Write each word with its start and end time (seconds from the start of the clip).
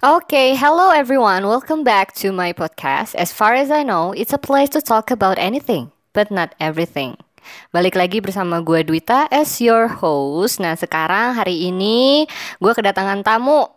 Okay, 0.00 0.56
hello 0.56 0.96
everyone. 0.96 1.44
Welcome 1.44 1.84
back 1.84 2.16
to 2.24 2.32
my 2.32 2.56
podcast. 2.56 3.12
As 3.20 3.36
far 3.36 3.52
as 3.52 3.68
I 3.68 3.84
know, 3.84 4.16
it's 4.16 4.32
a 4.32 4.40
place 4.40 4.72
to 4.72 4.80
talk 4.80 5.12
about 5.12 5.36
anything, 5.36 5.92
but 6.16 6.32
not 6.32 6.56
everything. 6.56 7.20
Balik 7.68 8.00
lagi 8.00 8.24
bersama 8.24 8.64
gue 8.64 8.80
Dwita 8.80 9.28
as 9.28 9.60
your 9.60 9.92
host. 9.92 10.56
Nah, 10.56 10.72
sekarang 10.72 11.36
hari 11.36 11.68
ini 11.68 12.24
gue 12.64 12.72
kedatangan 12.72 13.20
tamu. 13.20 13.68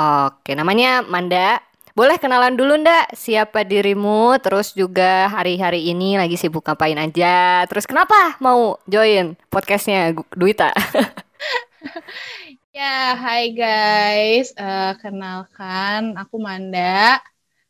Oke, 0.00 0.56
namanya 0.56 1.04
Manda. 1.04 1.60
Boleh 1.92 2.16
kenalan 2.16 2.56
dulu 2.56 2.80
ndak 2.80 3.12
siapa 3.12 3.60
dirimu 3.60 4.40
Terus 4.40 4.72
juga 4.72 5.28
hari-hari 5.28 5.92
ini 5.92 6.16
lagi 6.16 6.38
sibuk 6.38 6.62
ngapain 6.62 6.96
aja 6.96 7.66
Terus 7.66 7.84
kenapa 7.84 8.38
mau 8.38 8.78
join 8.86 9.34
podcastnya 9.50 10.14
Duita 10.32 10.70
Ya, 12.70 13.18
hai 13.18 13.50
guys. 13.50 14.54
Uh, 14.54 14.94
kenalkan, 15.02 16.14
aku 16.14 16.38
Manda. 16.38 17.18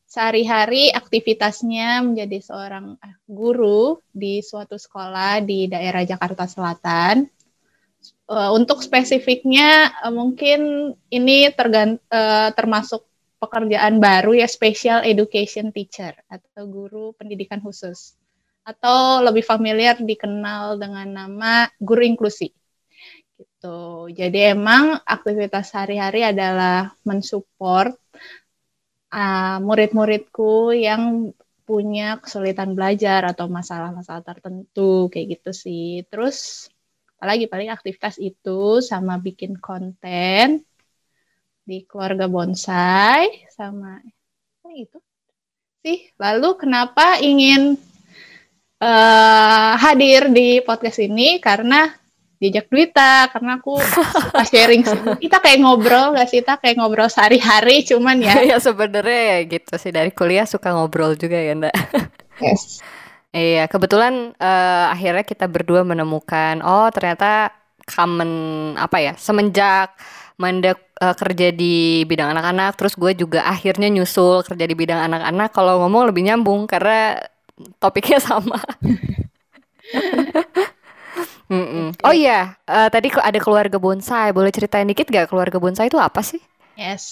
Sehari-hari 0.05 0.93
aktivitasnya 0.93 2.05
menjadi 2.05 2.45
seorang 2.45 3.01
eh, 3.01 3.17
guru 3.25 3.97
di 4.13 4.45
suatu 4.45 4.77
sekolah 4.77 5.41
di 5.41 5.73
daerah 5.73 6.05
Jakarta 6.05 6.45
Selatan. 6.45 7.25
Uh, 8.29 8.53
untuk 8.53 8.85
spesifiknya, 8.85 9.89
uh, 10.05 10.13
mungkin 10.13 10.93
ini 11.09 11.49
tergant 11.57 11.97
uh, 12.13 12.53
termasuk 12.53 13.01
pekerjaan 13.41 14.05
baru 14.05 14.37
ya, 14.37 14.45
special 14.45 15.01
education 15.09 15.73
teacher 15.73 16.13
atau 16.29 16.69
guru 16.69 17.17
pendidikan 17.17 17.65
khusus. 17.65 18.21
Atau 18.69 19.25
lebih 19.25 19.49
familiar 19.49 19.97
dikenal 19.97 20.77
dengan 20.77 21.09
nama 21.09 21.73
guru 21.81 22.05
inklusi 22.05 22.60
gitu. 23.61 24.09
Jadi 24.09 24.57
emang 24.57 24.97
aktivitas 25.05 25.69
sehari-hari 25.69 26.25
adalah 26.25 26.97
mensupport 27.05 27.93
uh, 29.13 29.61
murid-muridku 29.61 30.73
yang 30.73 31.29
punya 31.69 32.17
kesulitan 32.25 32.73
belajar 32.73 33.21
atau 33.29 33.53
masalah-masalah 33.53 34.25
tertentu 34.25 35.13
kayak 35.13 35.37
gitu 35.37 35.53
sih. 35.53 36.09
Terus 36.09 36.67
apalagi 37.21 37.53
paling 37.53 37.69
aktivitas 37.69 38.17
itu 38.17 38.81
sama 38.81 39.21
bikin 39.21 39.61
konten 39.61 40.65
di 41.61 41.85
keluarga 41.85 42.33
bonsai 42.33 43.45
sama 43.53 44.01
oh 44.65 44.73
itu 44.73 44.97
sih. 45.85 46.09
Lalu 46.17 46.57
kenapa 46.57 47.21
ingin 47.21 47.77
uh, 48.81 49.73
hadir 49.77 50.33
di 50.33 50.65
podcast 50.65 50.97
ini 51.05 51.37
karena 51.45 52.00
diajak 52.41 52.73
Duita 52.73 53.29
karena 53.29 53.61
aku 53.61 53.77
suka 54.17 54.43
sharing 54.49 54.83
kita 55.21 55.39
kayak 55.45 55.61
ngobrol 55.61 56.17
gak 56.17 56.27
sih 56.33 56.41
kita 56.41 56.57
kayak 56.57 56.81
ngobrol 56.81 57.07
sehari-hari 57.13 57.85
cuman 57.85 58.25
ya. 58.25 58.35
Ya 58.51 58.57
sebenarnya 58.57 59.21
ya 59.37 59.39
gitu 59.45 59.77
sih. 59.77 59.93
Dari 59.93 60.11
kuliah 60.11 60.49
suka 60.49 60.73
ngobrol 60.73 61.15
juga 61.21 61.37
ya 61.37 61.53
ndak 61.53 61.77
yes. 62.45 62.81
Iya 63.31 63.71
kebetulan 63.71 64.35
uh, 64.41 64.91
akhirnya 64.91 65.23
kita 65.23 65.47
berdua 65.47 65.87
menemukan 65.87 66.65
oh 66.67 66.91
ternyata 66.91 67.55
common 67.87 68.33
apa 68.75 68.99
ya 68.99 69.13
semenjak 69.15 69.95
Manda 70.41 70.73
uh, 70.73 71.15
kerja 71.15 71.53
di 71.53 72.03
bidang 72.09 72.33
anak-anak 72.33 72.75
terus 72.75 72.97
gue 72.97 73.13
juga 73.13 73.45
akhirnya 73.45 73.93
nyusul 73.93 74.43
kerja 74.43 74.65
di 74.65 74.75
bidang 74.75 74.99
anak-anak 75.13 75.53
kalau 75.53 75.85
ngomong 75.85 76.11
lebih 76.11 76.27
nyambung 76.27 76.65
karena 76.65 77.21
topiknya 77.79 78.19
sama 78.19 78.57
Mm 81.51 81.67
-mm. 81.67 81.87
Oh 82.07 82.15
iya, 82.15 82.55
uh, 82.71 82.87
tadi 82.87 83.11
ada 83.11 83.43
keluarga 83.43 83.77
bonsai. 83.83 84.31
Boleh 84.31 84.55
ceritain 84.55 84.87
dikit 84.87 85.11
gak 85.11 85.35
keluarga 85.35 85.59
bonsai 85.59 85.91
itu 85.91 85.99
apa 85.99 86.23
sih? 86.23 86.39
Yes, 86.79 87.05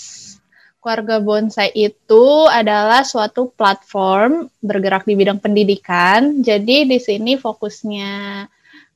keluarga 0.79 1.19
bonsai 1.19 1.75
itu 1.75 2.47
adalah 2.47 3.03
suatu 3.03 3.51
platform 3.51 4.47
bergerak 4.63 5.03
di 5.11 5.19
bidang 5.19 5.43
pendidikan. 5.43 6.39
Jadi 6.39 6.87
di 6.87 7.03
sini 7.03 7.35
fokusnya 7.35 8.13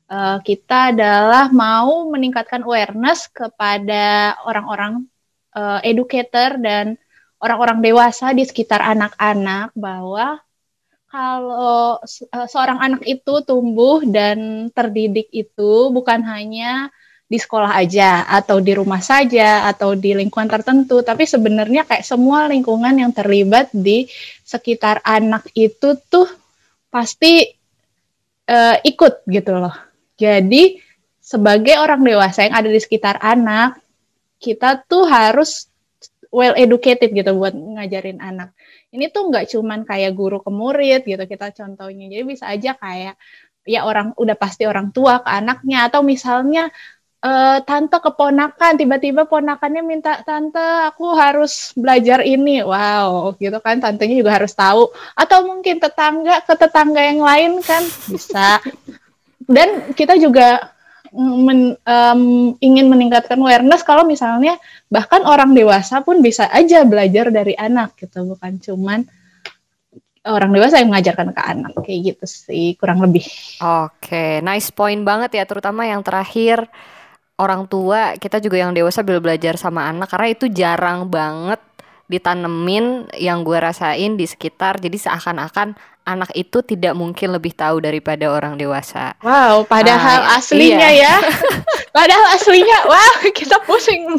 uh, 0.07 0.39
kita 0.47 0.95
adalah 0.95 1.51
mau 1.51 2.07
meningkatkan 2.07 2.63
awareness 2.63 3.27
kepada 3.27 4.39
orang-orang 4.47 5.11
uh, 5.59 5.83
educator 5.83 6.55
dan 6.63 6.95
orang-orang 7.43 7.83
dewasa 7.83 8.31
di 8.31 8.47
sekitar 8.47 8.79
anak-anak 8.79 9.75
bahwa 9.75 10.39
kalau 11.13 12.01
uh, 12.01 12.49
seorang 12.49 12.81
anak 12.81 13.05
itu 13.05 13.45
tumbuh 13.45 14.01
dan 14.09 14.73
terdidik 14.73 15.29
itu 15.29 15.93
bukan 15.93 16.25
hanya 16.25 16.89
di 17.29 17.37
sekolah 17.37 17.77
aja 17.77 18.25
atau 18.25 18.65
di 18.65 18.73
rumah 18.73 19.05
saja 19.05 19.69
atau 19.69 19.93
di 19.93 20.17
lingkungan 20.17 20.49
tertentu 20.49 21.05
tapi 21.05 21.29
sebenarnya 21.29 21.85
kayak 21.85 22.05
semua 22.05 22.49
lingkungan 22.49 22.97
yang 22.97 23.13
terlibat 23.13 23.69
di 23.77 24.09
sekitar 24.41 25.05
anak 25.05 25.45
itu 25.53 26.01
tuh 26.09 26.29
pasti 26.89 27.45
uh, 28.49 28.77
ikut 28.81 29.29
gitu 29.29 29.53
loh. 29.53 29.77
Jadi 30.17 30.81
sebagai 31.21 31.77
orang 31.77 32.01
dewasa 32.01 32.49
yang 32.49 32.57
ada 32.57 32.69
di 32.73 32.81
sekitar 32.81 33.21
anak 33.21 33.77
kita 34.41 34.81
tuh 34.89 35.05
harus 35.05 35.69
well 36.33 36.57
educated 36.57 37.13
gitu 37.13 37.37
buat 37.37 37.53
ngajarin 37.53 38.21
anak 38.25 38.57
ini 38.93 39.09
tuh 39.09 39.33
nggak 39.33 39.49
cuman 39.57 39.89
kayak 39.89 40.13
guru 40.13 40.45
ke 40.45 40.51
murid 40.53 41.03
gitu 41.09 41.25
kita 41.25 41.49
contohnya. 41.57 42.13
Jadi 42.13 42.23
bisa 42.29 42.45
aja 42.53 42.77
kayak 42.77 43.17
ya 43.65 43.89
orang 43.89 44.13
udah 44.21 44.37
pasti 44.37 44.69
orang 44.69 44.93
tua 44.93 45.25
ke 45.25 45.31
anaknya. 45.33 45.89
Atau 45.89 46.05
misalnya 46.05 46.69
uh, 47.25 47.59
tante 47.65 47.97
keponakan 47.97 48.77
tiba-tiba 48.77 49.25
ponakannya 49.25 49.81
minta 49.81 50.21
tante 50.21 50.61
aku 50.93 51.17
harus 51.17 51.73
belajar 51.73 52.21
ini. 52.21 52.61
Wow 52.61 53.33
gitu 53.41 53.57
kan. 53.65 53.81
Tantenya 53.81 54.13
juga 54.21 54.37
harus 54.37 54.53
tahu. 54.53 54.93
Atau 55.17 55.49
mungkin 55.49 55.81
tetangga 55.81 56.45
ke 56.45 56.53
tetangga 56.53 57.01
yang 57.01 57.25
lain 57.25 57.65
kan. 57.65 57.83
Bisa. 58.13 58.61
Dan 59.49 59.97
kita 59.97 60.21
juga 60.21 60.69
men, 61.13 61.77
um, 61.85 62.23
ingin 62.59 62.89
meningkatkan 62.89 63.37
awareness 63.37 63.85
kalau 63.85 64.09
misalnya 64.09 64.57
bahkan 64.89 65.21
orang 65.29 65.53
dewasa 65.53 66.01
pun 66.01 66.25
bisa 66.25 66.49
aja 66.49 66.89
belajar 66.89 67.29
dari 67.29 67.53
anak 67.53 67.97
gitu 68.01 68.25
bukan 68.25 68.57
cuman 68.57 69.05
orang 70.25 70.51
dewasa 70.55 70.79
yang 70.79 70.89
mengajarkan 70.89 71.35
ke 71.35 71.43
anak 71.43 71.73
kayak 71.83 72.15
gitu 72.15 72.25
sih 72.25 72.79
kurang 72.79 73.03
lebih. 73.03 73.27
Oke, 73.61 74.41
nice 74.41 74.71
point 74.71 75.03
banget 75.03 75.43
ya 75.43 75.45
terutama 75.45 75.85
yang 75.85 76.01
terakhir 76.01 76.65
orang 77.37 77.67
tua 77.67 78.15
kita 78.17 78.39
juga 78.39 78.63
yang 78.63 78.71
dewasa 78.71 79.03
belajar 79.03 79.59
sama 79.59 79.91
anak 79.91 80.09
karena 80.15 80.29
itu 80.31 80.47
jarang 80.47 81.11
banget 81.11 81.59
ditanemin 82.11 83.09
yang 83.17 83.47
gue 83.47 83.57
rasain 83.57 84.19
di 84.19 84.27
sekitar 84.29 84.83
jadi 84.83 84.99
seakan-akan 84.99 85.79
anak 86.03 86.35
itu 86.35 86.59
tidak 86.67 86.99
mungkin 86.99 87.31
lebih 87.31 87.55
tahu 87.55 87.79
daripada 87.79 88.27
orang 88.27 88.59
dewasa. 88.59 89.15
Wow, 89.23 89.63
padahal 89.63 90.27
uh, 90.27 90.39
aslinya 90.39 90.91
iya. 90.91 91.15
ya. 91.15 91.31
padahal 91.97 92.35
aslinya, 92.35 92.91
wah 92.91 93.15
kita 93.39 93.63
pusing. 93.63 94.19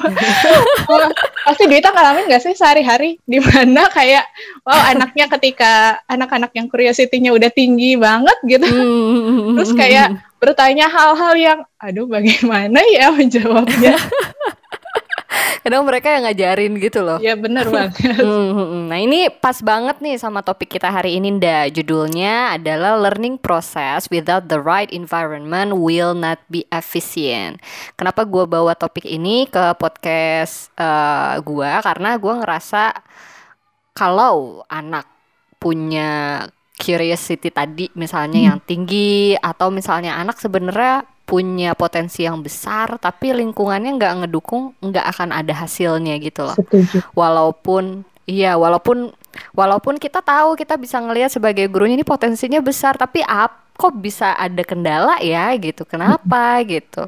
Pasti 1.44 1.64
Dita 1.68 1.92
ngalamin 1.92 2.32
gak 2.32 2.44
sih 2.44 2.56
sehari-hari 2.56 3.20
di 3.28 3.44
mana 3.44 3.92
kayak, 3.92 4.24
wow 4.64 4.96
anaknya 4.96 5.28
ketika 5.36 6.00
anak-anak 6.08 6.56
yang 6.56 6.72
curiosity-nya 6.72 7.36
udah 7.36 7.52
tinggi 7.52 8.00
banget 8.00 8.38
gitu, 8.48 8.64
hmm. 8.64 9.60
terus 9.60 9.76
kayak 9.76 10.24
bertanya 10.40 10.88
hal-hal 10.88 11.34
yang, 11.36 11.60
aduh 11.80 12.08
bagaimana 12.08 12.80
ya 12.96 13.12
menjawabnya. 13.16 14.00
Kadang 15.64 15.88
mereka 15.88 16.12
yang 16.12 16.28
ngajarin 16.28 16.76
gitu 16.76 17.00
loh. 17.00 17.18
Ya 17.24 17.40
bener 17.40 17.72
banget. 17.72 17.96
Hmm, 18.20 18.52
hmm, 18.52 18.68
hmm. 18.68 18.84
nah 18.92 19.00
ini 19.00 19.32
pas 19.32 19.58
banget 19.64 19.98
nih 20.04 20.20
sama 20.20 20.44
topik 20.44 20.76
kita 20.76 20.92
hari 20.92 21.16
ini 21.18 21.40
nda. 21.40 21.72
Judulnya 21.72 22.60
adalah 22.60 23.00
learning 23.00 23.40
process 23.40 24.12
without 24.12 24.52
the 24.52 24.60
right 24.60 24.92
environment 24.92 25.80
will 25.80 26.12
not 26.12 26.44
be 26.52 26.68
efficient. 26.70 27.64
Kenapa 27.96 28.28
gue 28.28 28.44
bawa 28.44 28.76
topik 28.76 29.08
ini 29.08 29.48
ke 29.48 29.74
podcast 29.80 30.70
uh, 30.76 30.84
eh, 30.84 31.34
gue 31.40 31.72
karena 31.80 32.10
gue 32.20 32.34
ngerasa 32.44 32.84
kalau 33.96 34.68
anak 34.68 35.08
punya 35.64 36.44
curiosity 36.76 37.48
tadi 37.48 37.88
misalnya 37.96 38.40
hmm. 38.44 38.48
yang 38.52 38.60
tinggi 38.68 39.40
atau 39.40 39.72
misalnya 39.72 40.20
anak 40.20 40.36
sebenarnya 40.42 41.08
punya 41.24 41.72
potensi 41.72 42.28
yang 42.28 42.44
besar 42.44 43.00
tapi 43.00 43.32
lingkungannya 43.32 43.96
nggak 43.96 44.14
ngedukung 44.24 44.76
nggak 44.84 45.06
akan 45.16 45.30
ada 45.32 45.56
hasilnya 45.56 46.20
gitu 46.20 46.44
loh 46.44 46.58
Setuju. 46.60 47.00
walaupun 47.16 48.04
iya 48.28 48.60
walaupun 48.60 49.16
walaupun 49.56 49.96
kita 49.98 50.20
tahu 50.20 50.60
kita 50.60 50.76
bisa 50.76 51.00
ngelihat 51.00 51.32
sebagai 51.32 51.66
gurunya 51.72 51.96
ini 51.96 52.06
potensinya 52.06 52.60
besar 52.60 53.00
tapi 53.00 53.24
ap 53.24 53.64
kok 53.74 53.96
bisa 53.98 54.38
ada 54.38 54.62
kendala 54.62 55.18
ya 55.24 55.50
gitu 55.58 55.88
kenapa 55.88 56.60
gitu 56.68 57.08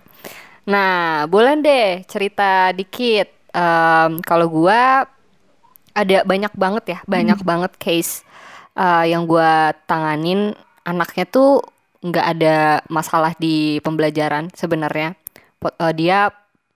nah 0.66 1.28
boleh 1.30 1.62
deh 1.62 1.90
cerita 2.10 2.74
dikit 2.74 3.30
um, 3.54 4.24
kalau 4.24 4.48
gua 4.50 5.06
ada 5.96 6.26
banyak 6.26 6.54
banget 6.56 6.84
ya 6.98 7.00
banyak 7.06 7.38
hmm. 7.38 7.48
banget 7.48 7.72
case 7.78 8.26
uh, 8.80 9.06
yang 9.06 9.30
gua 9.30 9.76
tanganin 9.86 10.58
anaknya 10.82 11.30
tuh 11.30 11.62
nggak 12.06 12.26
ada 12.38 12.86
masalah 12.86 13.34
di 13.42 13.82
pembelajaran 13.82 14.54
sebenarnya. 14.54 15.18
Uh, 15.66 15.90
dia 15.90 16.30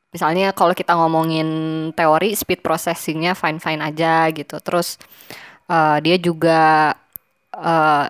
misalnya 0.09 0.49
kalau 0.57 0.73
kita 0.73 0.97
ngomongin 0.97 1.47
teori 1.93 2.33
speed 2.33 2.65
processingnya 2.65 3.37
fine 3.37 3.61
fine 3.61 3.81
aja 3.85 4.25
gitu. 4.33 4.57
Terus 4.57 4.97
uh, 5.69 6.01
dia 6.01 6.17
juga 6.17 6.93
uh, 7.53 8.09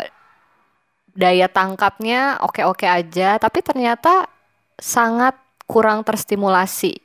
daya 1.12 1.52
tangkapnya 1.52 2.40
oke 2.40 2.64
oke 2.64 2.88
aja 2.88 3.36
tapi 3.36 3.60
ternyata 3.60 4.32
sangat 4.80 5.36
kurang 5.68 6.08
terstimulasi. 6.08 6.96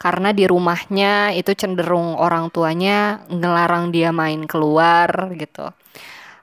Karena 0.00 0.32
di 0.32 0.48
rumahnya 0.48 1.36
itu 1.36 1.52
cenderung 1.52 2.16
orang 2.16 2.48
tuanya 2.48 3.20
ngelarang 3.28 3.92
dia 3.92 4.08
main 4.12 4.48
keluar 4.48 5.28
gitu. 5.36 5.68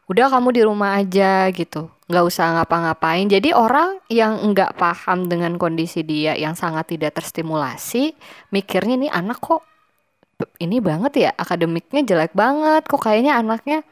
Udah 0.05 0.29
kamu 0.29 0.49
di 0.53 0.61
rumah 0.61 1.01
aja 1.01 1.49
gitu, 1.49 1.89
nggak 2.07 2.23
usah 2.23 2.45
ngapa-ngapain. 2.59 3.27
Jadi 3.27 3.51
orang 3.51 3.99
yang 4.07 4.39
nggak 4.51 4.79
paham 4.79 5.27
dengan 5.27 5.59
kondisi 5.59 6.03
dia 6.07 6.33
yang 6.39 6.55
sangat 6.55 6.95
tidak 6.95 7.19
terstimulasi, 7.19 8.15
mikirnya 8.51 8.95
nih 8.95 9.11
anak 9.11 9.39
kok 9.43 9.63
ini 10.61 10.77
banget 10.79 11.13
ya 11.27 11.31
akademiknya 11.35 12.01
jelek 12.07 12.33
banget, 12.37 12.87
kok 12.87 13.01
kayaknya 13.03 13.39
anaknya 13.41 13.83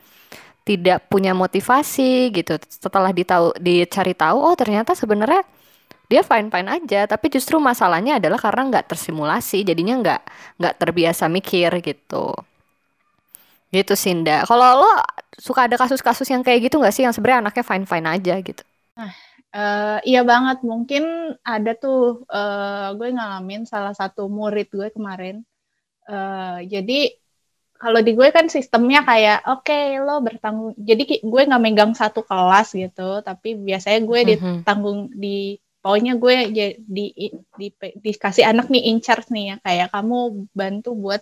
tidak 0.66 1.06
punya 1.12 1.36
motivasi 1.36 2.32
gitu. 2.34 2.58
Setelah 2.70 3.12
ditahu 3.12 3.54
dicari 3.60 4.14
tahu, 4.18 4.38
oh 4.40 4.56
ternyata 4.58 4.96
sebenarnya 4.98 5.44
dia 6.06 6.22
fine 6.22 6.54
fine 6.54 6.70
aja 6.70 7.10
tapi 7.10 7.34
justru 7.34 7.58
masalahnya 7.58 8.22
adalah 8.22 8.38
karena 8.38 8.70
nggak 8.70 8.94
tersimulasi 8.94 9.66
jadinya 9.66 9.96
nggak 10.02 10.22
nggak 10.62 10.76
terbiasa 10.78 11.26
mikir 11.26 11.70
gitu 11.82 12.34
gitu 13.76 13.94
Sinda 14.00 14.48
kalau 14.48 14.80
lo 14.80 14.92
suka 15.36 15.68
ada 15.68 15.76
kasus-kasus 15.76 16.28
yang 16.32 16.42
kayak 16.42 16.72
gitu 16.72 16.80
nggak 16.80 16.96
sih? 16.96 17.04
Yang 17.04 17.20
sebenarnya 17.20 17.40
anaknya 17.48 17.66
fine 17.68 17.86
fine 17.88 18.08
aja 18.08 18.34
gitu. 18.40 18.64
Nah 18.96 19.12
uh, 19.56 19.98
iya 20.08 20.22
banget. 20.24 20.64
Mungkin 20.64 21.04
ada 21.44 21.72
tuh 21.76 22.24
uh, 22.32 22.96
gue 22.96 23.10
ngalamin 23.12 23.68
salah 23.68 23.92
satu 23.92 24.32
murid 24.32 24.72
gue 24.72 24.90
kemarin. 24.96 25.44
Uh, 26.06 26.62
jadi 26.64 27.16
kalau 27.76 28.00
di 28.00 28.16
gue 28.16 28.32
kan 28.32 28.48
sistemnya 28.48 29.04
kayak 29.04 29.44
oke 29.52 29.68
okay, 29.68 30.00
lo 30.00 30.24
bertanggung 30.24 30.74
jadi 30.80 31.20
gue 31.20 31.42
nggak 31.44 31.64
megang 31.64 31.92
satu 31.92 32.24
kelas 32.24 32.72
gitu 32.72 33.20
tapi 33.20 33.60
biasanya 33.60 34.00
gue 34.06 34.20
mm 34.22 34.26
-hmm. 34.26 34.56
ditanggung 34.64 35.00
di 35.12 35.60
pokoknya 35.84 36.14
gue 36.16 36.36
jadi 36.56 36.74
di, 36.82 37.06
di, 37.60 37.68
dikasih 38.00 38.48
anak 38.48 38.72
nih 38.72 38.90
in 38.90 39.04
charge 39.04 39.28
nih 39.30 39.54
ya 39.54 39.56
kayak 39.62 39.88
kamu 39.92 40.48
bantu 40.56 40.96
buat 40.96 41.22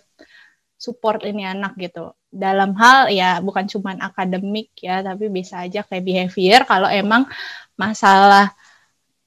support 0.78 1.20
ini 1.26 1.44
anak 1.44 1.76
gitu 1.76 2.14
dalam 2.34 2.74
hal 2.74 3.14
ya 3.14 3.38
bukan 3.38 3.70
cuma 3.70 3.94
akademik 3.94 4.74
ya 4.82 5.06
tapi 5.06 5.30
bisa 5.30 5.62
aja 5.62 5.86
kayak 5.86 6.02
behavior. 6.02 6.60
Kalau 6.66 6.90
emang 6.90 7.30
masalah 7.78 8.50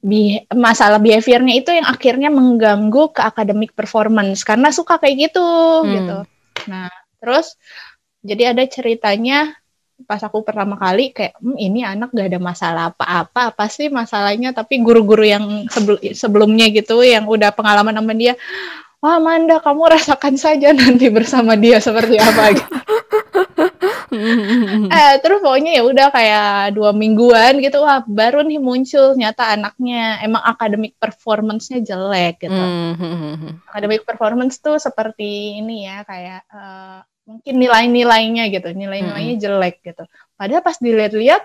bi 0.03 0.43
masalah 0.51 0.99
behaviornya 0.99 1.55
itu 1.57 1.71
yang 1.71 1.87
akhirnya 1.87 2.27
mengganggu 2.27 3.15
ke 3.15 3.23
akademik 3.23 3.71
performance. 3.71 4.43
Karena 4.43 4.75
suka 4.75 4.99
kayak 4.99 5.31
gitu 5.31 5.47
hmm. 5.47 5.91
gitu. 5.95 6.17
Nah 6.67 6.91
terus 7.23 7.55
jadi 8.21 8.51
ada 8.51 8.67
ceritanya 8.67 9.55
pas 10.05 10.21
aku 10.21 10.45
pertama 10.45 10.77
kali 10.77 11.09
kayak 11.09 11.39
hm, 11.41 11.57
ini 11.57 11.81
anak 11.81 12.13
gak 12.13 12.29
ada 12.29 12.37
masalah 12.37 12.83
apa-apa 12.91 13.55
apa 13.55 13.65
sih 13.71 13.87
masalahnya? 13.87 14.51
Tapi 14.51 14.83
guru-guru 14.83 15.23
yang 15.23 15.45
sebel 15.71 15.95
sebelumnya 16.11 16.67
gitu 16.75 16.99
yang 17.07 17.23
udah 17.23 17.55
pengalaman 17.55 17.95
sama 17.95 18.13
dia 18.13 18.35
wah 19.01 19.17
Manda 19.21 19.61
kamu 19.61 19.93
rasakan 19.93 20.35
saja 20.35 20.73
nanti 20.73 21.07
bersama 21.07 21.53
dia 21.55 21.79
seperti 21.79 22.17
apa. 22.19 22.43
gitu 22.51 22.75
eh 24.95 25.13
terus 25.21 25.39
pokoknya 25.39 25.79
ya 25.79 25.83
udah 25.85 26.07
kayak 26.09 26.49
dua 26.73 26.91
mingguan 26.91 27.61
gitu 27.61 27.81
wah 27.81 28.01
baru 28.05 28.41
nih 28.43 28.59
muncul 28.61 29.13
nyata 29.13 29.53
anaknya. 29.53 30.21
Emang 30.25 30.43
akademik 30.43 30.97
performance-nya 30.97 31.85
jelek 31.85 32.43
gitu. 32.45 32.53
Mm-hmm. 32.53 33.63
akademik 33.69 34.03
performance 34.03 34.57
tuh 34.59 34.81
seperti 34.81 35.61
ini 35.61 35.85
ya 35.85 36.03
kayak 36.03 36.41
uh, 36.49 36.99
mungkin 37.27 37.55
nilai-nilainya 37.59 38.43
gitu. 38.49 38.69
Nilai-nilainya 38.71 39.35
hmm. 39.35 39.43
jelek 39.43 39.75
gitu. 39.83 40.03
Padahal 40.39 40.63
pas 40.63 40.77
dilihat-lihat 40.79 41.43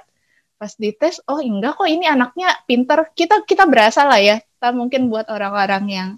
pas 0.62 0.72
dites 0.78 1.18
oh 1.26 1.42
enggak 1.42 1.74
kok 1.74 1.90
ini 1.90 2.06
anaknya 2.06 2.54
pinter. 2.64 3.10
Kita 3.12 3.42
kita 3.42 3.66
berasa 3.66 4.06
lah 4.06 4.22
ya. 4.22 4.38
Kita 4.38 4.70
mungkin 4.70 5.10
buat 5.10 5.26
orang-orang 5.26 5.84
yang 5.90 6.08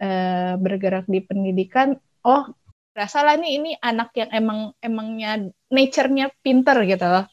uh, 0.00 0.54
bergerak 0.60 1.08
di 1.08 1.20
pendidikan 1.24 1.96
oh 2.24 2.52
berasa 2.90 3.22
lah 3.22 3.38
nih 3.38 3.52
ini 3.56 3.70
anak 3.78 4.10
yang 4.18 4.30
emang 4.34 4.58
emangnya 4.82 5.48
nature-nya 5.70 6.34
pinter 6.42 6.76
gitu 6.84 7.06
loh 7.06 7.24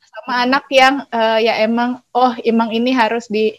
sama 0.00 0.46
anak 0.46 0.64
yang 0.70 1.02
uh, 1.10 1.38
ya 1.42 1.58
emang 1.60 1.98
oh 2.14 2.32
emang 2.46 2.70
ini 2.70 2.94
harus 2.94 3.26
di 3.26 3.52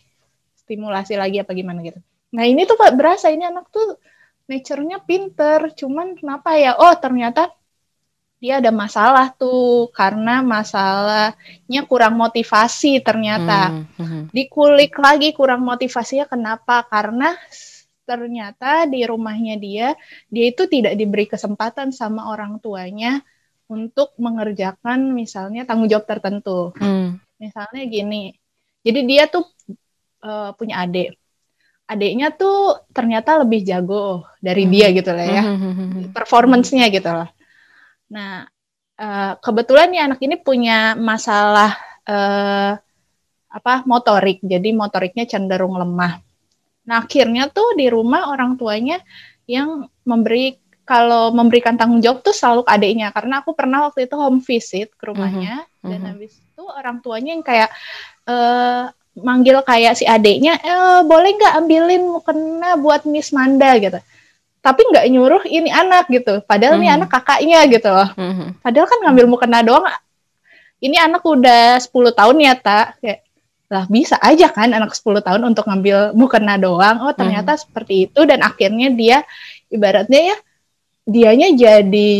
stimulasi 0.63 1.19
lagi 1.19 1.43
apa 1.43 1.51
gimana 1.51 1.83
gitu 1.83 1.99
nah 2.33 2.47
ini 2.47 2.63
tuh 2.63 2.79
pak 2.79 2.95
berasa 2.95 3.29
ini 3.29 3.45
anak 3.45 3.69
tuh 3.69 3.99
nature-nya 4.47 4.99
pinter, 5.03 5.71
cuman 5.75 6.19
kenapa 6.19 6.55
ya? 6.59 6.75
Oh, 6.75 6.93
ternyata 6.99 7.51
dia 8.43 8.59
ada 8.59 8.75
masalah 8.75 9.31
tuh 9.31 9.87
karena 9.95 10.43
masalahnya 10.43 11.81
kurang 11.87 12.19
motivasi 12.19 12.99
ternyata. 12.99 13.71
Hmm, 13.71 13.87
hmm. 13.95 14.23
Dikulik 14.35 14.99
lagi 14.99 15.31
kurang 15.31 15.63
motivasinya 15.63 16.27
kenapa? 16.27 16.83
Karena 16.91 17.31
ternyata 18.03 18.83
di 18.83 18.99
rumahnya 19.07 19.55
dia 19.55 19.95
dia 20.27 20.51
itu 20.51 20.67
tidak 20.67 20.99
diberi 20.99 21.23
kesempatan 21.23 21.95
sama 21.95 22.27
orang 22.35 22.59
tuanya 22.59 23.23
untuk 23.69 24.13
mengerjakan 24.19 25.15
misalnya 25.15 25.63
tanggung 25.63 25.89
jawab 25.89 26.05
tertentu. 26.05 26.73
Hmm. 26.77 27.19
Misalnya 27.39 27.83
gini. 27.87 28.35
Jadi 28.83 28.99
dia 29.07 29.27
tuh 29.31 29.47
uh, 30.23 30.51
punya 30.55 30.83
adik 30.83 31.15
adiknya 31.83 32.31
tuh 32.31 32.87
ternyata 32.95 33.43
lebih 33.43 33.61
jago 33.67 34.23
dari 34.39 34.63
hmm. 34.65 34.71
dia 34.71 34.87
gitu 34.95 35.11
lah 35.11 35.27
ya 35.27 35.43
hmm, 35.43 35.59
hmm, 35.59 36.03
performancenya 36.15 36.87
gitu 36.89 37.11
lah 37.11 37.29
nah 38.07 38.47
uh, 38.97 39.33
kebetulan 39.43 39.91
nih 39.91 40.01
anak 40.07 40.19
ini 40.23 40.35
punya 40.39 40.95
masalah 40.95 41.75
uh, 42.07 42.79
apa 43.53 43.73
motorik 43.85 44.39
jadi 44.41 44.71
motoriknya 44.71 45.27
cenderung 45.27 45.75
lemah 45.75 46.23
nah 46.87 47.03
akhirnya 47.03 47.51
tuh 47.51 47.75
di 47.75 47.91
rumah 47.91 48.31
orang 48.31 48.55
tuanya 48.55 49.03
yang 49.43 49.91
memberi 50.07 50.55
kalau 50.83 51.31
memberikan 51.31 51.79
tanggung 51.79 52.03
jawab 52.03 52.19
tuh 52.21 52.35
selalu 52.35 52.67
adiknya 52.67 53.11
karena 53.15 53.39
aku 53.39 53.55
pernah 53.55 53.87
waktu 53.87 54.07
itu 54.07 54.15
home 54.19 54.43
visit 54.43 54.91
ke 54.99 55.03
rumahnya 55.07 55.63
mm 55.63 55.71
-hmm. 55.79 55.89
dan 55.89 55.99
habis 56.11 56.35
itu 56.35 56.63
orang 56.67 56.99
tuanya 56.99 57.31
yang 57.35 57.43
kayak 57.43 57.69
uh, 58.27 58.91
manggil 59.17 59.61
kayak 59.61 59.93
si 59.93 60.05
adiknya, 60.09 60.57
e, 60.57 60.75
boleh 61.05 61.37
nggak 61.37 61.53
ambilin 61.61 62.03
mukena 62.09 62.73
buat 62.81 63.05
Miss 63.05 63.29
Manda 63.29 63.77
gitu. 63.77 64.01
Tapi 64.63 64.81
nggak 64.89 65.05
nyuruh 65.11 65.43
ini 65.45 65.69
anak 65.69 66.09
gitu. 66.09 66.41
Padahal 66.47 66.79
mm 66.79 66.81
-hmm. 66.81 66.89
ini 66.89 66.95
anak 66.97 67.09
kakaknya 67.11 67.59
gitu 67.69 67.89
loh. 67.93 68.09
Mm 68.17 68.33
-hmm. 68.33 68.47
Padahal 68.63 68.87
kan 68.89 68.99
ngambil 69.05 69.25
mukena 69.29 69.59
doang. 69.61 69.85
Ini 70.83 70.97
anak 70.99 71.23
udah 71.23 71.79
10 71.79 71.93
tahun 71.93 72.37
ya, 72.43 72.53
tak 72.59 72.99
kayak 72.99 73.19
lah 73.71 73.89
bisa 73.89 74.19
aja 74.21 74.53
kan 74.53 74.69
anak 74.69 74.93
10 74.93 75.23
tahun 75.23 75.41
untuk 75.45 75.65
ngambil 75.69 76.17
mukena 76.17 76.57
doang. 76.57 77.05
Oh, 77.05 77.13
ternyata 77.13 77.53
mm 77.53 77.57
-hmm. 77.59 77.65
seperti 77.69 77.93
itu 78.09 78.21
dan 78.25 78.41
akhirnya 78.41 78.89
dia 78.89 79.17
ibaratnya 79.69 80.33
ya 80.33 80.37
dianya 81.03 81.51
jadi 81.53 82.13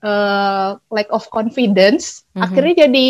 uh, 0.00 0.80
lack 0.88 1.08
of 1.12 1.28
confidence, 1.28 2.24
mm 2.32 2.38
-hmm. 2.38 2.42
akhirnya 2.44 2.74
jadi 2.88 3.06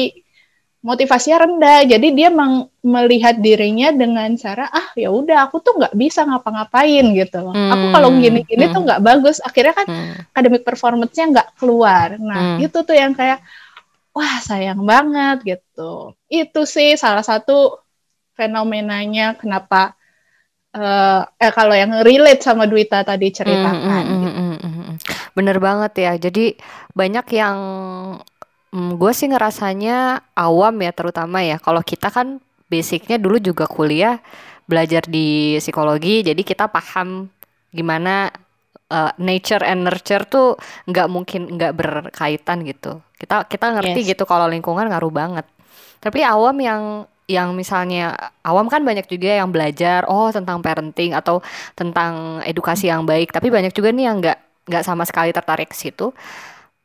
motivasinya 0.82 1.46
rendah 1.46 1.80
jadi 1.86 2.08
dia 2.10 2.28
meng 2.28 2.66
melihat 2.82 3.38
dirinya 3.38 3.94
dengan 3.94 4.34
cara 4.34 4.66
ah 4.66 4.90
ya 4.98 5.14
udah 5.14 5.46
aku 5.46 5.62
tuh 5.62 5.78
nggak 5.78 5.94
bisa 5.94 6.26
ngapa-ngapain 6.26 7.06
gitu 7.14 7.54
hmm. 7.54 7.70
aku 7.70 7.86
kalau 7.94 8.08
gini-gini 8.18 8.66
hmm. 8.66 8.74
tuh 8.74 8.80
nggak 8.82 9.02
bagus 9.06 9.38
akhirnya 9.38 9.78
kan 9.78 9.86
hmm. 9.86 10.34
academic 10.34 10.66
performance-nya 10.66 11.26
nggak 11.30 11.48
keluar 11.54 12.18
nah 12.18 12.58
hmm. 12.58 12.66
itu 12.66 12.78
tuh 12.82 12.98
yang 12.98 13.14
kayak 13.14 13.38
wah 14.10 14.42
sayang 14.42 14.82
banget 14.82 15.38
gitu 15.62 16.18
itu 16.26 16.60
sih 16.66 16.98
salah 16.98 17.22
satu 17.22 17.78
fenomenanya 18.34 19.38
kenapa 19.38 19.94
uh, 20.74 21.22
eh 21.38 21.52
kalau 21.54 21.78
yang 21.78 22.02
relate 22.02 22.42
sama 22.42 22.66
Duita 22.66 23.06
tadi 23.06 23.30
ceritakan 23.30 24.02
hmm, 24.02 24.10
gitu. 24.10 24.18
hmm, 24.18 24.34
hmm, 24.34 24.56
hmm, 24.58 24.71
bener 25.32 25.56
banget 25.58 25.92
ya 25.96 26.12
jadi 26.16 26.56
banyak 26.92 27.26
yang 27.32 27.58
Hmm, 28.72 28.96
gue 28.96 29.12
sih 29.12 29.28
ngerasanya 29.28 30.24
awam 30.32 30.74
ya 30.80 30.92
terutama 30.96 31.44
ya. 31.44 31.60
Kalau 31.60 31.84
kita 31.84 32.08
kan 32.08 32.40
basicnya 32.72 33.20
dulu 33.20 33.36
juga 33.36 33.68
kuliah 33.68 34.16
belajar 34.64 35.04
di 35.04 35.60
psikologi, 35.60 36.24
jadi 36.24 36.40
kita 36.40 36.72
paham 36.72 37.28
gimana 37.68 38.32
uh, 38.88 39.12
nature 39.20 39.60
and 39.60 39.84
nurture 39.84 40.24
tuh 40.24 40.56
nggak 40.88 41.08
mungkin 41.12 41.52
nggak 41.52 41.72
berkaitan 41.76 42.64
gitu. 42.64 43.04
Kita 43.20 43.44
kita 43.44 43.76
ngerti 43.76 44.00
yes. 44.08 44.08
gitu 44.16 44.24
kalau 44.24 44.48
lingkungan 44.48 44.88
ngaruh 44.88 45.12
banget. 45.12 45.44
Tapi 46.00 46.24
awam 46.24 46.56
yang 46.56 46.82
yang 47.28 47.52
misalnya 47.52 48.16
awam 48.40 48.72
kan 48.72 48.80
banyak 48.88 49.04
juga 49.04 49.36
yang 49.36 49.52
belajar 49.52 50.08
oh 50.08 50.32
tentang 50.32 50.64
parenting 50.64 51.12
atau 51.12 51.44
tentang 51.76 52.40
edukasi 52.48 52.88
yang 52.88 53.04
baik. 53.04 53.36
Tapi 53.36 53.52
banyak 53.52 53.76
juga 53.76 53.92
nih 53.92 54.04
yang 54.08 54.16
nggak 54.24 54.51
nggak 54.64 54.82
sama 54.82 55.02
sekali 55.02 55.30
tertarik 55.30 55.70
ke 55.70 55.76
situ. 55.76 56.10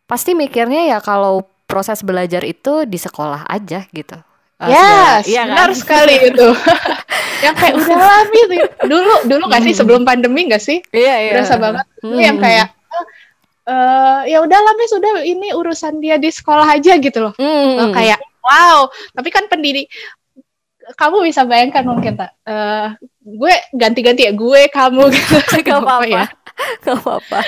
Pasti 0.03 0.31
mikirnya 0.31 0.87
ya 0.87 0.99
kalau 0.99 1.41
proses 1.63 1.99
belajar 1.99 2.41
itu 2.41 2.83
di 2.83 2.95
sekolah 2.95 3.43
aja 3.45 3.83
gitu. 3.87 4.15
Uh, 4.57 4.65
yes, 4.67 5.29
iya 5.29 5.45
benar 5.45 5.69
kan? 5.69 5.77
sekali 5.77 6.15
itu. 6.25 6.47
yang 7.45 7.53
kayak 7.53 7.77
udah 7.77 7.93
lah 7.93 8.23
gitu 8.25 8.53
dulu 8.89 9.13
dulu 9.29 9.43
nggak 9.45 9.61
sih 9.61 9.73
sebelum 9.75 10.01
pandemi 10.01 10.49
nggak 10.49 10.57
sih 10.57 10.81
Iya, 10.89 11.15
iya. 11.21 11.31
berasa 11.31 11.53
banget 11.55 11.85
Hmm. 12.01 12.17
yang 12.17 12.41
kayak 12.41 12.73
eh 13.67 14.19
ya 14.25 14.37
udahlah 14.39 14.73
mis 14.73 14.89
udah 14.89 15.21
ini 15.21 15.51
urusan 15.51 15.99
dia 15.99 16.15
di 16.15 16.31
sekolah 16.31 16.65
aja 16.65 16.95
gitu 16.95 17.19
loh 17.21 17.33
Hmm. 17.35 17.77
Loh, 17.77 17.89
kayak 17.91 18.17
wow 18.41 18.87
tapi 19.11 19.29
kan 19.29 19.45
pendidik 19.45 19.91
kamu 20.95 21.27
bisa 21.27 21.43
bayangkan 21.43 21.83
mungkin 21.83 22.15
tak 22.15 22.31
Eh, 22.41 22.87
gue 23.21 23.53
ganti-ganti 23.69 24.23
ya 24.23 24.31
gue 24.31 24.61
kamu 24.71 25.03
gitu 25.13 25.35
Gak 25.61 25.77
apa-apa. 25.77 26.07
ya 26.07 26.25
Gak 26.83 26.97
apa-apa. 26.97 27.39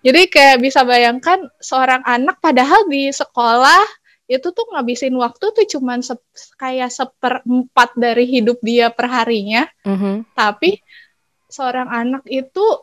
jadi 0.00 0.22
kayak 0.26 0.58
bisa 0.58 0.82
bayangkan 0.82 1.46
seorang 1.56 2.02
anak 2.02 2.38
padahal 2.38 2.86
di 2.86 3.08
sekolah 3.08 3.82
itu 4.26 4.50
tuh 4.50 4.66
ngabisin 4.70 5.14
waktu 5.14 5.54
tuh 5.54 5.66
cuman 5.68 6.02
sep- 6.02 6.26
kayak 6.56 6.90
seperempat 6.90 7.94
dari 7.94 8.26
hidup 8.26 8.58
dia 8.58 8.90
per 8.90 9.06
harinya 9.06 9.70
Mhm. 9.82 10.34
tapi 10.34 10.82
seorang 11.46 11.86
anak 11.86 12.26
itu 12.26 12.82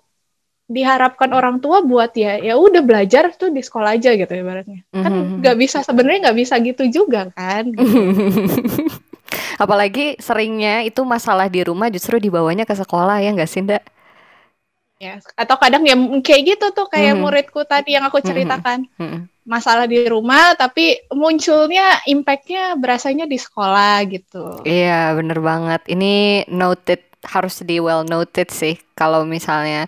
diharapkan 0.63 1.27
orang 1.29 1.59
tua 1.59 1.83
buat 1.83 2.15
ya 2.15 2.39
ya 2.39 2.55
udah 2.55 2.79
belajar 2.79 3.35
tuh 3.35 3.51
di 3.51 3.59
sekolah 3.59 3.99
aja 3.99 4.15
gitu 4.15 4.31
ibaratnya 4.31 4.87
kan 4.89 5.11
Mhm. 5.11 5.43
nggak 5.43 5.57
bisa 5.59 5.83
sebenarnya 5.83 6.31
nggak 6.31 6.39
bisa 6.39 6.55
gitu 6.57 6.83
juga 6.89 7.27
kan 7.29 7.67
Apalagi 9.55 10.17
seringnya 10.17 10.81
itu 10.81 11.01
masalah 11.03 11.45
di 11.45 11.61
rumah 11.61 11.87
justru 11.87 12.17
dibawanya 12.17 12.63
ke 12.63 12.73
sekolah 12.73 13.17
ya 13.17 13.29
nggak 13.31 13.45
sih, 13.45 13.61
Nda? 13.61 13.79
Ya 15.01 15.19
atau 15.35 15.55
kadang 15.59 15.83
ya 15.83 15.95
kayak 16.23 16.41
gitu 16.55 16.65
tuh 16.71 16.87
kayak 16.87 17.17
Mhm. 17.17 17.21
muridku 17.25 17.61
tadi 17.67 17.97
yang 17.97 18.05
aku 18.07 18.21
Mhm. 18.23 18.27
ceritakan 18.29 18.79
Mm-mm. 18.95 19.21
masalah 19.43 19.83
di 19.89 19.99
rumah 20.07 20.55
tapi 20.55 21.03
munculnya 21.11 21.99
impactnya 22.07 22.79
berasanya 22.79 23.27
di 23.27 23.35
sekolah 23.35 23.99
gitu 24.07 24.63
Iya, 24.63 25.11
bener 25.19 25.43
banget. 25.43 25.81
Ini 25.91 26.45
noted 26.47 27.03
harus 27.27 27.59
di 27.63 27.79
well 27.83 28.07
noted 28.07 28.47
sih. 28.51 28.79
Kalau 28.95 29.27
misalnya 29.27 29.87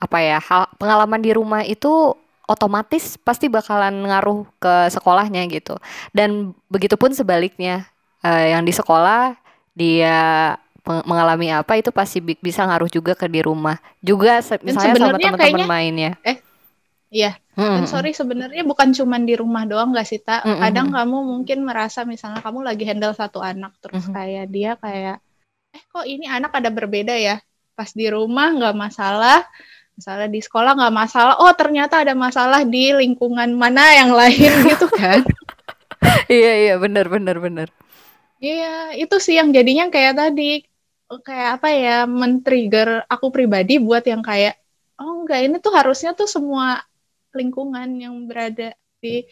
apa 0.00 0.18
ya 0.20 0.36
hal 0.42 0.68
pengalaman 0.76 1.20
di 1.24 1.32
rumah 1.32 1.64
itu 1.64 2.12
otomatis 2.44 3.16
pasti 3.16 3.48
bakalan 3.48 4.04
ngaruh 4.04 4.44
ke 4.60 4.92
sekolahnya 4.92 5.48
gitu. 5.48 5.80
Dan 6.12 6.52
begitupun 6.68 7.16
sebaliknya, 7.16 7.88
eh, 8.20 8.52
yang 8.52 8.68
di 8.68 8.72
sekolah 8.76 9.32
dia 9.72 10.52
mengalami 10.84 11.48
apa 11.48 11.80
itu 11.80 11.88
pasti 11.88 12.20
bi- 12.20 12.38
bisa 12.38 12.60
ngaruh 12.68 12.92
juga 12.92 13.16
ke 13.16 13.24
di 13.24 13.40
rumah. 13.40 13.80
Juga 14.04 14.44
misalnya 14.60 14.94
sama 15.00 15.16
teman-teman 15.16 15.64
mainnya. 15.64 16.12
iya 17.14 17.38
Dan 17.54 17.86
Mm-mm. 17.86 17.86
sorry 17.86 18.10
sebenarnya 18.10 18.66
bukan 18.66 18.90
cuman 18.90 19.22
di 19.22 19.38
rumah 19.38 19.62
doang 19.64 19.94
gak 19.94 20.04
sih 20.10 20.18
tak? 20.18 20.42
Mm-mm. 20.42 20.58
Kadang 20.58 20.90
kamu 20.90 21.16
mungkin 21.22 21.58
merasa 21.62 22.02
misalnya 22.02 22.42
kamu 22.42 22.66
lagi 22.66 22.82
handle 22.84 23.14
satu 23.14 23.38
anak 23.38 23.72
terus 23.78 24.04
Mhm. 24.04 24.14
kayak 24.14 24.46
dia 24.50 24.70
kayak 24.82 25.16
eh 25.70 25.82
kok 25.90 26.04
ini 26.06 26.26
anak 26.26 26.50
ada 26.58 26.70
berbeda 26.74 27.14
ya? 27.14 27.38
Pas 27.78 27.90
di 27.94 28.06
rumah 28.10 28.50
nggak 28.54 28.74
masalah, 28.74 29.46
misalnya 29.94 30.28
di 30.30 30.40
sekolah 30.42 30.74
nggak 30.78 30.94
masalah. 30.94 31.34
Oh 31.42 31.54
ternyata 31.54 32.02
ada 32.02 32.14
masalah 32.14 32.66
di 32.66 32.90
lingkungan 32.94 33.50
mana 33.54 33.82
yang 33.94 34.10
lain 34.14 34.50
gitu 34.70 34.86
kan? 34.90 35.22
Iya 36.26 36.52
iya 36.66 36.74
bener 36.78 37.06
bener 37.06 37.36
bener. 37.38 37.68
Iya 38.42 38.98
itu 38.98 39.16
sih 39.22 39.38
yang 39.38 39.54
jadinya 39.54 39.88
kayak 39.88 40.14
tadi 40.18 40.66
kayak 41.08 41.60
apa 41.60 41.68
ya 41.70 41.96
men-trigger 42.08 43.04
aku 43.06 43.28
pribadi 43.30 43.78
buat 43.78 44.02
yang 44.08 44.24
kayak 44.24 44.56
oh 44.98 45.24
enggak 45.24 45.40
ini 45.44 45.56
tuh 45.60 45.72
harusnya 45.74 46.16
tuh 46.16 46.26
semua 46.26 46.80
lingkungan 47.34 47.98
yang 47.98 48.14
berada 48.30 48.72
di 49.02 49.26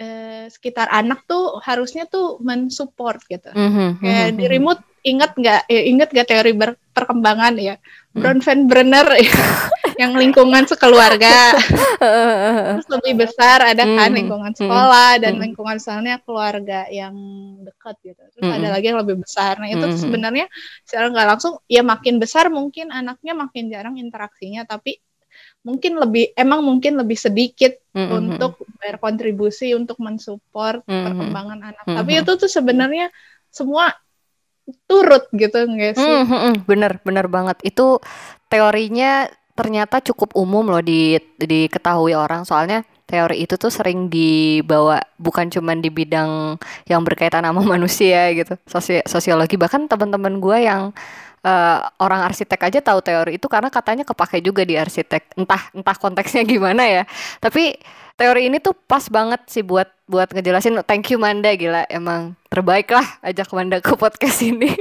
eh, 0.00 0.48
sekitar 0.48 0.88
anak 0.88 1.28
tuh 1.28 1.60
harusnya 1.60 2.08
tuh 2.08 2.40
mensupport 2.40 3.20
gitu. 3.28 3.50
Mhm, 3.52 4.00
Kayak 4.00 4.28
mhm, 4.32 4.36
di 4.38 4.44
mhm. 4.46 4.52
remote 4.56 4.82
inget 5.04 5.30
nggak? 5.36 5.60
Eh, 5.68 5.82
inget 5.92 6.08
gak 6.12 6.28
teori 6.28 6.52
ber- 6.56 6.80
perkembangan 6.96 7.54
ya? 7.60 7.76
Hmm. 7.76 8.16
Bronfenbrenner 8.16 9.06
ya, 9.20 9.32
yang 10.00 10.12
lingkungan 10.16 10.64
sekeluarga. 10.64 11.52
Terus 12.80 12.88
lebih 12.88 13.28
besar 13.28 13.60
ada 13.60 13.84
kan 13.84 14.08
Hmm, 14.08 14.16
lingkungan 14.16 14.52
hmm, 14.56 14.60
sekolah 14.64 15.10
dan 15.20 15.36
hmm. 15.36 15.42
lingkungan 15.44 15.76
misalnya 15.76 16.16
keluarga 16.24 16.88
yang 16.88 17.12
dekat 17.60 18.00
gitu. 18.00 18.22
Terus 18.32 18.48
Hmm. 18.48 18.56
ada 18.56 18.68
lagi 18.72 18.86
yang 18.88 19.00
lebih 19.04 19.20
besar. 19.20 19.60
Nah 19.60 19.68
itu 19.68 19.84
Hmm. 19.84 20.00
sebenarnya 20.00 20.46
secara 20.88 21.12
nggak 21.12 21.28
langsung 21.36 21.60
ya 21.68 21.84
makin 21.84 22.16
besar 22.16 22.48
mungkin 22.48 22.88
anaknya 22.88 23.36
makin 23.36 23.68
jarang 23.68 24.00
interaksinya, 24.00 24.64
tapi 24.64 24.96
mungkin 25.60 26.00
lebih 26.00 26.32
emang 26.34 26.64
mungkin 26.64 26.96
lebih 26.96 27.20
sedikit 27.20 27.76
Mhm, 27.92 28.40
untuk 28.40 28.56
berkontribusi 28.80 29.76
untuk 29.76 30.00
mensupport 30.00 30.80
Mhm. 30.88 31.04
perkembangan 31.04 31.60
anak. 31.60 31.84
Mhm. 31.84 31.96
Tapi 32.00 32.10
itu 32.24 32.32
tuh 32.40 32.50
sebenarnya 32.50 33.12
semua 33.52 33.92
turut 34.86 35.26
gitu 35.34 35.66
nggak 35.66 35.94
sih? 35.98 36.06
Hmm, 36.06 36.24
hmm, 36.24 36.40
hmm, 36.40 36.54
bener 36.64 36.92
bener 37.02 37.26
banget 37.26 37.58
itu 37.66 37.98
teorinya 38.46 39.26
ternyata 39.60 40.00
cukup 40.00 40.32
umum 40.32 40.64
loh 40.72 40.80
di 40.80 41.20
diketahui 41.36 42.16
orang. 42.16 42.48
Soalnya 42.48 42.80
teori 43.04 43.44
itu 43.44 43.60
tuh 43.60 43.68
sering 43.68 44.08
dibawa 44.08 45.04
bukan 45.20 45.52
cuman 45.52 45.84
di 45.84 45.92
bidang 45.92 46.56
yang 46.88 47.04
berkaitan 47.04 47.44
sama 47.44 47.60
manusia 47.76 48.32
gitu 48.32 48.56
sosi- 48.64 49.04
sosiologi. 49.04 49.60
Bahkan 49.60 49.84
teman-teman 49.84 50.40
gue 50.40 50.64
yang 50.64 50.96
eh, 51.44 51.78
orang 52.00 52.24
arsitek 52.24 52.72
aja 52.72 52.80
tahu 52.80 53.04
teori 53.04 53.36
itu 53.36 53.44
karena 53.52 53.68
katanya 53.68 54.08
kepake 54.08 54.40
juga 54.40 54.64
di 54.64 54.80
arsitek. 54.80 55.36
Entah 55.36 55.68
entah 55.76 55.96
konteksnya 56.00 56.40
gimana 56.48 56.88
ya. 56.88 57.02
Tapi 57.44 57.76
teori 58.16 58.48
ini 58.48 58.64
tuh 58.64 58.72
pas 58.72 59.04
banget 59.12 59.44
sih 59.52 59.60
buat 59.60 59.92
buat 60.08 60.32
ngejelasin. 60.32 60.80
Thank 60.88 61.12
you 61.12 61.20
Manda. 61.20 61.52
Gila 61.52 61.84
emang 61.92 62.32
terbaik 62.48 62.88
lah 62.88 63.04
ajak 63.20 63.52
Manda 63.52 63.76
ke 63.84 63.92
podcast 64.00 64.40
ini. 64.40 64.72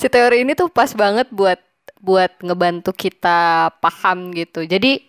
Si 0.00 0.08
teori 0.08 0.48
ini 0.48 0.56
tuh 0.56 0.72
pas 0.72 0.88
banget 0.96 1.28
buat 1.28 1.60
buat 2.00 2.30
ngebantu 2.44 2.92
kita 2.92 3.72
paham 3.80 4.32
gitu. 4.36 4.64
Jadi 4.64 5.04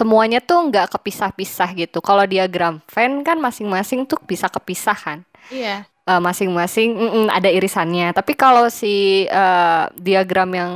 semuanya 0.00 0.38
tuh 0.38 0.70
nggak 0.70 0.94
kepisah-pisah 0.94 1.74
gitu. 1.74 1.98
Kalau 2.00 2.24
diagram 2.24 2.78
Venn 2.88 3.26
kan 3.26 3.40
masing-masing 3.40 4.06
tuh 4.06 4.20
bisa 4.24 4.46
kepisah 4.46 4.96
kan? 4.96 5.18
Iya. 5.50 5.84
Eh, 5.86 6.20
masing-masing 6.20 6.96
mm-mm, 6.96 7.26
ada 7.30 7.50
irisannya. 7.50 8.10
Tapi 8.14 8.32
kalau 8.34 8.68
si 8.72 9.26
eh, 9.26 9.84
diagram 9.98 10.50
yang 10.54 10.72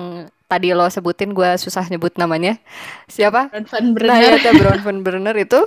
tadi 0.55 0.71
lo 0.71 0.87
sebutin 0.87 1.35
gue 1.35 1.51
susah 1.59 1.85
nyebut 1.91 2.15
namanya 2.15 2.63
siapa 3.11 3.51
Nah, 4.07 4.19
Bronfenbrenner. 4.23 4.35
ya 4.47 4.53
Bronfenbrenner 4.55 5.37
itu 5.39 5.61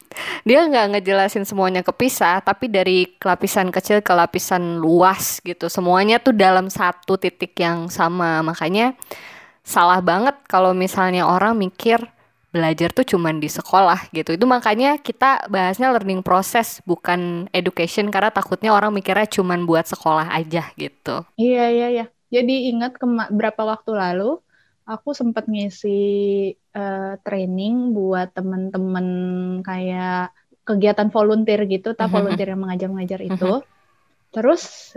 dia 0.48 0.60
nggak 0.68 0.86
ngejelasin 0.96 1.44
semuanya 1.48 1.80
kepisah, 1.80 2.44
tapi 2.44 2.68
dari 2.68 3.16
lapisan 3.20 3.72
kecil 3.72 4.04
ke 4.04 4.12
lapisan 4.12 4.76
luas 4.80 5.40
gitu. 5.40 5.72
Semuanya 5.72 6.20
tuh 6.20 6.36
dalam 6.36 6.68
satu 6.68 7.16
titik 7.16 7.56
yang 7.56 7.88
sama. 7.88 8.44
Makanya 8.44 8.92
salah 9.64 10.00
banget 10.04 10.36
kalau 10.46 10.72
misalnya 10.76 11.24
orang 11.24 11.56
mikir 11.56 12.00
belajar 12.54 12.92
tuh 12.94 13.02
cuman 13.16 13.40
di 13.42 13.48
sekolah 13.50 14.12
gitu. 14.14 14.36
Itu 14.36 14.46
makanya 14.46 15.00
kita 15.02 15.48
bahasnya 15.50 15.90
learning 15.90 16.22
process 16.22 16.78
bukan 16.86 17.48
education 17.50 18.12
karena 18.14 18.30
takutnya 18.30 18.70
orang 18.76 18.94
mikirnya 18.94 19.26
cuman 19.26 19.66
buat 19.66 19.88
sekolah 19.90 20.30
aja 20.30 20.70
gitu. 20.78 21.24
Iya, 21.40 21.64
iya, 21.74 21.86
iya. 21.94 22.04
Jadi 22.34 22.74
ingat 22.74 22.98
berapa 23.30 23.62
waktu 23.62 23.94
lalu 23.94 24.42
aku 24.84 25.14
sempat 25.14 25.46
ngisi 25.46 26.02
eh, 26.52 27.14
training 27.22 27.94
buat 27.94 28.34
temen-temen 28.34 29.06
kayak 29.62 30.34
kegiatan 30.66 31.08
volunteer 31.14 31.62
gitu, 31.70 31.94
tak 31.94 32.10
volunteer 32.14 32.52
yang 32.52 32.62
mengajar-mengajar 32.66 33.20
itu. 33.30 33.62
Terus 34.34 34.94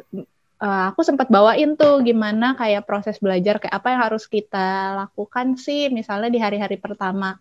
eh, 0.57 0.83
aku 0.89 1.05
sempat 1.05 1.29
bawain 1.29 1.77
tuh 1.77 2.01
gimana 2.01 2.57
kayak 2.57 2.89
proses 2.89 3.21
belajar 3.21 3.61
kayak 3.61 3.75
apa 3.77 3.87
yang 3.93 4.01
harus 4.01 4.25
kita 4.25 4.97
lakukan 5.05 5.55
sih, 5.61 5.93
misalnya 5.93 6.33
di 6.33 6.39
hari-hari 6.41 6.81
pertama 6.81 7.37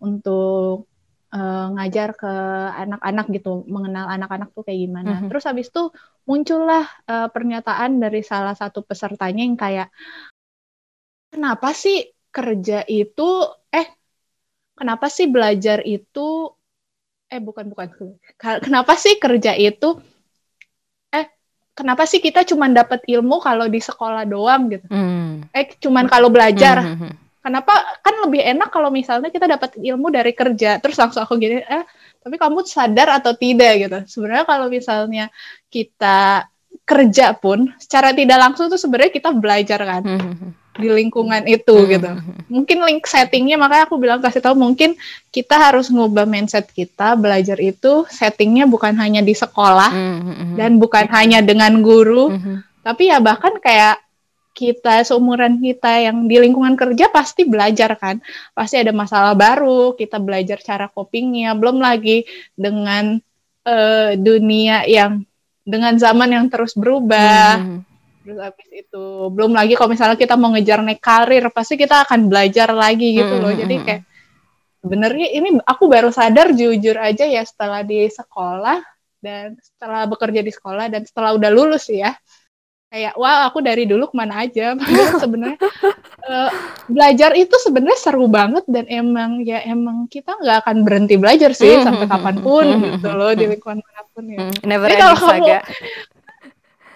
untuk 0.00 0.88
eh, 1.34 1.66
ngajar 1.74 2.08
ke 2.14 2.32
anak-anak 2.86 3.26
gitu, 3.34 3.66
mengenal 3.66 4.06
anak-anak 4.06 4.48
tuh 4.54 4.62
kayak 4.62 4.80
gimana. 4.86 5.10
Mhm. 5.18 5.28
Terus 5.34 5.44
habis 5.50 5.66
itu 5.68 5.90
muncullah 6.24 6.86
eh, 7.10 7.28
pernyataan 7.34 7.98
dari 7.98 8.22
salah 8.22 8.54
satu 8.54 8.86
pesertanya 8.86 9.42
yang 9.44 9.58
kayak 9.58 9.88
kenapa 11.34 11.74
sih 11.74 12.14
kerja 12.30 12.82
itu 12.86 13.28
eh 13.70 13.86
kenapa 14.78 15.06
sih 15.10 15.26
belajar 15.30 15.82
itu 15.86 16.54
eh 17.30 17.40
bukan 17.42 17.70
bukan 17.70 17.88
Ka- 18.38 18.62
kenapa 18.64 18.94
sih 18.94 19.18
kerja 19.18 19.54
itu 19.58 19.98
eh 21.14 21.26
kenapa 21.74 22.06
sih 22.06 22.22
kita 22.22 22.46
cuma 22.46 22.70
dapat 22.70 23.02
ilmu 23.06 23.42
kalau 23.42 23.66
di 23.66 23.82
sekolah 23.82 24.22
doang 24.26 24.70
gitu 24.70 24.86
Hmm. 24.90 25.46
eh 25.54 25.66
cuman 25.78 26.06
kalau 26.10 26.30
belajar 26.30 26.82
Hmm, 26.82 26.94
hmm, 26.98 27.10
hmm. 27.10 27.14
Kenapa? 27.44 28.00
Kan 28.00 28.24
lebih 28.24 28.40
enak 28.40 28.72
kalau 28.72 28.88
misalnya 28.88 29.28
kita 29.28 29.44
dapat 29.44 29.76
ilmu 29.76 30.08
dari 30.08 30.32
kerja. 30.32 30.80
Terus 30.80 30.96
langsung 30.96 31.20
aku 31.20 31.36
gini 31.36 31.60
eh 31.60 31.84
tapi 32.24 32.40
kamu 32.40 32.64
sadar 32.64 33.20
atau 33.20 33.36
tidak? 33.36 33.72
Gitu. 33.84 33.98
Sebenarnya 34.08 34.48
kalau 34.48 34.72
misalnya 34.72 35.28
kita 35.68 36.48
kerja 36.84 37.32
pun 37.32 37.72
secara 37.80 38.12
tidak 38.12 38.38
langsung 38.40 38.68
tuh 38.68 38.76
sebenarnya 38.76 39.12
kita 39.14 39.30
belajar 39.32 39.80
kan 39.80 40.02
Hmm, 40.04 40.20
hmm, 40.20 40.34
hmm. 40.36 40.50
di 40.74 40.88
lingkungan 40.90 41.42
itu 41.48 41.76
gitu. 41.86 42.10
mungkin 42.50 42.78
link 42.84 43.08
settingnya 43.08 43.56
makanya 43.56 43.88
aku 43.88 43.96
bilang 43.96 44.20
kasih 44.20 44.42
tahu 44.42 44.58
mungkin 44.58 44.98
kita 45.32 45.56
harus 45.56 45.88
ngubah 45.88 46.28
mindset 46.28 46.68
kita 46.68 47.16
belajar 47.16 47.56
itu 47.62 48.04
settingnya 48.10 48.68
bukan 48.68 48.92
hanya 49.00 49.24
di 49.24 49.32
sekolah 49.32 49.94
dan 50.58 50.76
bukan 50.76 51.08
hanya 51.08 51.40
dengan 51.40 51.78
guru 51.80 52.34
tapi 52.84 53.08
ya 53.08 53.22
bahkan 53.22 53.56
kayak 53.64 54.03
kita 54.54 55.02
seumuran 55.02 55.58
kita 55.58 55.98
yang 55.98 56.30
di 56.30 56.38
lingkungan 56.38 56.78
kerja 56.78 57.10
pasti 57.10 57.42
belajar 57.42 57.98
kan. 57.98 58.22
Pasti 58.54 58.78
ada 58.78 58.94
masalah 58.94 59.34
baru 59.34 59.98
kita 59.98 60.22
belajar 60.22 60.62
cara 60.62 60.86
copingnya. 60.86 61.58
Belum 61.58 61.82
lagi 61.82 62.22
dengan 62.54 63.18
uh, 63.66 64.14
dunia 64.14 64.86
yang 64.86 65.26
dengan 65.66 65.98
zaman 65.98 66.30
yang 66.30 66.46
terus 66.46 66.78
berubah. 66.78 67.58
Hmm. 67.58 67.80
terus 68.24 68.40
habis 68.40 68.68
itu 68.72 69.28
belum 69.36 69.52
lagi 69.52 69.76
kalau 69.76 69.92
misalnya 69.92 70.16
kita 70.16 70.32
mau 70.40 70.48
ngejar 70.56 70.80
naik 70.80 70.96
karir 70.96 71.44
pasti 71.52 71.76
kita 71.76 72.08
akan 72.08 72.32
belajar 72.32 72.72
lagi 72.72 73.12
gitu 73.12 73.36
loh. 73.36 73.52
Hmm. 73.52 73.60
jadi 73.60 73.76
kayak 73.84 74.02
sebenarnya 74.80 75.28
ini 75.28 75.60
aku 75.60 75.84
baru 75.92 76.08
sadar 76.08 76.56
jujur 76.56 76.96
aja 76.96 77.28
ya 77.28 77.44
setelah 77.44 77.84
di 77.84 78.08
sekolah 78.08 78.80
dan 79.24 79.60
setelah 79.60 80.04
bekerja 80.04 80.40
di 80.44 80.52
sekolah 80.52 80.92
dan 80.92 81.04
setelah 81.04 81.36
udah 81.36 81.48
lulus 81.52 81.88
ya 81.92 82.16
kayak 82.94 83.18
wah 83.18 83.50
aku 83.50 83.58
dari 83.58 83.90
dulu 83.90 84.06
ke 84.06 84.14
mana 84.14 84.46
aja 84.46 84.78
sebenarnya 85.22 85.58
uh, 86.30 86.50
belajar 86.86 87.34
itu 87.34 87.50
sebenarnya 87.58 87.98
seru 87.98 88.30
banget 88.30 88.62
dan 88.70 88.86
emang 88.86 89.42
ya 89.42 89.66
emang 89.66 90.06
kita 90.06 90.38
nggak 90.38 90.62
akan 90.62 90.86
berhenti 90.86 91.18
belajar 91.18 91.50
sih 91.50 91.74
mm-hmm. 91.74 91.86
sampai 91.90 92.06
kapan 92.06 92.36
pun 92.38 92.66
gitu 92.94 93.10
loh 93.10 93.34
di 93.34 93.50
lingkungan 93.50 93.82
mana 93.82 94.02
pun 94.14 94.24
ya. 94.30 94.38
Mm, 94.46 94.54
never 94.62 94.86
Jadi 94.86 95.02
kalau 95.02 95.16
kamu, 95.18 95.46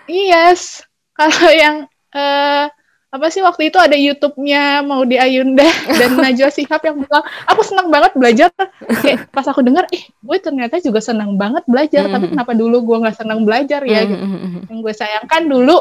yes 0.31 0.87
kalau 1.19 1.51
yang 1.51 1.77
uh, 2.15 2.71
apa 3.09 3.33
sih 3.33 3.41
waktu 3.41 3.73
itu 3.73 3.81
ada 3.81 3.97
YouTube-nya 3.97 4.85
mau 4.85 5.01
di 5.09 5.17
Ayunda 5.17 5.65
dan 6.01 6.21
Najwa 6.21 6.53
Sihab 6.53 6.85
yang 6.85 7.01
bilang 7.01 7.25
aku 7.49 7.61
senang 7.65 7.89
banget 7.89 8.13
belajar. 8.13 8.53
Kayak 9.01 9.33
pas 9.33 9.49
aku 9.49 9.65
dengar 9.65 9.89
eh 9.89 10.05
gue 10.13 10.37
ternyata 10.37 10.77
juga 10.85 11.01
senang 11.01 11.41
banget 11.41 11.65
belajar 11.65 12.05
mm. 12.05 12.13
tapi 12.13 12.27
kenapa 12.37 12.53
dulu 12.53 12.85
gue 12.85 12.97
nggak 13.09 13.17
senang 13.17 13.49
belajar 13.49 13.81
ya? 13.89 14.05
Mm. 14.05 14.09
gitu. 14.09 14.27
yang 14.69 14.79
gue 14.85 14.95
sayangkan 14.95 15.43
dulu 15.49 15.79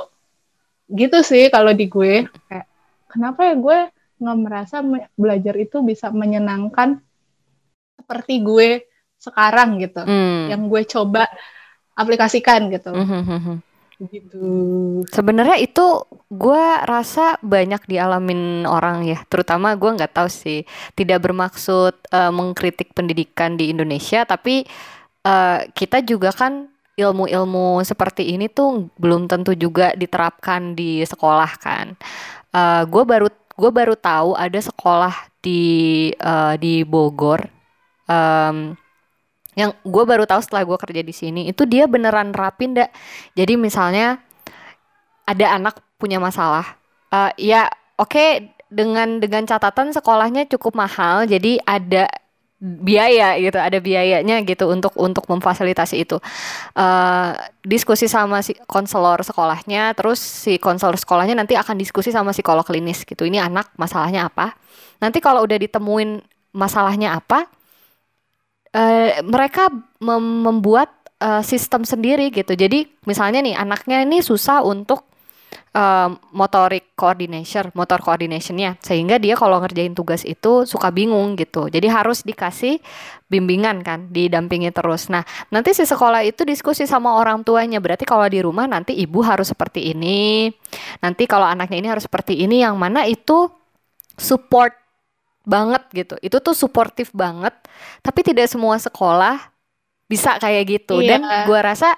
gitu 0.88 1.20
sih 1.20 1.52
kalau 1.52 1.76
di 1.76 1.92
gue. 1.92 2.24
Kayak 2.48 2.68
kenapa 3.12 3.40
ya 3.44 3.56
gue 3.60 3.78
nggak 4.18 4.38
merasa 4.40 4.78
belajar 5.20 5.56
itu 5.60 5.84
bisa 5.84 6.08
menyenangkan 6.16 7.04
seperti 8.00 8.40
gue 8.40 8.88
sekarang? 9.20 9.84
Gitu. 9.84 10.00
Mm. 10.00 10.56
yang 10.56 10.62
gue 10.72 10.82
coba 10.88 11.28
aplikasikan 11.92 12.72
gitu. 12.72 12.96
Mm 12.96 13.04
-hmm 13.04 13.58
gitu. 13.98 14.42
Sebenarnya 15.10 15.58
itu 15.58 16.06
gue 16.30 16.66
rasa 16.86 17.42
banyak 17.42 17.82
dialamin 17.90 18.70
orang 18.70 19.10
ya, 19.10 19.20
terutama 19.26 19.74
gue 19.74 19.98
nggak 19.98 20.14
tahu 20.14 20.30
sih, 20.30 20.62
tidak 20.94 21.26
bermaksud 21.26 21.98
uh, 22.14 22.32
mengkritik 22.32 22.94
pendidikan 22.94 23.58
di 23.58 23.74
Indonesia, 23.74 24.22
tapi 24.24 24.66
uh, 25.26 25.66
kita 25.74 26.06
juga 26.06 26.30
kan 26.30 26.70
ilmu-ilmu 26.98 27.86
seperti 27.86 28.34
ini 28.34 28.50
tuh 28.50 28.90
belum 28.98 29.30
tentu 29.30 29.54
juga 29.54 29.94
diterapkan 29.94 30.74
di 30.74 31.06
sekolah 31.06 31.52
kan. 31.62 31.94
Uh, 32.50 32.82
eh, 32.82 32.84
gue 32.90 33.04
baru 33.06 33.30
gue 33.30 33.72
baru 33.74 33.94
tahu 33.94 34.34
ada 34.34 34.58
sekolah 34.58 35.14
di 35.42 36.10
uh, 36.18 36.58
di 36.58 36.82
Bogor. 36.82 37.46
Um, 38.10 38.74
yang 39.58 39.74
gue 39.82 40.04
baru 40.06 40.30
tahu 40.30 40.38
setelah 40.46 40.64
gue 40.70 40.78
kerja 40.78 41.02
di 41.02 41.14
sini 41.14 41.42
itu 41.50 41.66
dia 41.66 41.90
beneran 41.90 42.30
rapin 42.32 42.78
dak. 42.78 42.94
Jadi 43.34 43.58
misalnya 43.58 44.22
ada 45.26 45.58
anak 45.58 45.82
punya 45.98 46.22
masalah 46.22 46.78
uh, 47.12 47.34
ya 47.36 47.68
oke 47.98 48.14
okay, 48.14 48.54
dengan 48.70 49.18
dengan 49.18 49.44
catatan 49.50 49.92
sekolahnya 49.96 50.46
cukup 50.52 50.78
mahal 50.78 51.26
jadi 51.26 51.60
ada 51.66 52.06
biaya 52.58 53.38
gitu 53.38 53.54
ada 53.62 53.78
biayanya 53.78 54.42
gitu 54.42 54.66
untuk 54.66 54.98
untuk 54.98 55.30
memfasilitasi 55.30 56.10
itu. 56.10 56.18
Uh, 56.74 57.38
diskusi 57.62 58.10
sama 58.10 58.42
si 58.42 58.58
konselor 58.66 59.22
sekolahnya 59.22 59.94
terus 59.94 60.18
si 60.18 60.58
konselor 60.58 60.98
sekolahnya 60.98 61.38
nanti 61.38 61.54
akan 61.54 61.78
diskusi 61.78 62.10
sama 62.10 62.34
psikolog 62.34 62.66
klinis 62.66 63.06
gitu 63.06 63.30
ini 63.30 63.38
anak 63.38 63.70
masalahnya 63.78 64.26
apa? 64.26 64.58
Nanti 64.98 65.22
kalau 65.22 65.46
udah 65.46 65.58
ditemuin 65.62 66.18
masalahnya 66.58 67.14
apa 67.14 67.46
uh, 68.78 69.10
mereka 69.26 69.74
mem 69.98 70.46
membuat 70.46 70.94
uh, 71.18 71.42
sistem 71.42 71.82
sendiri 71.82 72.30
gitu. 72.30 72.54
Jadi 72.54 72.86
misalnya 73.10 73.42
nih 73.42 73.58
anaknya 73.58 74.06
ini 74.06 74.22
susah 74.22 74.62
untuk 74.62 75.10
uh, 75.74 76.14
motorik 76.34 76.94
coordination, 76.94 77.74
motor 77.74 78.00
coordinationnya, 78.00 78.78
sehingga 78.80 79.18
dia 79.18 79.34
kalau 79.34 79.58
ngerjain 79.62 79.98
tugas 79.98 80.22
itu 80.24 80.70
suka 80.70 80.94
bingung 80.94 81.34
gitu. 81.36 81.68
Jadi 81.68 81.88
harus 81.90 82.22
dikasih 82.22 82.80
bimbingan 83.28 83.84
kan, 83.84 84.08
didampingi 84.14 84.72
terus. 84.72 85.10
Nah 85.12 85.26
nanti 85.50 85.74
si 85.74 85.84
sekolah 85.84 86.24
itu 86.24 86.46
diskusi 86.46 86.86
sama 86.86 87.18
orang 87.18 87.42
tuanya. 87.42 87.82
Berarti 87.82 88.06
kalau 88.06 88.26
di 88.30 88.40
rumah 88.40 88.70
nanti 88.70 88.96
ibu 88.96 89.20
harus 89.26 89.50
seperti 89.52 89.92
ini, 89.92 90.48
nanti 91.02 91.26
kalau 91.26 91.50
anaknya 91.50 91.78
ini 91.82 91.90
harus 91.90 92.06
seperti 92.06 92.38
ini. 92.38 92.64
Yang 92.64 92.76
mana 92.78 93.04
itu 93.10 93.50
support 94.18 94.87
banget 95.48 95.84
gitu. 95.96 96.16
Itu 96.20 96.44
tuh 96.44 96.52
suportif 96.52 97.16
banget. 97.16 97.56
Tapi 98.04 98.20
tidak 98.22 98.52
semua 98.52 98.76
sekolah 98.76 99.40
bisa 100.12 100.36
kayak 100.36 100.64
gitu. 100.68 101.00
Iya. 101.00 101.18
Dan 101.18 101.22
gue 101.48 101.60
rasa 101.64 101.96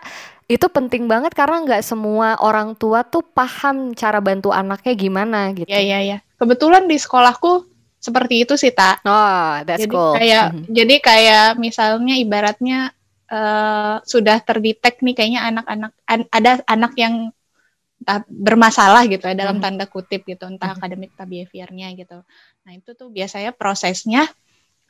itu 0.49 0.65
penting 0.69 1.05
banget 1.05 1.33
karena 1.37 1.61
nggak 1.61 1.85
semua 1.85 2.37
orang 2.41 2.73
tua 2.73 3.05
tuh 3.05 3.21
paham 3.21 3.93
cara 3.93 4.17
bantu 4.21 4.49
anaknya 4.53 4.93
gimana 4.93 5.53
gitu. 5.53 5.69
Iya 5.69 5.81
iya 5.81 5.99
iya. 6.01 6.17
Kebetulan 6.37 6.89
di 6.89 6.97
sekolahku 6.97 7.69
seperti 8.01 8.47
itu 8.47 8.57
sih 8.57 8.73
tak. 8.73 9.05
Oh, 9.05 9.61
that's 9.65 9.85
jadi 9.85 9.93
cool. 9.93 10.13
Kayak 10.17 10.45
mm 10.49 10.53
-hmm. 10.57 10.65
jadi 10.73 10.95
kayak 11.05 11.47
misalnya 11.61 12.15
ibaratnya 12.17 12.79
uh, 13.29 14.01
sudah 14.01 14.41
terdetek 14.41 15.05
nih 15.05 15.13
kayaknya 15.13 15.41
anak-anak 15.45 15.91
an 16.09 16.25
ada 16.33 16.51
anak 16.65 16.97
yang 16.97 17.29
bermasalah 18.27 19.05
gitu 19.11 19.27
ya 19.27 19.35
dalam 19.35 19.59
hmm. 19.59 19.63
tanda 19.63 19.85
kutip 19.85 20.23
gitu 20.23 20.47
entah 20.47 20.71
hmm. 20.71 20.77
akademik 20.79 21.11
atau 21.13 21.27
behaviornya 21.27 21.87
gitu. 21.99 22.17
Nah 22.63 22.71
itu 22.71 22.95
tuh 22.95 23.11
biasanya 23.11 23.51
prosesnya 23.51 24.25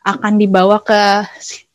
akan 0.05 0.39
dibawa 0.39 0.79
ke 0.79 1.01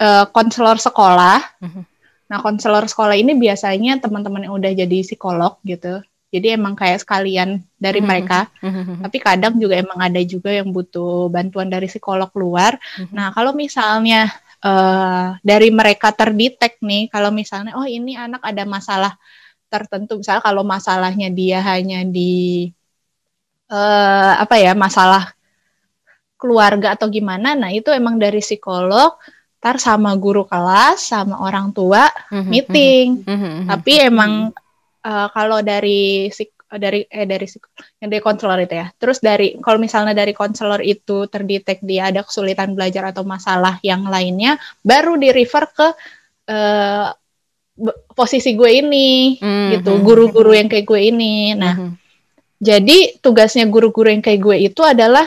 uh, 0.01 0.25
konselor 0.31 0.81
sekolah. 0.81 1.43
Hmm. 1.61 1.85
Nah 2.31 2.39
konselor 2.41 2.89
sekolah 2.89 3.19
ini 3.19 3.37
biasanya 3.37 4.01
teman-teman 4.01 4.49
yang 4.49 4.55
udah 4.57 4.73
jadi 4.73 4.99
psikolog 5.05 5.61
gitu. 5.67 6.01
Jadi 6.35 6.51
emang 6.51 6.75
kayak 6.75 7.07
sekalian 7.07 7.63
dari 7.79 8.03
hmm. 8.03 8.09
mereka. 8.09 8.51
Hmm. 8.59 9.03
Tapi 9.07 9.19
kadang 9.23 9.55
juga 9.55 9.79
emang 9.79 10.01
ada 10.03 10.19
juga 10.25 10.51
yang 10.51 10.71
butuh 10.75 11.31
bantuan 11.31 11.71
dari 11.71 11.87
psikolog 11.87 12.31
luar. 12.35 12.75
Hmm. 12.99 13.11
Nah 13.15 13.31
kalau 13.31 13.55
misalnya 13.55 14.35
uh, 14.65 15.39
dari 15.45 15.71
mereka 15.71 16.11
terdetek 16.11 16.83
nih, 16.83 17.07
kalau 17.07 17.31
misalnya 17.31 17.79
oh 17.79 17.87
ini 17.87 18.19
anak 18.19 18.43
ada 18.43 18.67
masalah 18.67 19.15
tertentu. 19.75 20.23
Misalnya 20.23 20.43
kalau 20.47 20.63
masalahnya 20.63 21.29
dia 21.35 21.59
hanya 21.59 22.07
di 22.07 22.71
uh, 23.75 24.33
apa 24.39 24.55
ya 24.63 24.73
masalah 24.79 25.35
keluarga 26.39 26.95
atau 26.95 27.09
gimana 27.09 27.57
nah 27.57 27.73
itu 27.73 27.89
emang 27.89 28.21
dari 28.21 28.45
psikolog 28.45 29.17
tar 29.65 29.81
sama 29.81 30.13
guru 30.21 30.45
kelas 30.45 31.09
sama 31.09 31.41
orang 31.41 31.73
tua 31.73 32.05
mm-hmm, 32.29 32.51
meeting. 32.53 33.07
mm-hmm, 33.25 33.65
tapi 33.65 33.93
emang 33.97 34.53
uh, 35.01 35.29
kalau 35.33 35.65
dari 35.65 36.29
dari 36.75 37.07
eh 37.07 37.25
dari 37.25 37.47
yang 38.03 38.11
dari 38.13 38.21
konselor 38.21 38.59
itu 38.61 38.75
ya. 38.77 38.93
Terus 38.99 39.25
dari 39.25 39.57
kalau 39.63 39.81
misalnya 39.81 40.13
dari 40.13 40.37
konselor 40.37 40.85
itu 40.85 41.25
terdetek 41.33 41.81
dia 41.81 42.13
ada 42.13 42.27
kesulitan 42.27 42.77
belajar 42.77 43.09
atau 43.15 43.25
masalah 43.25 43.81
yang 43.81 44.05
lainnya 44.05 44.61
baru 44.85 45.17
di 45.17 45.33
refer 45.33 45.65
ke 45.71 45.89
uh, 46.51 47.09
posisi 48.15 48.55
gue 48.55 48.71
ini 48.71 49.39
mm-hmm. 49.39 49.71
gitu 49.79 49.93
guru-guru 50.03 50.55
yang 50.55 50.71
kayak 50.71 50.87
gue 50.87 51.01
ini 51.11 51.59
nah 51.59 51.75
mm-hmm. 51.75 51.93
jadi 52.63 52.99
tugasnya 53.19 53.67
guru-guru 53.67 54.15
yang 54.15 54.23
kayak 54.23 54.41
gue 54.41 54.57
itu 54.71 54.81
adalah 54.87 55.27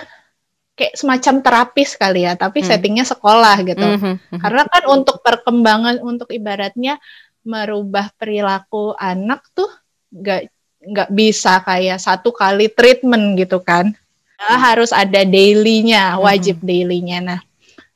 kayak 0.77 0.95
semacam 0.95 1.35
terapis 1.43 1.99
kali 1.99 2.23
ya 2.23 2.39
tapi 2.39 2.63
mm. 2.63 2.67
settingnya 2.71 3.05
sekolah 3.05 3.55
gitu 3.67 3.83
mm-hmm. 3.83 4.39
karena 4.39 4.63
kan 4.69 4.83
untuk 4.87 5.19
perkembangan 5.19 5.99
untuk 5.99 6.31
ibaratnya 6.31 7.01
merubah 7.43 8.11
perilaku 8.15 8.95
anak 8.95 9.43
tuh 9.51 9.67
nggak 10.11 10.47
nggak 10.87 11.09
bisa 11.11 11.59
kayak 11.67 11.99
satu 11.99 12.31
kali 12.31 12.71
treatment 12.71 13.35
gitu 13.35 13.59
kan 13.59 13.91
nah, 14.39 14.59
harus 14.71 14.95
ada 14.95 15.27
dailynya 15.27 16.15
wajib 16.15 16.63
mm-hmm. 16.63 16.69
dailynya 16.71 17.19
nah 17.19 17.39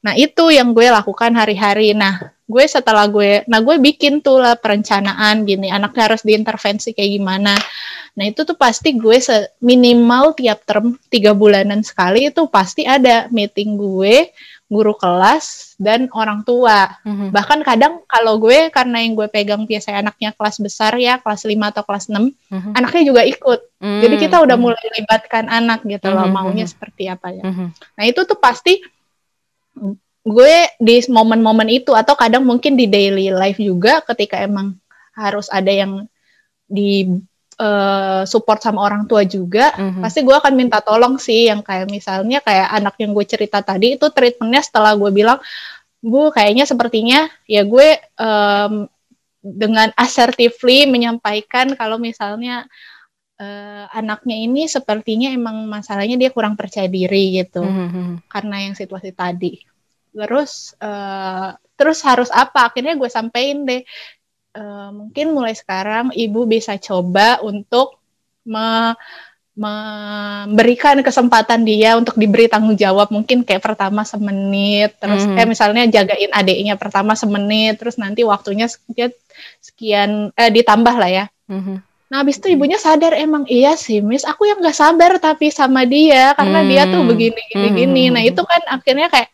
nah 0.02 0.14
itu 0.18 0.50
yang 0.50 0.74
gue 0.74 0.90
lakukan 0.90 1.32
hari-hari 1.38 1.94
nah 1.94 2.34
gue 2.50 2.66
setelah 2.68 3.08
gue 3.08 3.46
nah 3.48 3.64
gue 3.64 3.78
bikin 3.80 4.20
tuh 4.20 4.42
lah 4.42 4.58
perencanaan 4.60 5.48
gini 5.48 5.72
anaknya 5.72 6.12
harus 6.12 6.22
diintervensi 6.26 6.92
kayak 6.92 7.22
gimana 7.22 7.54
nah 8.12 8.26
itu 8.28 8.44
tuh 8.44 8.60
pasti 8.60 8.98
gue 8.98 9.18
minimal 9.64 10.36
tiap 10.36 10.68
term 10.68 11.00
tiga 11.08 11.32
bulanan 11.32 11.80
sekali 11.86 12.28
itu 12.28 12.44
pasti 12.52 12.84
ada 12.84 13.32
meeting 13.32 13.80
gue 13.80 14.34
guru 14.72 14.96
kelas 14.96 15.76
dan 15.76 16.08
orang 16.16 16.48
tua. 16.48 16.88
Mm-hmm. 17.04 17.36
Bahkan 17.36 17.60
kadang 17.68 18.08
kalau 18.08 18.40
gue 18.40 18.72
karena 18.72 19.04
yang 19.04 19.20
gue 19.20 19.28
pegang 19.28 19.68
biasanya 19.68 20.08
anaknya 20.08 20.32
kelas 20.32 20.64
besar 20.64 20.96
ya, 20.96 21.20
kelas 21.20 21.44
5 21.44 21.60
atau 21.60 21.84
kelas 21.84 22.08
6, 22.08 22.16
mm-hmm. 22.16 22.74
anaknya 22.80 23.04
juga 23.04 23.22
ikut. 23.28 23.60
Mm-hmm. 23.84 24.00
Jadi 24.00 24.16
kita 24.16 24.40
udah 24.40 24.56
mulai 24.56 24.86
libatkan 24.96 25.52
anak 25.52 25.84
gitu 25.84 26.08
loh, 26.16 26.24
maunya 26.32 26.64
seperti 26.64 27.12
apa 27.12 27.36
ya. 27.36 27.44
Mm-hmm. 27.44 27.68
Nah, 28.00 28.04
itu 28.08 28.24
tuh 28.24 28.40
pasti 28.40 28.80
gue 30.22 30.56
di 30.78 30.96
momen-momen 31.10 31.70
itu 31.72 31.98
atau 31.98 32.14
kadang 32.14 32.46
mungkin 32.46 32.78
di 32.78 32.86
daily 32.86 33.34
life 33.34 33.58
juga 33.58 34.06
ketika 34.06 34.38
emang 34.38 34.78
harus 35.18 35.50
ada 35.50 35.74
yang 35.74 36.06
di 36.70 37.10
uh, 37.58 38.24
support 38.24 38.62
sama 38.62 38.86
orang 38.86 39.10
tua 39.10 39.26
juga, 39.26 39.74
mm-hmm. 39.76 40.02
pasti 40.06 40.22
gue 40.22 40.36
akan 40.36 40.54
minta 40.54 40.80
tolong 40.80 41.18
sih 41.18 41.50
yang 41.50 41.66
kayak 41.66 41.90
misalnya 41.90 42.40
kayak 42.40 42.70
anak 42.70 42.96
yang 43.02 43.12
gue 43.12 43.26
cerita 43.26 43.60
tadi 43.66 43.98
itu 43.98 44.08
treatmentnya 44.14 44.62
setelah 44.62 44.94
gue 44.96 45.12
bilang, 45.12 45.42
bu 46.02 46.30
kayaknya 46.34 46.66
sepertinya 46.66 47.30
ya 47.46 47.62
gue 47.66 47.98
um, 48.18 48.90
dengan 49.42 49.90
assertively 49.98 50.86
menyampaikan 50.86 51.74
kalau 51.74 51.98
misalnya 51.98 52.70
uh, 53.42 53.86
anaknya 53.90 54.38
ini 54.38 54.70
sepertinya 54.70 55.34
emang 55.34 55.66
masalahnya 55.66 56.16
dia 56.16 56.30
kurang 56.30 56.54
percaya 56.54 56.86
diri 56.86 57.42
gitu. 57.42 57.66
Mm-hmm. 57.66 58.30
karena 58.30 58.56
yang 58.70 58.76
situasi 58.78 59.12
tadi. 59.12 59.58
Terus 60.14 60.78
uh, 60.78 61.58
terus 61.74 62.00
harus 62.06 62.30
apa? 62.30 62.70
Akhirnya 62.70 62.94
gue 62.94 63.10
sampein 63.10 63.66
deh. 63.66 63.82
Uh, 64.52 64.92
mungkin 64.92 65.32
mulai 65.32 65.56
sekarang 65.56 66.12
ibu 66.12 66.44
bisa 66.44 66.76
coba 66.76 67.40
untuk 67.42 67.98
me 68.44 68.94
memberikan 69.52 70.96
kesempatan 71.04 71.68
dia 71.68 72.00
untuk 72.00 72.16
diberi 72.16 72.48
tanggung 72.48 72.76
jawab. 72.80 73.12
Mungkin 73.12 73.44
kayak 73.44 73.60
pertama 73.60 74.08
semenit. 74.08 74.96
Terus 74.96 75.28
mm-hmm. 75.28 75.36
kayak 75.36 75.50
misalnya 75.52 75.84
jagain 75.92 76.32
adiknya 76.32 76.76
pertama 76.80 77.20
semenit. 77.20 77.76
Terus 77.76 78.00
nanti 78.00 78.24
waktunya 78.24 78.72
sekian, 78.72 79.12
sekian 79.60 80.12
eh, 80.40 80.52
ditambah 80.56 80.96
lah 80.96 81.12
ya. 81.12 81.26
Mm-hmm. 81.52 81.91
Nah, 82.12 82.28
habis 82.28 82.44
itu 82.44 82.52
ibunya 82.52 82.76
sadar 82.76 83.16
emang 83.16 83.48
iya 83.48 83.80
sih, 83.80 84.04
Miss, 84.04 84.28
aku 84.28 84.44
yang 84.44 84.60
nggak 84.60 84.76
sabar 84.76 85.16
tapi 85.16 85.48
sama 85.48 85.88
dia 85.88 86.36
karena 86.36 86.60
hmm. 86.60 86.68
dia 86.68 86.84
tuh 86.92 87.08
begini 87.08 87.42
gini 87.48 87.70
hmm. 87.72 87.78
gini. 87.80 88.04
Nah, 88.12 88.20
itu 88.28 88.44
kan 88.44 88.60
akhirnya 88.68 89.08
kayak 89.08 89.32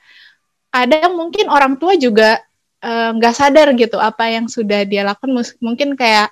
kadang 0.69 1.17
mungkin 1.17 1.49
orang 1.49 1.81
tua 1.81 1.97
juga 1.97 2.37
eh, 2.85 3.09
nggak 3.17 3.33
uh, 3.33 3.37
sadar 3.41 3.73
gitu 3.73 3.97
apa 3.97 4.29
yang 4.29 4.45
sudah 4.45 4.85
dia 4.85 5.01
lakukan 5.01 5.33
mungkin 5.57 5.97
kayak 5.97 6.29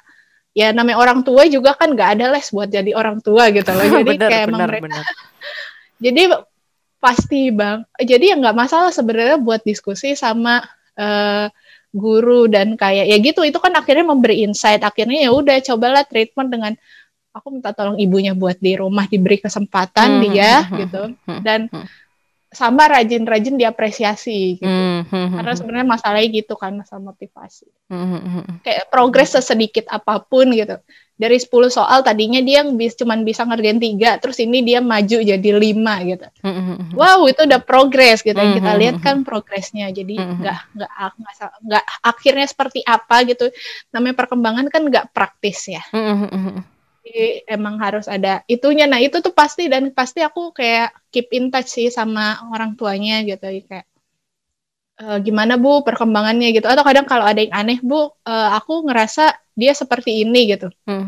ya 0.53 0.69
namanya 0.69 1.01
orang 1.01 1.25
tua 1.25 1.49
juga 1.49 1.73
kan 1.73 1.97
nggak 1.97 2.09
ada 2.13 2.25
les 2.29 2.45
buat 2.53 2.69
jadi 2.69 2.93
orang 2.93 3.25
tua 3.25 3.49
gitu 3.49 3.73
loh. 3.73 3.85
Jadi 4.05 4.13
bener, 4.13 4.29
kayak 4.29 4.45
bener, 4.45 4.53
emang 4.53 4.69
mereka 4.69 4.85
bener. 4.85 5.05
jadi 6.05 6.21
pasti 7.01 7.41
bang. 7.49 7.79
Jadi 7.97 8.25
ya 8.29 8.35
nggak 8.37 8.53
masalah 8.53 8.93
sebenarnya 8.93 9.41
buat 9.41 9.65
diskusi 9.65 10.13
sama 10.13 10.61
uh, 10.93 11.49
guru 11.95 12.51
dan 12.51 12.75
kayak 12.75 13.07
ya 13.07 13.17
gitu. 13.23 13.41
Itu 13.47 13.63
kan 13.63 13.71
akhirnya 13.71 14.03
memberi 14.03 14.43
insight. 14.43 14.83
Akhirnya 14.83 15.25
ya 15.25 15.31
udah 15.31 15.55
cobalah 15.63 16.03
treatment 16.03 16.51
dengan 16.51 16.73
aku 17.31 17.47
minta 17.55 17.71
tolong 17.71 17.95
ibunya 17.95 18.35
buat 18.35 18.59
di 18.59 18.75
rumah 18.75 19.07
diberi 19.07 19.39
kesempatan 19.39 20.19
hmm, 20.19 20.21
dia 20.27 20.51
hmm, 20.51 20.67
hmm 20.67 20.79
gitu. 20.83 21.03
hmm, 21.07 21.23
hmm, 21.23 21.39
dan 21.43 21.61
sama 22.55 22.87
rajin-rajin 22.87 23.59
diapresiasi 23.59 24.59
gitu. 24.59 24.67
Hmm, 24.67 25.03
karena 25.11 25.53
sebenarnya 25.55 25.87
masalahnya 25.87 26.29
gitu 26.31 26.55
kan 26.55 26.75
masalah 26.75 27.11
motivasi. 27.11 27.67
Hmm, 27.91 28.59
kayak 28.63 28.87
progres 28.91 29.35
sesedikit 29.35 29.87
apa 29.91 30.19
pun 30.23 30.51
gitu 30.51 30.79
dari 31.15 31.39
10 31.39 31.47
soal 31.71 32.03
tadinya 32.03 32.43
dia 32.43 32.67
bis, 32.67 32.99
cuman 32.99 33.23
bisa 33.23 33.47
ngerjain 33.47 33.79
tiga 33.79 34.19
terus 34.19 34.35
ini 34.43 34.59
dia 34.67 34.83
maju 34.83 35.23
jadi 35.23 35.49
lima 35.55 35.95
gitu 36.03 36.27
mm-hmm. 36.43 36.91
wow 36.91 37.23
itu 37.23 37.47
udah 37.47 37.61
progres 37.63 38.19
gitu 38.19 38.35
mm-hmm. 38.35 38.57
kita 38.59 38.71
lihat 38.75 38.97
kan 38.99 39.23
progresnya 39.23 39.87
jadi 39.95 40.11
nggak 40.11 40.59
mm-hmm. 40.75 40.75
nggak 40.75 41.51
nggak 41.71 41.83
akhirnya 42.03 42.47
seperti 42.51 42.83
apa 42.83 43.23
gitu 43.31 43.47
namanya 43.95 44.15
perkembangan 44.19 44.67
kan 44.67 44.83
nggak 44.91 45.15
praktis 45.15 45.71
ya 45.71 45.83
mm-hmm. 45.95 46.59
jadi 47.07 47.47
emang 47.47 47.79
harus 47.79 48.11
ada 48.11 48.43
itunya 48.51 48.83
nah 48.83 48.99
itu 48.99 49.23
tuh 49.23 49.31
pasti 49.31 49.71
dan 49.71 49.95
pasti 49.95 50.19
aku 50.19 50.51
kayak 50.51 50.91
keep 51.15 51.31
in 51.31 51.47
touch 51.47 51.71
sih 51.71 51.87
sama 51.87 52.43
orang 52.51 52.75
tuanya 52.75 53.23
gitu 53.23 53.47
kayak 53.63 53.87
uh, 55.01 55.17
gimana 55.19 55.59
bu 55.59 55.83
perkembangannya 55.83 56.55
gitu 56.55 56.67
atau 56.67 56.83
kadang 56.83 57.07
kalau 57.07 57.25
ada 57.27 57.39
yang 57.41 57.53
aneh 57.53 57.79
bu 57.83 58.11
uh, 58.23 58.49
aku 58.55 58.87
ngerasa 58.87 59.35
dia 59.55 59.71
seperti 59.75 60.23
ini 60.23 60.55
gitu 60.55 60.71
hmm. 60.87 61.07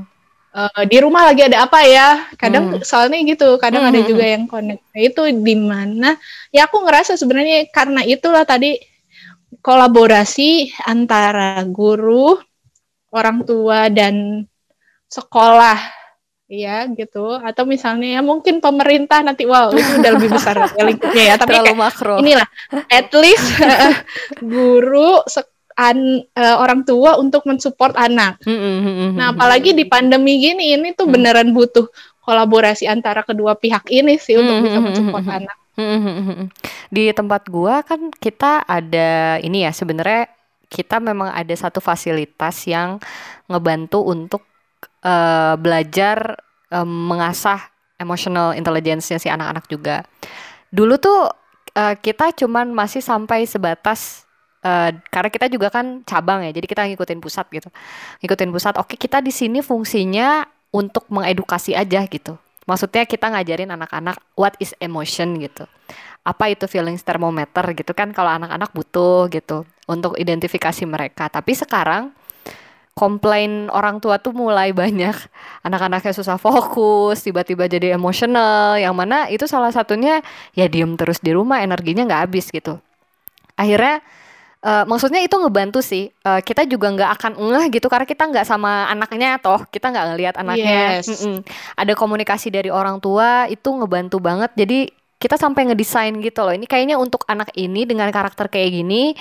uh, 0.56 0.84
di 0.88 0.98
rumah 1.00 1.28
lagi 1.28 1.48
ada 1.48 1.68
apa 1.68 1.80
ya 1.88 2.28
kadang 2.36 2.80
hmm. 2.80 2.84
soalnya 2.84 3.20
gitu 3.24 3.56
kadang 3.60 3.88
hmm. 3.88 3.92
ada 3.94 4.00
juga 4.04 4.26
yang 4.26 4.44
connect 4.48 4.84
nah, 4.92 5.02
itu 5.04 5.22
di 5.32 5.56
mana 5.56 6.10
ya 6.52 6.68
aku 6.68 6.84
ngerasa 6.84 7.16
sebenarnya 7.16 7.68
karena 7.72 8.04
itulah 8.04 8.44
tadi 8.44 8.80
kolaborasi 9.64 10.72
antara 10.88 11.64
guru 11.68 12.40
orang 13.12 13.48
tua 13.48 13.88
dan 13.88 14.44
sekolah 15.08 15.80
Iya 16.48 16.88
gitu 16.96 17.36
atau 17.36 17.68
misalnya 17.68 18.20
ya 18.20 18.22
mungkin 18.24 18.64
pemerintah 18.64 19.20
nanti 19.20 19.44
wow 19.44 19.68
itu 19.76 20.00
udah 20.00 20.12
lebih 20.16 20.32
besar 20.32 20.56
ya 20.80 20.84
lingkupnya 20.88 21.24
ya 21.28 21.36
tapi 21.36 21.60
kayak 21.60 21.76
makro. 21.76 22.24
inilah 22.24 22.48
at 22.88 23.12
least 23.12 23.52
guru 24.40 25.20
an, 25.76 26.24
uh, 26.40 26.56
orang 26.64 26.88
tua 26.88 27.20
untuk 27.20 27.44
mensupport 27.44 27.94
anak. 28.00 28.40
Mm 28.48 28.58
-hmm. 28.58 29.10
Nah 29.20 29.36
apalagi 29.36 29.76
di 29.76 29.84
pandemi 29.86 30.40
gini 30.40 30.72
ini 30.72 30.96
tuh 30.96 31.12
beneran 31.12 31.52
butuh 31.52 31.92
kolaborasi 32.24 32.88
antara 32.88 33.28
kedua 33.28 33.60
pihak 33.60 33.88
ini 33.92 34.16
sih 34.16 34.40
untuk 34.40 34.64
bisa 34.64 34.80
mensupport 34.80 35.28
anak. 35.28 35.58
Di 36.88 37.12
tempat 37.12 37.44
gua 37.52 37.84
kan 37.84 38.08
kita 38.24 38.64
ada 38.64 39.36
ini 39.44 39.68
ya 39.68 39.76
sebenarnya 39.76 40.32
kita 40.68 41.00
memang 41.00 41.32
ada 41.32 41.56
satu 41.56 41.84
fasilitas 41.84 42.68
yang 42.68 43.00
ngebantu 43.48 44.04
untuk 44.04 44.44
uh, 45.04 45.56
belajar 45.60 46.40
um, 46.72 47.14
mengasah 47.14 47.60
emotional 47.98 48.54
intelligence-nya 48.54 49.18
si 49.18 49.28
anak-anak 49.28 49.66
juga. 49.70 50.06
Dulu 50.70 50.96
tuh 51.02 51.30
uh, 51.78 51.96
kita 51.98 52.34
cuman 52.34 52.70
masih 52.70 53.02
sampai 53.02 53.50
sebatas 53.50 54.26
uh, 54.62 54.94
karena 55.10 55.30
kita 55.34 55.48
juga 55.50 55.74
kan 55.74 56.06
cabang 56.06 56.46
ya, 56.46 56.52
jadi 56.54 56.68
kita 56.70 56.82
ngikutin 56.94 57.20
pusat 57.20 57.46
gitu. 57.50 57.70
Ngikutin 58.22 58.50
pusat. 58.54 58.74
Oke, 58.78 58.96
kita 58.96 59.22
di 59.22 59.34
sini 59.34 59.66
fungsinya 59.66 60.46
untuk 60.74 61.10
mengedukasi 61.10 61.74
aja 61.74 62.06
gitu. 62.06 62.38
Maksudnya 62.68 63.08
kita 63.08 63.32
ngajarin 63.32 63.72
anak-anak 63.72 64.20
what 64.36 64.54
is 64.60 64.76
emotion 64.84 65.40
gitu. 65.40 65.64
Apa 66.28 66.52
itu 66.52 66.68
feelings 66.68 67.00
thermometer 67.08 67.64
gitu 67.72 67.96
kan 67.96 68.12
kalau 68.12 68.36
anak-anak 68.36 68.76
butuh 68.76 69.32
gitu 69.32 69.64
untuk 69.88 70.20
identifikasi 70.20 70.84
mereka. 70.84 71.32
Tapi 71.32 71.56
sekarang 71.56 72.12
komplain 72.98 73.70
orang 73.70 74.02
tua 74.02 74.18
tuh 74.18 74.34
mulai 74.34 74.74
banyak. 74.74 75.14
Anak-anaknya 75.62 76.18
susah 76.18 76.42
fokus 76.42 77.22
tiba-tiba 77.22 77.70
jadi 77.70 77.94
emosional. 77.94 78.82
Yang 78.82 78.96
mana 78.98 79.30
itu 79.30 79.46
salah 79.46 79.70
satunya 79.70 80.26
ya 80.58 80.66
diem 80.66 80.98
terus 80.98 81.22
di 81.22 81.30
rumah 81.38 81.62
energinya 81.62 82.10
nggak 82.10 82.22
habis 82.26 82.50
gitu. 82.50 82.82
Akhirnya 83.54 84.02
uh, 84.66 84.90
maksudnya 84.90 85.22
itu 85.22 85.38
ngebantu 85.38 85.86
sih. 85.86 86.10
Uh, 86.26 86.42
kita 86.42 86.66
juga 86.66 86.90
nggak 86.90 87.12
akan 87.22 87.32
ngeh 87.38 87.66
gitu 87.78 87.86
karena 87.86 88.10
kita 88.10 88.24
nggak 88.26 88.46
sama 88.50 88.90
anaknya 88.90 89.38
toh. 89.38 89.62
Kita 89.70 89.94
nggak 89.94 90.06
ngelihat 90.18 90.36
anaknya. 90.42 91.06
Yes. 91.06 91.22
ada 91.78 91.94
komunikasi 91.94 92.50
dari 92.50 92.74
orang 92.74 92.98
tua 92.98 93.46
itu 93.46 93.70
ngebantu 93.70 94.18
banget. 94.18 94.58
Jadi 94.58 94.90
kita 95.22 95.38
sampai 95.38 95.70
ngedesain 95.70 96.18
gitu 96.18 96.42
loh. 96.42 96.54
Ini 96.54 96.66
kayaknya 96.66 96.98
untuk 96.98 97.22
anak 97.30 97.54
ini 97.54 97.86
dengan 97.86 98.10
karakter 98.10 98.50
kayak 98.50 98.70
gini 98.74 99.14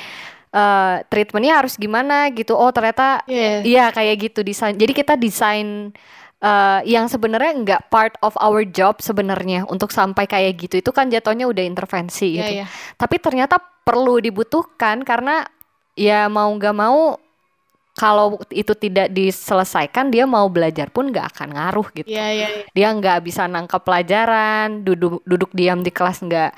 uh, 0.56 1.04
treatmentnya 1.12 1.60
harus 1.60 1.76
gimana 1.76 2.32
gitu 2.32 2.56
oh 2.56 2.72
ternyata 2.72 3.20
iya 3.28 3.60
yeah. 3.62 3.88
kayak 3.92 4.32
gitu 4.32 4.40
desain 4.40 4.72
jadi 4.72 4.92
kita 4.96 5.14
desain 5.20 5.92
uh, 6.40 6.80
yang 6.88 7.06
sebenarnya 7.06 7.52
nggak 7.52 7.82
part 7.92 8.16
of 8.24 8.32
our 8.40 8.64
job 8.64 8.98
sebenarnya 9.04 9.68
untuk 9.68 9.92
sampai 9.92 10.24
kayak 10.24 10.56
gitu 10.56 10.80
itu 10.80 10.90
kan 10.90 11.12
jatuhnya 11.12 11.44
udah 11.44 11.64
intervensi 11.64 12.32
yeah, 12.32 12.38
gitu 12.40 12.52
yeah. 12.64 12.68
tapi 12.96 13.20
ternyata 13.20 13.60
perlu 13.60 14.18
dibutuhkan 14.18 15.04
karena 15.04 15.44
ya 15.94 16.26
mau 16.32 16.48
nggak 16.50 16.76
mau 16.76 17.20
kalau 17.96 18.36
itu 18.52 18.76
tidak 18.76 19.08
diselesaikan 19.08 20.12
dia 20.12 20.28
mau 20.28 20.44
belajar 20.52 20.92
pun 20.92 21.08
nggak 21.08 21.32
akan 21.32 21.48
ngaruh 21.56 21.88
gitu 21.96 22.08
yeah, 22.12 22.28
yeah, 22.28 22.50
yeah. 22.52 22.68
dia 22.76 22.88
nggak 22.92 23.24
bisa 23.24 23.48
nangkep 23.48 23.80
pelajaran 23.80 24.84
duduk 24.84 25.24
duduk 25.24 25.48
diam 25.56 25.80
di 25.80 25.88
kelas 25.88 26.20
nggak 26.20 26.52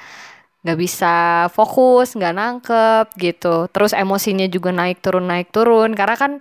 nggak 0.68 0.84
bisa 0.84 1.48
fokus 1.48 2.12
nggak 2.12 2.36
nangkep 2.36 3.06
gitu. 3.16 3.72
Terus 3.72 3.96
emosinya 3.96 4.44
juga 4.52 4.68
naik 4.68 5.00
turun 5.00 5.24
naik 5.24 5.48
turun. 5.48 5.96
Karena 5.96 6.16
kan 6.20 6.32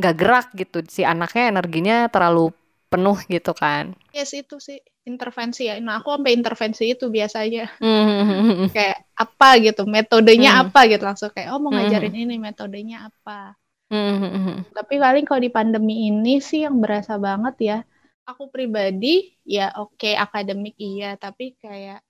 nggak 0.00 0.14
gerak 0.16 0.46
gitu. 0.56 0.80
Si 0.88 1.04
anaknya 1.04 1.52
energinya 1.52 2.08
terlalu 2.08 2.48
penuh 2.88 3.20
gitu 3.28 3.52
kan. 3.52 3.92
Yes 4.16 4.32
itu 4.32 4.56
sih. 4.56 4.80
Intervensi 5.04 5.68
ya. 5.68 5.76
Nah 5.84 6.00
aku 6.00 6.16
sampai 6.16 6.32
intervensi 6.32 6.96
itu 6.96 7.12
biasanya. 7.12 7.76
Mm-hmm. 7.76 8.72
kayak 8.76 9.04
apa 9.20 9.48
gitu. 9.60 9.84
Metodenya 9.84 10.50
mm. 10.56 10.60
apa 10.64 10.80
gitu. 10.88 11.04
Langsung 11.04 11.28
kayak 11.28 11.52
oh 11.52 11.60
mau 11.60 11.68
ngajarin 11.76 12.08
mm-hmm. 12.08 12.24
ini 12.32 12.36
metodenya 12.40 12.98
apa? 13.12 13.52
Mm-hmm. 13.92 14.72
tapi 14.72 14.96
paling 14.96 15.28
kalau 15.28 15.44
di 15.44 15.52
pandemi 15.52 16.08
ini 16.08 16.40
sih 16.40 16.64
yang 16.64 16.80
berasa 16.80 17.20
banget 17.20 17.56
ya. 17.60 17.78
Aku 18.24 18.48
pribadi 18.48 19.36
ya 19.44 19.76
oke 19.76 20.00
okay, 20.00 20.16
akademik 20.16 20.72
iya. 20.80 21.20
Tapi 21.20 21.52
kayak 21.60 22.00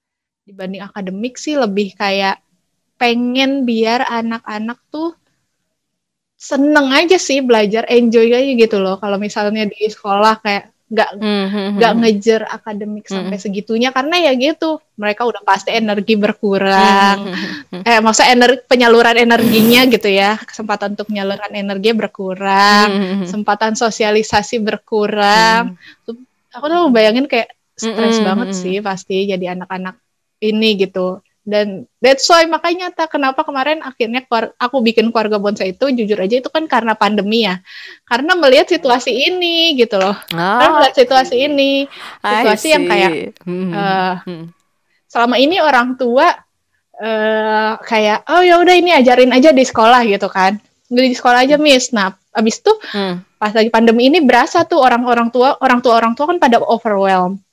dibanding 0.44 0.84
akademik 0.84 1.40
sih 1.40 1.56
lebih 1.56 1.96
kayak 1.96 2.40
pengen 3.00 3.64
biar 3.64 4.04
anak-anak 4.06 4.78
tuh 4.92 5.16
seneng 6.36 6.92
aja 6.92 7.16
sih 7.16 7.40
belajar 7.40 7.88
enjoy 7.88 8.28
aja 8.28 8.52
gitu 8.52 8.76
loh. 8.76 9.00
Kalau 9.00 9.16
misalnya 9.16 9.64
di 9.64 9.88
sekolah 9.88 10.44
kayak 10.44 10.64
nggak 10.84 11.10
nggak 11.80 11.92
ngejar 11.96 12.44
akademik 12.44 13.08
sampai 13.08 13.40
segitunya 13.40 13.88
karena 13.90 14.20
ya 14.20 14.36
gitu 14.36 14.78
mereka 15.00 15.24
udah 15.24 15.40
pasti 15.40 15.72
energi 15.72 16.14
berkurang. 16.14 17.32
Eh 17.80 17.98
maksudnya 18.04 18.36
energi 18.36 18.60
penyaluran 18.68 19.16
energinya 19.16 19.88
gitu 19.88 20.12
ya. 20.12 20.36
Kesempatan 20.36 20.92
untuk 20.94 21.08
penyaluran 21.08 21.52
energi 21.56 21.90
berkurang. 21.96 22.88
Kesempatan 23.24 23.80
sosialisasi 23.80 24.60
berkurang. 24.60 25.80
Aku 26.52 26.64
tuh 26.68 26.92
bayangin 26.92 27.24
kayak 27.26 27.56
stres 27.74 28.20
banget 28.22 28.54
sih 28.54 28.78
pasti 28.84 29.26
jadi 29.26 29.58
anak-anak 29.58 30.03
ini 30.40 30.78
gitu. 30.78 31.22
Dan 31.44 31.84
that's 32.00 32.24
why 32.32 32.40
makanya 32.48 32.88
tak 32.88 33.12
kenapa 33.12 33.44
kemarin 33.44 33.84
akhirnya 33.84 34.24
aku 34.56 34.80
bikin 34.80 35.12
keluarga 35.12 35.36
bonsai 35.36 35.76
itu 35.76 35.92
jujur 35.92 36.16
aja 36.16 36.40
itu 36.40 36.48
kan 36.48 36.64
karena 36.64 36.96
pandemi 36.96 37.44
ya. 37.44 37.60
Karena 38.08 38.32
melihat 38.32 38.72
situasi 38.72 39.12
ini 39.12 39.76
gitu 39.76 40.00
loh. 40.00 40.16
Oh. 40.16 40.40
karena 40.40 40.80
melihat 40.80 40.96
situasi 41.04 41.36
ini 41.44 41.84
situasi 42.24 42.66
yang 42.72 42.84
kayak 42.88 43.10
uh, 43.44 44.24
selama 45.04 45.36
ini 45.36 45.60
orang 45.60 46.00
tua 46.00 46.32
uh, 46.96 47.72
kayak 47.84 48.24
oh 48.24 48.40
ya 48.40 48.56
udah 48.64 48.74
ini 48.80 48.96
ajarin 48.96 49.36
aja 49.36 49.52
di 49.52 49.68
sekolah 49.68 50.00
gitu 50.08 50.32
kan. 50.32 50.56
Di 50.88 51.12
sekolah 51.12 51.44
aja 51.44 51.60
miss. 51.60 51.92
Nah 51.92 52.16
abis 52.34 52.58
itu 52.58 52.72
hmm. 52.96 53.38
pas 53.38 53.52
lagi 53.54 53.70
pandemi 53.70 54.10
ini 54.10 54.24
berasa 54.24 54.66
tuh 54.66 54.82
orang-orang 54.82 55.30
tua 55.30 55.60
orang 55.62 55.78
tua 55.84 56.00
orang 56.00 56.16
tua 56.18 56.26
kan 56.34 56.38
pada 56.42 56.58
overwhelm 56.58 57.43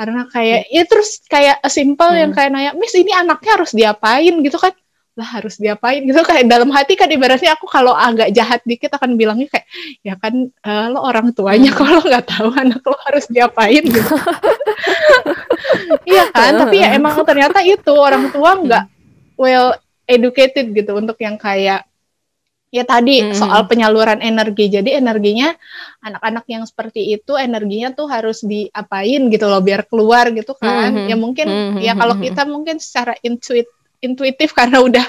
karena 0.00 0.24
kayak 0.32 0.72
ya 0.72 0.82
terus 0.88 1.20
kayak 1.28 1.60
simple 1.68 2.08
hmm. 2.08 2.20
yang 2.24 2.32
kayak 2.32 2.48
nanya 2.48 2.72
Miss 2.72 2.96
ini 2.96 3.12
anaknya 3.12 3.60
harus 3.60 3.76
diapain? 3.76 4.32
gitu 4.40 4.56
kan. 4.56 4.72
Lah 5.12 5.28
harus 5.36 5.60
diapain? 5.60 6.00
gitu 6.08 6.16
kayak 6.24 6.48
dalam 6.48 6.72
hati 6.72 6.96
kan 6.96 7.04
ibaratnya 7.12 7.52
aku 7.52 7.68
kalau 7.68 7.92
agak 7.92 8.32
jahat 8.32 8.64
dikit 8.64 8.96
akan 8.96 9.20
bilangnya 9.20 9.52
kayak 9.52 9.68
ya 10.00 10.16
kan 10.16 10.48
uh, 10.64 10.86
lo 10.88 11.04
orang 11.04 11.36
tuanya 11.36 11.68
hmm. 11.68 11.80
kalau 11.84 12.00
nggak 12.00 12.24
tahu 12.32 12.48
anak 12.56 12.80
lo 12.80 12.96
harus 13.12 13.28
diapain? 13.28 13.84
gitu. 13.84 14.16
Iya 16.08 16.32
kan 16.32 16.56
tapi 16.56 16.80
ya 16.80 16.88
emang 16.96 17.20
ternyata 17.20 17.60
itu 17.60 17.92
orang 17.92 18.32
tua 18.32 18.56
nggak 18.56 18.84
well 19.36 19.76
educated 20.08 20.72
gitu 20.72 20.96
untuk 20.96 21.20
yang 21.20 21.36
kayak 21.36 21.84
ya 22.70 22.86
tadi 22.86 23.20
hmm. 23.20 23.34
soal 23.34 23.66
penyaluran 23.66 24.22
energi. 24.22 24.70
Jadi 24.70 24.94
energinya 24.94 25.52
anak-anak 26.00 26.46
yang 26.46 26.62
seperti 26.64 27.12
itu 27.12 27.34
energinya 27.34 27.90
tuh 27.90 28.06
harus 28.06 28.46
diapain 28.46 29.26
gitu 29.28 29.46
loh 29.50 29.60
biar 29.60 29.84
keluar 29.90 30.30
gitu 30.30 30.54
kan. 30.54 30.94
Hmm. 30.94 31.06
Ya 31.10 31.16
mungkin 31.18 31.46
hmm. 31.50 31.82
ya 31.82 31.92
kalau 31.98 32.16
kita 32.16 32.46
mungkin 32.46 32.78
secara 32.78 33.18
intuit 33.26 33.66
intuitif 34.00 34.54
karena 34.58 34.80
udah 34.80 35.06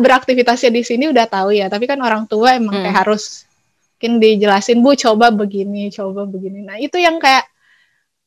beraktivitasnya 0.00 0.72
di 0.74 0.82
sini 0.82 1.04
udah 1.12 1.28
tahu 1.28 1.54
ya. 1.54 1.68
Tapi 1.68 1.84
kan 1.84 2.00
orang 2.00 2.24
tua 2.26 2.56
emang 2.56 2.80
hmm. 2.80 2.84
kayak 2.88 2.98
harus 3.06 3.44
mungkin 4.00 4.16
dijelasin 4.16 4.80
Bu 4.80 4.96
coba 4.96 5.28
begini, 5.28 5.92
coba 5.92 6.24
begini. 6.24 6.64
Nah, 6.64 6.80
itu 6.80 6.96
yang 6.96 7.20
kayak 7.20 7.44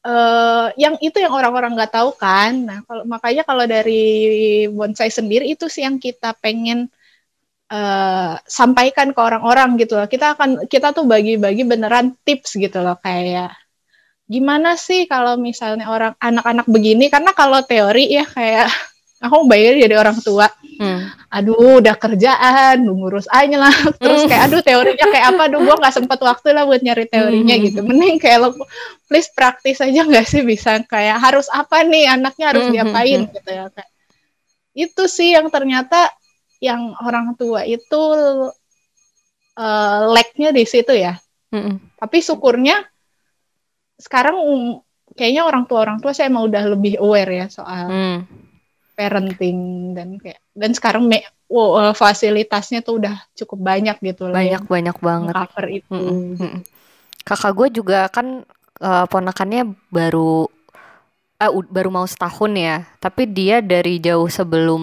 uh, 0.05 0.69
yang 0.77 1.01
itu 1.01 1.17
yang 1.17 1.33
orang-orang 1.33 1.73
nggak 1.73 1.97
tahu 1.97 2.13
kan. 2.13 2.53
Nah, 2.61 2.85
kalau 2.85 3.01
makanya 3.09 3.41
kalau 3.41 3.65
dari 3.65 4.69
bonsai 4.69 5.09
sendiri 5.09 5.49
itu 5.49 5.65
sih 5.65 5.81
yang 5.81 5.97
kita 5.97 6.37
pengen 6.37 6.93
uh, 7.73 8.37
sampaikan 8.45 9.11
ke 9.11 9.19
orang-orang 9.19 9.75
gitu 9.81 9.97
loh. 9.97 10.05
Kita 10.05 10.37
akan 10.37 10.69
kita 10.69 10.93
tuh 10.93 11.09
bagi-bagi 11.09 11.65
beneran 11.65 12.13
tips 12.21 12.61
gitu 12.61 12.85
loh 12.85 13.01
kayak 13.01 13.57
gimana 14.23 14.79
sih 14.79 15.03
kalau 15.05 15.35
misalnya 15.35 15.91
orang 15.91 16.15
anak-anak 16.15 16.65
begini 16.65 17.11
karena 17.11 17.35
kalau 17.35 17.59
teori 17.61 18.07
ya 18.07 18.23
kayak 18.23 18.71
aku 19.25 19.47
bayar 19.47 19.79
jadi 19.79 19.95
orang 19.97 20.19
tua. 20.19 20.47
Hmm. 20.73 21.05
Aduh, 21.31 21.79
udah 21.79 21.95
kerjaan, 21.95 22.83
ngurus 22.83 23.23
aja 23.31 23.55
lah. 23.55 23.75
Terus 24.03 24.27
kayak 24.27 24.51
aduh 24.51 24.61
teorinya 24.65 25.05
kayak 25.07 25.25
apa? 25.31 25.41
Aduh, 25.47 25.59
gua 25.63 25.75
nggak 25.79 25.95
sempet 25.95 26.19
waktu 26.19 26.51
lah 26.51 26.67
buat 26.67 26.81
nyari 26.83 27.07
teorinya 27.07 27.55
hmm. 27.55 27.63
gitu. 27.71 27.79
Mending 27.87 28.17
kayak 28.19 28.37
lo 28.43 28.49
please 29.07 29.31
praktis 29.31 29.79
aja 29.79 30.03
nggak 30.03 30.27
sih 30.27 30.43
bisa 30.43 30.81
kayak 30.83 31.23
harus 31.23 31.47
apa 31.53 31.87
nih 31.87 32.09
anaknya 32.11 32.45
harus 32.51 32.65
hmm. 32.67 32.73
diapain 32.75 33.19
gitu 33.31 33.49
ya 33.49 33.65
kayak. 33.71 33.91
Itu 34.73 35.05
sih 35.07 35.37
yang 35.37 35.47
ternyata 35.53 36.09
yang 36.63 36.95
orang 37.03 37.35
tua 37.35 37.67
itu 37.67 38.03
uh, 39.59 39.99
lag-nya 40.07 40.55
di 40.55 40.63
situ 40.63 40.95
ya. 40.95 41.19
Mm-mm. 41.51 41.99
Tapi 41.99 42.23
syukurnya 42.23 42.87
sekarang 43.99 44.39
um, 44.39 44.79
kayaknya 45.11 45.43
orang 45.43 45.67
tua 45.67 45.83
orang 45.83 45.99
tua 45.99 46.15
saya 46.15 46.31
mau 46.31 46.47
udah 46.47 46.63
lebih 46.71 46.97
aware 47.03 47.45
ya 47.45 47.45
soal 47.51 47.85
mm. 47.91 48.19
parenting 48.95 49.91
dan 49.93 50.17
kayak 50.17 50.39
dan 50.55 50.71
sekarang 50.71 51.03
me, 51.05 51.21
wow, 51.51 51.91
eh, 51.91 51.93
fasilitasnya 51.93 52.79
tuh 52.81 53.03
udah 53.03 53.15
cukup 53.35 53.59
banyak 53.59 53.97
gitu 54.01 54.31
loh. 54.31 54.37
Banyak 54.37 54.63
banyak 54.65 54.97
banget. 55.03 55.33
Cover 55.35 55.67
itu. 55.67 55.93
Mm-mm. 55.93 56.63
Kakak 57.23 57.53
gue 57.55 57.67
juga 57.83 58.07
kan 58.07 58.47
uh, 58.79 59.05
ponakannya 59.07 59.75
baru 59.91 60.47
uh, 61.39 61.51
baru 61.67 61.89
mau 61.91 62.07
setahun 62.07 62.51
ya, 62.55 62.87
tapi 63.03 63.27
dia 63.27 63.59
dari 63.63 63.99
jauh 63.99 64.27
sebelum 64.27 64.81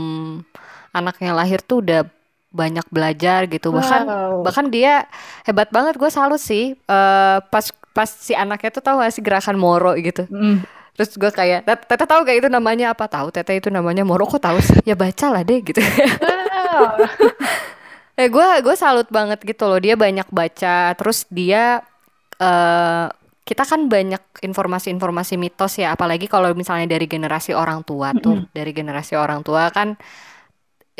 anaknya 0.90 1.32
lahir 1.34 1.62
tuh 1.62 1.82
udah 1.82 2.02
banyak 2.50 2.86
belajar 2.90 3.46
gitu. 3.46 3.70
Bahkan 3.70 4.02
wow. 4.06 4.42
bahkan 4.42 4.66
dia 4.68 5.06
hebat 5.46 5.70
banget 5.70 5.96
gue 5.96 6.10
salut 6.10 6.42
sih. 6.42 6.74
Uh, 6.90 7.38
pas 7.48 7.70
pas 7.94 8.10
si 8.10 8.34
anaknya 8.34 8.70
tuh 8.74 8.82
tahu 8.82 9.02
gak 9.02 9.14
sih 9.14 9.22
gerakan 9.22 9.56
moro 9.58 9.94
gitu? 9.98 10.26
Mm. 10.30 10.62
terus 10.90 11.16
gue 11.16 11.32
kayak 11.32 11.64
tete 11.64 12.04
tahu 12.04 12.28
gak 12.28 12.44
itu 12.44 12.48
namanya 12.52 12.92
apa? 12.92 13.08
Tahu 13.08 13.32
tete 13.32 13.56
itu 13.56 13.72
namanya 13.72 14.04
moro. 14.04 14.26
Kok 14.26 14.42
tahu 14.42 14.58
sih? 14.60 14.82
Ya 14.84 14.98
baca 14.98 15.26
lah 15.32 15.42
deh 15.46 15.62
gitu. 15.62 15.80
Wow. 15.80 17.06
eh 18.20 18.28
gue 18.28 18.48
gue 18.60 18.74
salut 18.76 19.08
banget 19.08 19.40
gitu 19.46 19.64
loh. 19.70 19.80
Dia 19.80 19.96
banyak 19.96 20.28
baca 20.28 20.92
terus 20.98 21.24
dia 21.30 21.80
uh, 22.36 23.06
kita 23.46 23.64
kan 23.66 23.88
banyak 23.88 24.20
informasi-informasi 24.44 25.40
mitos 25.40 25.78
ya. 25.80 25.94
Apalagi 25.96 26.28
kalau 26.28 26.52
misalnya 26.52 26.90
dari 26.90 27.06
generasi 27.08 27.56
orang 27.56 27.80
tua 27.86 28.12
tuh. 28.12 28.36
Mm 28.36 28.42
-hmm. 28.44 28.52
dari 28.52 28.72
generasi 28.74 29.14
orang 29.16 29.40
tua 29.40 29.72
kan 29.72 29.96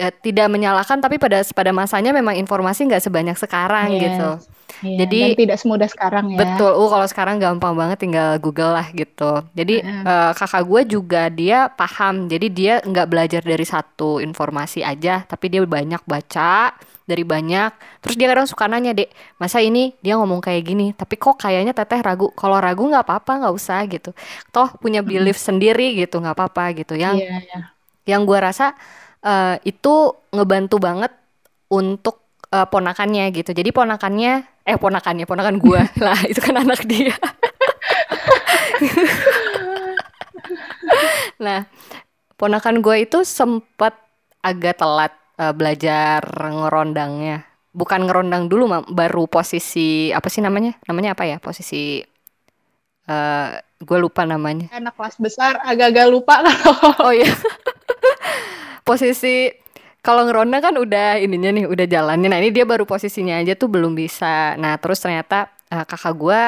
ya 0.01 0.09
tidak 0.09 0.49
menyalahkan 0.49 0.97
tapi 1.05 1.21
pada 1.21 1.45
pada 1.53 1.77
masanya 1.77 2.17
memang 2.17 2.33
informasi 2.41 2.89
nggak 2.89 3.05
sebanyak 3.05 3.37
sekarang 3.37 3.93
yes. 3.93 4.01
gitu. 4.09 4.31
Iya, 4.81 5.05
Jadi 5.05 5.21
dan 5.21 5.31
tidak 5.37 5.59
semudah 5.61 5.89
sekarang 5.93 6.25
ya. 6.33 6.39
Betul. 6.41 6.73
Uh 6.73 6.89
kalau 6.89 7.07
sekarang 7.11 7.37
gampang 7.37 7.77
banget 7.77 8.01
tinggal 8.01 8.41
Google 8.41 8.73
lah 8.73 8.89
gitu. 8.97 9.45
Jadi 9.53 9.85
uh. 9.85 10.09
Uh, 10.09 10.31
kakak 10.33 10.65
gue 10.65 10.81
juga 10.89 11.23
dia 11.29 11.69
paham. 11.69 12.31
Jadi 12.33 12.47
dia 12.49 12.75
nggak 12.81 13.07
belajar 13.11 13.43
dari 13.45 13.67
satu 13.67 14.25
informasi 14.25 14.81
aja, 14.81 15.21
tapi 15.29 15.53
dia 15.53 15.61
banyak 15.61 16.01
baca 16.09 16.73
dari 17.05 17.27
banyak. 17.27 17.71
Terus 18.01 18.15
dia 18.17 18.31
kadang 18.31 18.47
suka 18.47 18.71
nanya, 18.71 18.95
"Dek, 18.95 19.11
masa 19.37 19.59
ini 19.61 19.93
dia 20.01 20.17
ngomong 20.17 20.41
kayak 20.41 20.63
gini, 20.63 20.87
tapi 20.95 21.19
kok 21.19 21.37
kayaknya 21.43 21.75
teteh 21.75 22.01
ragu." 22.01 22.33
Kalau 22.33 22.57
ragu 22.63 22.87
nggak 22.87 23.05
apa-apa, 23.05 23.45
nggak 23.45 23.55
usah 23.55 23.83
gitu. 23.91 24.15
Toh 24.55 24.71
punya 24.79 25.05
belief 25.05 25.37
hmm. 25.37 25.47
sendiri 25.51 25.99
gitu, 25.99 26.23
nggak 26.23 26.39
apa-apa 26.39 26.65
gitu. 26.79 26.95
Yang 26.97 27.27
yeah, 27.27 27.43
yeah. 27.53 27.63
yang 28.09 28.25
gue 28.25 28.39
rasa 28.39 28.79
uh, 29.25 29.57
itu 29.65 30.13
ngebantu 30.33 30.79
banget 30.81 31.13
untuk 31.71 32.21
uh, 32.53 32.67
ponakannya 32.67 33.31
gitu. 33.35 33.53
Jadi 33.55 33.73
ponakannya 33.73 34.45
eh 34.67 34.77
ponakannya 34.77 35.27
ponakan 35.27 35.59
gue 35.59 35.81
lah 36.05 36.21
itu 36.29 36.41
kan 36.43 36.57
anak 36.61 36.85
dia. 36.85 37.15
nah 41.45 41.65
ponakan 42.37 42.83
gue 42.85 42.97
itu 43.05 43.25
sempat 43.25 43.95
agak 44.41 44.79
telat 44.81 45.13
uh, 45.41 45.53
belajar 45.53 46.25
ngerondangnya. 46.37 47.45
Bukan 47.71 48.11
ngerondang 48.11 48.51
dulu, 48.51 48.67
baru 48.91 49.31
posisi 49.31 50.11
apa 50.11 50.27
sih 50.27 50.43
namanya? 50.43 50.75
Namanya 50.91 51.15
apa 51.15 51.23
ya? 51.23 51.39
Posisi 51.39 52.03
uh, 53.07 53.49
gue 53.81 53.99
lupa 54.03 54.27
namanya. 54.27 54.67
Anak 54.75 54.99
kelas 54.99 55.15
besar 55.23 55.63
agak-agak 55.63 56.11
lupa 56.11 56.43
oh 57.07 57.15
iya 57.15 57.31
posisi 58.91 59.55
kalau 60.03 60.27
ngeronda 60.27 60.59
kan 60.59 60.75
udah 60.75 61.23
ininya 61.23 61.55
nih 61.55 61.65
udah 61.71 61.87
jalannya. 61.87 62.27
Nah 62.27 62.41
ini 62.43 62.51
dia 62.51 62.67
baru 62.67 62.83
posisinya 62.83 63.39
aja 63.39 63.55
tuh 63.55 63.71
belum 63.71 63.95
bisa. 63.95 64.59
Nah 64.59 64.75
terus 64.83 64.99
ternyata 64.99 65.47
uh, 65.71 65.87
kakak 65.87 66.15
gue 66.19 66.43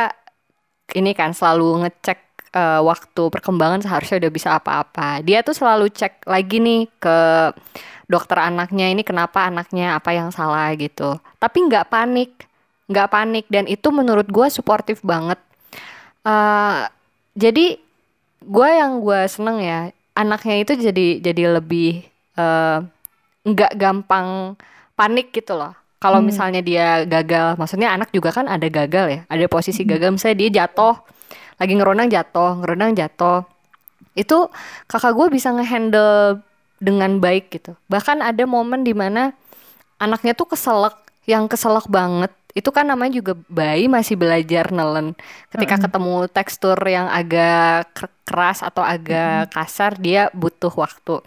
ini 0.98 1.14
kan 1.14 1.30
selalu 1.30 1.86
ngecek 1.86 2.18
uh, 2.56 2.80
waktu 2.82 3.22
perkembangan 3.30 3.84
seharusnya 3.84 4.26
udah 4.26 4.32
bisa 4.32 4.48
apa-apa. 4.56 5.22
Dia 5.22 5.46
tuh 5.46 5.54
selalu 5.54 5.92
cek 5.92 6.26
lagi 6.26 6.58
nih 6.58 6.88
ke 6.98 7.18
dokter 8.10 8.40
anaknya 8.40 8.90
ini 8.90 9.06
kenapa 9.06 9.46
anaknya 9.52 10.00
apa 10.00 10.10
yang 10.16 10.34
salah 10.34 10.72
gitu. 10.74 11.20
Tapi 11.38 11.58
nggak 11.68 11.86
panik 11.92 12.30
nggak 12.88 13.08
panik. 13.12 13.44
Dan 13.52 13.68
itu 13.68 13.88
menurut 13.92 14.26
gue 14.26 14.48
suportif 14.48 15.04
banget. 15.04 15.38
Uh, 16.24 16.88
jadi 17.36 17.76
gue 18.42 18.68
yang 18.68 18.98
gue 19.04 19.20
seneng 19.30 19.62
ya 19.62 19.80
anaknya 20.12 20.56
itu 20.60 20.72
jadi 20.76 21.06
jadi 21.22 21.56
lebih 21.60 22.11
nggak 23.44 23.72
uh, 23.72 23.78
gampang 23.78 24.56
panik 24.96 25.32
gitu 25.32 25.56
loh 25.56 25.72
kalau 26.02 26.18
hmm. 26.18 26.26
misalnya 26.34 26.60
dia 26.60 27.06
gagal 27.06 27.54
maksudnya 27.54 27.94
anak 27.94 28.10
juga 28.10 28.34
kan 28.34 28.50
ada 28.50 28.66
gagal 28.66 29.06
ya 29.06 29.20
ada 29.30 29.46
posisi 29.46 29.86
hmm. 29.86 29.90
gagal 29.96 30.10
misalnya 30.18 30.38
dia 30.42 30.50
jatuh 30.62 30.98
lagi 31.62 31.72
ngeronang 31.78 32.08
jatuh 32.10 32.58
ngeronang 32.58 32.92
jatuh 32.98 33.46
itu 34.18 34.50
kakak 34.90 35.14
gue 35.14 35.26
bisa 35.32 35.54
ngehandle 35.54 36.42
dengan 36.82 37.22
baik 37.22 37.54
gitu 37.54 37.78
bahkan 37.86 38.18
ada 38.20 38.42
momen 38.44 38.82
di 38.82 38.92
mana 38.92 39.30
anaknya 40.02 40.34
tuh 40.34 40.50
keselak 40.50 40.98
yang 41.30 41.46
keselak 41.46 41.86
banget 41.86 42.34
itu 42.52 42.68
kan 42.68 42.84
namanya 42.84 43.18
juga 43.20 43.32
bayi 43.48 43.88
masih 43.88 44.16
belajar 44.20 44.68
nelen. 44.72 45.16
Ketika 45.48 45.76
Mm-mm. 45.76 45.84
ketemu 45.88 46.14
tekstur 46.28 46.78
yang 46.84 47.08
agak 47.08 47.88
ker- 47.96 48.20
keras 48.28 48.60
atau 48.60 48.84
agak 48.84 49.52
kasar, 49.52 49.96
dia 49.96 50.28
butuh 50.36 50.72
waktu. 50.72 51.20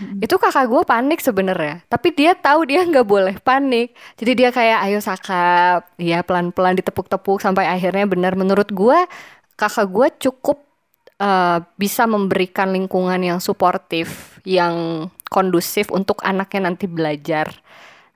Mm-mm. 0.00 0.24
Itu 0.24 0.36
kakak 0.40 0.66
gue 0.68 0.82
panik 0.84 1.20
sebenarnya, 1.20 1.84
tapi 1.88 2.12
dia 2.16 2.32
tahu 2.32 2.64
dia 2.68 2.80
nggak 2.84 3.06
boleh 3.06 3.36
panik. 3.40 3.92
Jadi 4.16 4.32
dia 4.36 4.50
kayak 4.52 4.78
ayo 4.88 4.98
sakap, 5.00 5.88
ya 6.00 6.24
pelan-pelan 6.24 6.76
ditepuk-tepuk 6.80 7.40
sampai 7.40 7.68
akhirnya 7.68 8.08
benar. 8.08 8.32
Menurut 8.36 8.68
gue 8.72 8.98
kakak 9.60 9.88
gue 9.88 10.08
cukup 10.28 10.58
eh, 11.20 11.58
bisa 11.76 12.08
memberikan 12.08 12.72
lingkungan 12.72 13.20
yang 13.20 13.38
suportif, 13.40 14.40
yang 14.48 15.08
kondusif 15.30 15.92
untuk 15.94 16.18
anaknya 16.26 16.72
nanti 16.72 16.90
belajar 16.90 17.52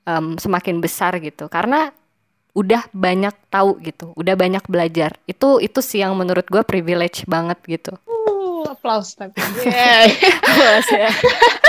em, 0.09 0.35
semakin 0.41 0.81
besar 0.83 1.17
gitu. 1.23 1.47
Karena 1.47 1.93
udah 2.55 2.87
banyak 2.95 3.35
tahu 3.51 3.83
gitu, 3.83 4.15
udah 4.15 4.35
banyak 4.35 4.63
belajar. 4.65 5.19
Itu 5.27 5.59
itu 5.59 5.83
sih 5.83 6.01
yang 6.01 6.15
menurut 6.15 6.47
gue 6.47 6.63
privilege 6.63 7.27
banget 7.27 7.59
gitu. 7.67 7.99
Uh, 8.07 8.63
applause 8.71 9.13
tapi. 9.13 9.43
Yeah. 9.67 10.07
Ya. 10.87 11.11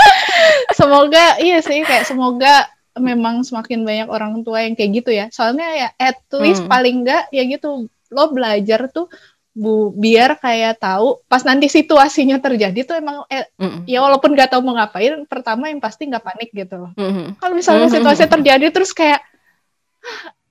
semoga 0.78 1.42
iya 1.42 1.58
sih 1.60 1.82
kayak 1.82 2.06
semoga 2.06 2.70
memang 2.96 3.44
semakin 3.44 3.84
banyak 3.84 4.08
orang 4.08 4.46
tua 4.46 4.64
yang 4.64 4.78
kayak 4.78 5.04
gitu 5.04 5.12
ya. 5.12 5.26
Soalnya 5.34 5.68
ya 5.74 5.90
at 5.98 6.22
least 6.38 6.64
Hmm. 6.64 6.72
paling 6.72 6.96
enggak 7.04 7.28
ya 7.34 7.44
gitu 7.44 7.90
lo 8.14 8.24
belajar 8.32 8.88
tuh 8.88 9.10
bu 9.56 9.90
biar 9.96 10.36
kayak 10.38 10.84
tahu 10.84 11.24
pas 11.26 11.40
nanti 11.42 11.72
situasinya 11.72 12.38
terjadi 12.38 12.76
tuh 12.84 13.00
emang 13.00 13.24
eh, 13.32 13.48
Mm-mm. 13.56 13.88
ya 13.88 14.04
walaupun 14.04 14.36
nggak 14.36 14.52
tahu 14.52 14.60
mau 14.62 14.76
ngapain 14.76 15.24
pertama 15.26 15.72
yang 15.72 15.80
pasti 15.80 16.06
nggak 16.06 16.24
panik 16.24 16.50
gitu. 16.52 16.92
Mm-mm. 16.94 17.40
Kalau 17.40 17.56
misalnya 17.56 17.88
Mhm. 17.88 17.96
situasi 17.96 18.28
terjadi 18.28 18.68
terus 18.70 18.92
kayak 18.92 19.24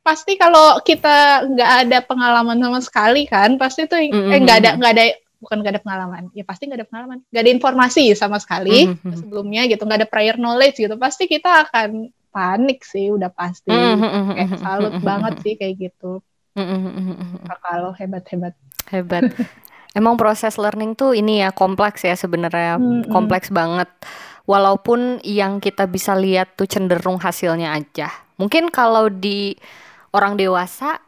pasti 0.05 0.37
kalau 0.37 0.85
kita 0.85 1.49
nggak 1.49 1.71
ada 1.89 1.99
pengalaman 2.05 2.61
sama 2.61 2.81
sekali 2.85 3.25
kan 3.25 3.57
pasti 3.57 3.89
tuh 3.89 3.97
eh 3.97 4.13
nggak 4.37 4.59
ada 4.61 4.71
nggak 4.77 4.93
ada 4.93 5.05
bukan 5.41 5.57
nggak 5.61 5.73
ada 5.77 5.83
pengalaman 5.83 6.23
ya 6.33 6.45
pasti 6.45 6.69
nggak 6.69 6.85
ada 6.85 6.89
pengalaman 6.89 7.19
nggak 7.25 7.43
ada 7.43 7.53
informasi 7.53 8.05
sama 8.13 8.37
sekali 8.37 8.85
Mhm. 8.85 9.17
sebelumnya 9.17 9.65
gitu 9.65 9.83
nggak 9.83 10.05
ada 10.05 10.09
prior 10.09 10.37
knowledge 10.37 10.77
gitu 10.79 10.95
pasti 10.97 11.25
kita 11.25 11.65
akan 11.65 12.09
panik 12.29 12.85
sih 12.85 13.09
udah 13.09 13.33
pasti 13.33 13.73
Mhm. 13.73 14.37
kayak 14.37 14.61
salut 14.61 14.95
banget 15.01 15.35
sih 15.41 15.55
kayak 15.57 15.75
gitu 15.81 16.21
Mhm. 16.53 17.49
kalau 17.61 17.97
hebat 17.97 18.25
hebat 18.29 18.55
Hebat. 18.85 19.33
Emang 19.97 20.21
proses 20.21 20.61
learning 20.61 20.93
tuh 20.93 21.17
ini 21.17 21.41
ya 21.41 21.49
kompleks 21.49 22.05
ya 22.05 22.13
sebenarnya, 22.13 22.77
Mm-mm. 22.77 23.09
kompleks 23.09 23.49
banget. 23.49 23.89
Walaupun 24.45 25.25
yang 25.25 25.57
kita 25.57 25.89
bisa 25.89 26.13
lihat 26.13 26.53
tuh 26.53 26.69
cenderung 26.69 27.17
hasilnya 27.17 27.73
aja. 27.73 28.13
Mungkin 28.37 28.69
kalau 28.69 29.09
di 29.09 29.57
orang 30.15 30.39
dewasa 30.39 31.03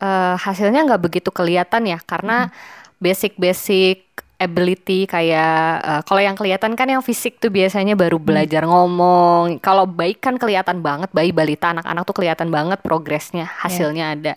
eh, 0.00 0.34
hasilnya 0.40 0.88
nggak 0.88 1.02
begitu 1.04 1.28
kelihatan 1.28 1.84
ya, 1.84 2.00
karena 2.00 2.48
basic-basic 2.96 4.02
ability 4.36 5.08
kayak 5.08 5.60
eh, 5.80 6.02
kalau 6.04 6.20
yang 6.20 6.36
kelihatan 6.36 6.72
kan 6.76 6.88
yang 6.88 7.00
fisik 7.04 7.40
tuh 7.40 7.52
biasanya 7.52 7.96
baru 7.96 8.16
belajar 8.16 8.64
ngomong. 8.64 9.60
Kalau 9.60 9.84
baik 9.84 10.24
kan 10.24 10.40
kelihatan 10.40 10.80
banget, 10.80 11.12
bayi 11.12 11.32
balita 11.32 11.72
anak-anak 11.72 12.02
tuh 12.08 12.16
kelihatan 12.16 12.48
banget 12.48 12.80
progresnya, 12.80 13.48
hasilnya 13.60 14.16
ada. 14.16 14.34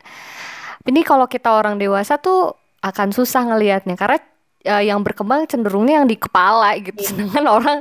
Ini 0.87 1.03
kalau 1.03 1.27
kita 1.27 1.51
orang 1.51 1.75
dewasa 1.75 2.15
tuh 2.15 2.55
akan 2.79 3.11
susah 3.11 3.43
ngelihatnya 3.51 3.99
karena 3.99 4.19
eh, 4.63 4.87
yang 4.87 5.03
berkembang 5.03 5.43
cenderungnya 5.51 6.03
yang 6.03 6.07
di 6.07 6.15
kepala 6.15 6.75
gitu. 6.79 6.95
Iya. 6.99 7.07
Sedangkan 7.11 7.45
orang 7.51 7.79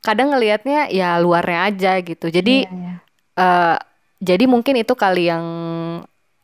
kadang 0.00 0.32
ngelihatnya 0.32 0.88
ya 0.94 1.18
luarnya 1.18 1.66
aja 1.66 1.92
gitu. 1.98 2.30
Jadi 2.30 2.64
Iya, 2.64 2.70
iya. 2.70 2.94
eh, 3.42 3.76
jadi 4.20 4.44
mungkin 4.48 4.74
itu 4.82 4.92
kali 4.96 5.28
yang 5.32 5.44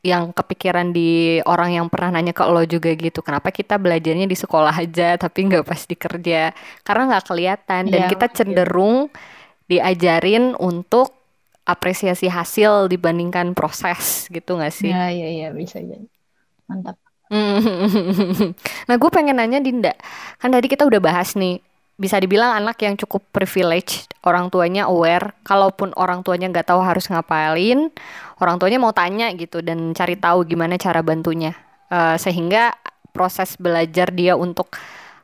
yang 0.06 0.30
kepikiran 0.30 0.94
di 0.94 1.42
orang 1.42 1.74
yang 1.82 1.86
pernah 1.90 2.14
nanya 2.14 2.30
ke 2.30 2.44
lo 2.46 2.62
juga 2.62 2.94
gitu. 2.94 3.20
Kenapa 3.26 3.50
kita 3.50 3.74
belajarnya 3.74 4.30
di 4.30 4.38
sekolah 4.38 4.70
aja 4.70 5.18
tapi 5.18 5.50
nggak 5.50 5.66
pas 5.66 5.82
di 5.82 5.96
kerja? 5.98 6.54
Karena 6.86 7.02
nggak 7.10 7.24
kelihatan 7.26 7.82
dan 7.90 8.02
Iya, 8.02 8.06
kita 8.06 8.30
iya. 8.30 8.30
cenderung 8.30 9.10
diajarin 9.70 10.54
untuk 10.58 11.14
apresiasi 11.66 12.30
hasil 12.30 12.86
dibandingkan 12.92 13.54
proses 13.58 14.30
gitu 14.30 14.58
nggak 14.58 14.74
sih? 14.74 14.92
Iya, 14.92 14.96
iya, 15.14 15.26
iya, 15.34 15.46
bisa 15.58 15.78
jadi. 15.90 16.06
Mantap. 16.68 16.96
Nah, 18.88 18.96
gue 18.96 19.10
pengen 19.10 19.36
nanya 19.38 19.58
Dinda, 19.58 19.92
kan 20.38 20.50
tadi 20.54 20.66
kita 20.70 20.86
udah 20.86 21.00
bahas 21.02 21.34
nih, 21.34 21.58
bisa 21.96 22.20
dibilang 22.20 22.52
anak 22.60 22.76
yang 22.84 22.94
cukup 23.00 23.24
privilege, 23.32 24.04
orang 24.20 24.52
tuanya 24.52 24.84
aware, 24.84 25.32
kalaupun 25.48 25.96
orang 25.96 26.20
tuanya 26.20 26.52
nggak 26.52 26.68
tahu 26.68 26.84
harus 26.84 27.08
ngapain, 27.08 27.88
orang 28.36 28.56
tuanya 28.60 28.76
mau 28.76 28.92
tanya 28.92 29.32
gitu 29.32 29.64
dan 29.64 29.96
cari 29.96 30.16
tahu 30.20 30.44
gimana 30.44 30.76
cara 30.76 31.00
bantunya, 31.00 31.56
Eh, 31.86 32.16
sehingga 32.18 32.74
proses 33.14 33.54
belajar 33.54 34.10
dia 34.10 34.34
untuk 34.34 34.74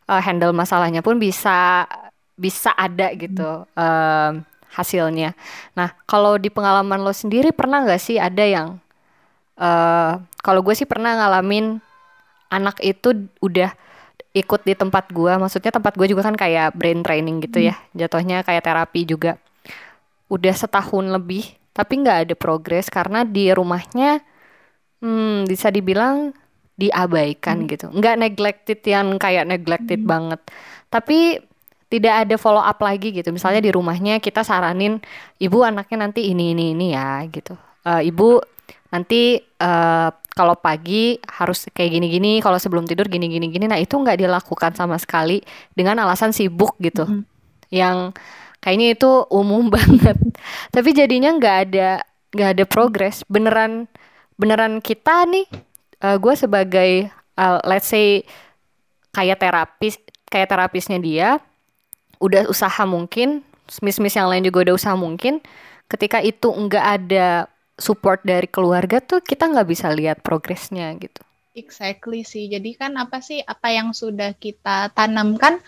eh, 0.07 0.23
handle 0.23 0.55
masalahnya 0.55 1.03
pun 1.03 1.19
bisa 1.19 1.91
bisa 2.39 2.71
ada 2.79 3.11
gitu 3.19 3.67
eh, 3.75 4.31
hasilnya. 4.73 5.35
Nah, 5.75 5.91
kalau 6.07 6.39
di 6.39 6.49
pengalaman 6.49 7.03
lo 7.03 7.11
sendiri 7.11 7.51
pernah 7.51 7.83
nggak 7.83 8.01
sih 8.01 8.17
ada 8.17 8.45
yang 8.47 8.69
eh 9.59 10.13
kalau 10.41 10.61
gue 10.65 10.75
sih 10.75 10.89
pernah 10.89 11.13
ngalamin 11.19 11.77
anak 12.49 12.81
itu 12.81 13.29
udah 13.45 13.75
ikut 14.33 14.61
di 14.65 14.75
tempat 14.77 15.13
gua. 15.13 15.37
Maksudnya 15.37 15.73
tempat 15.73 15.97
gue 15.97 16.09
juga 16.09 16.25
kan 16.25 16.37
kayak 16.37 16.77
brain 16.77 17.05
training 17.05 17.45
gitu 17.45 17.61
ya. 17.61 17.77
Jatuhnya 17.93 18.41
kayak 18.45 18.65
terapi 18.65 19.05
juga. 19.05 19.37
Udah 20.33 20.55
setahun 20.57 21.05
lebih 21.13 21.45
tapi 21.73 22.05
nggak 22.05 22.19
ada 22.29 22.35
progres 22.37 22.93
karena 22.93 23.25
di 23.25 23.49
rumahnya 23.49 24.21
hmm, 25.01 25.49
bisa 25.49 25.73
dibilang 25.73 26.37
diabaikan 26.77 27.69
gitu. 27.69 27.93
Nggak 27.93 28.17
neglected 28.21 28.81
yang 28.85 29.17
kayak 29.21 29.49
neglected 29.49 30.01
banget. 30.05 30.41
Tapi 30.89 31.41
tidak 31.93 32.25
ada 32.25 32.35
follow 32.41 32.65
up 32.65 32.81
lagi 32.81 33.13
gitu. 33.13 33.29
Misalnya 33.33 33.61
di 33.61 33.69
rumahnya 33.69 34.17
kita 34.21 34.41
saranin 34.41 34.97
ibu 35.37 35.61
anaknya 35.61 36.09
nanti 36.09 36.33
ini 36.33 36.57
ini 36.57 36.73
ini 36.73 36.87
ya 36.97 37.21
gitu. 37.29 37.53
Eh, 37.85 38.09
ibu 38.09 38.41
nanti 38.89 39.37
eh, 39.41 40.09
kalau 40.33 40.57
pagi 40.57 41.21
harus 41.29 41.69
kayak 41.77 42.01
gini-gini, 42.01 42.41
kalau 42.41 42.57
sebelum 42.57 42.89
tidur 42.89 43.05
gini-gini 43.09 43.53
gini. 43.53 43.69
Nah, 43.69 43.77
itu 43.77 43.93
nggak 43.93 44.17
dilakukan 44.25 44.73
sama 44.73 44.97
sekali 44.97 45.45
dengan 45.77 46.01
alasan 46.01 46.33
sibuk 46.33 46.77
gitu. 46.81 47.05
Mhm. 47.05 47.23
Yang 47.69 48.17
kayaknya 48.65 48.97
itu 48.97 49.11
umum 49.29 49.69
banget. 49.77 50.17
Tapi 50.73 50.91
jadinya 50.97 51.37
nggak 51.37 51.57
ada 51.69 51.89
nggak 52.33 52.51
ada 52.57 52.65
progres. 52.65 53.25
Beneran 53.29 53.89
beneran 54.41 54.81
kita 54.81 55.29
nih 55.29 55.45
eh, 56.01 56.17
gue 56.17 56.35
sebagai 56.35 57.13
eh, 57.13 57.59
let's 57.69 57.93
say 57.93 58.25
kayak 59.13 59.37
terapis 59.45 60.01
kayak 60.33 60.49
terapisnya 60.49 60.97
dia 60.97 61.29
udah 62.23 62.49
usaha 62.49 62.87
mungkin, 62.89 63.45
miss-miss 63.85 64.17
yang 64.17 64.33
lain 64.33 64.49
juga 64.49 64.71
udah 64.71 64.75
usaha 64.79 64.97
mungkin. 64.97 65.45
Ketika 65.91 66.25
itu 66.25 66.49
nggak 66.49 66.87
ada 67.03 67.52
support 67.79 68.23
dari 68.23 68.49
keluarga 68.49 69.01
tuh 69.01 69.25
kita 69.25 69.49
nggak 69.49 69.69
bisa 69.69 69.89
lihat 69.91 70.21
progresnya 70.21 70.93
gitu. 71.01 71.23
Exactly 71.53 72.25
sih. 72.25 72.49
Jadi 72.49 72.77
kan 72.77 72.97
apa 72.97 73.21
sih 73.21 73.41
apa 73.45 73.69
yang 73.69 73.93
sudah 73.93 74.33
kita 74.37 74.89
tanamkan 74.97 75.61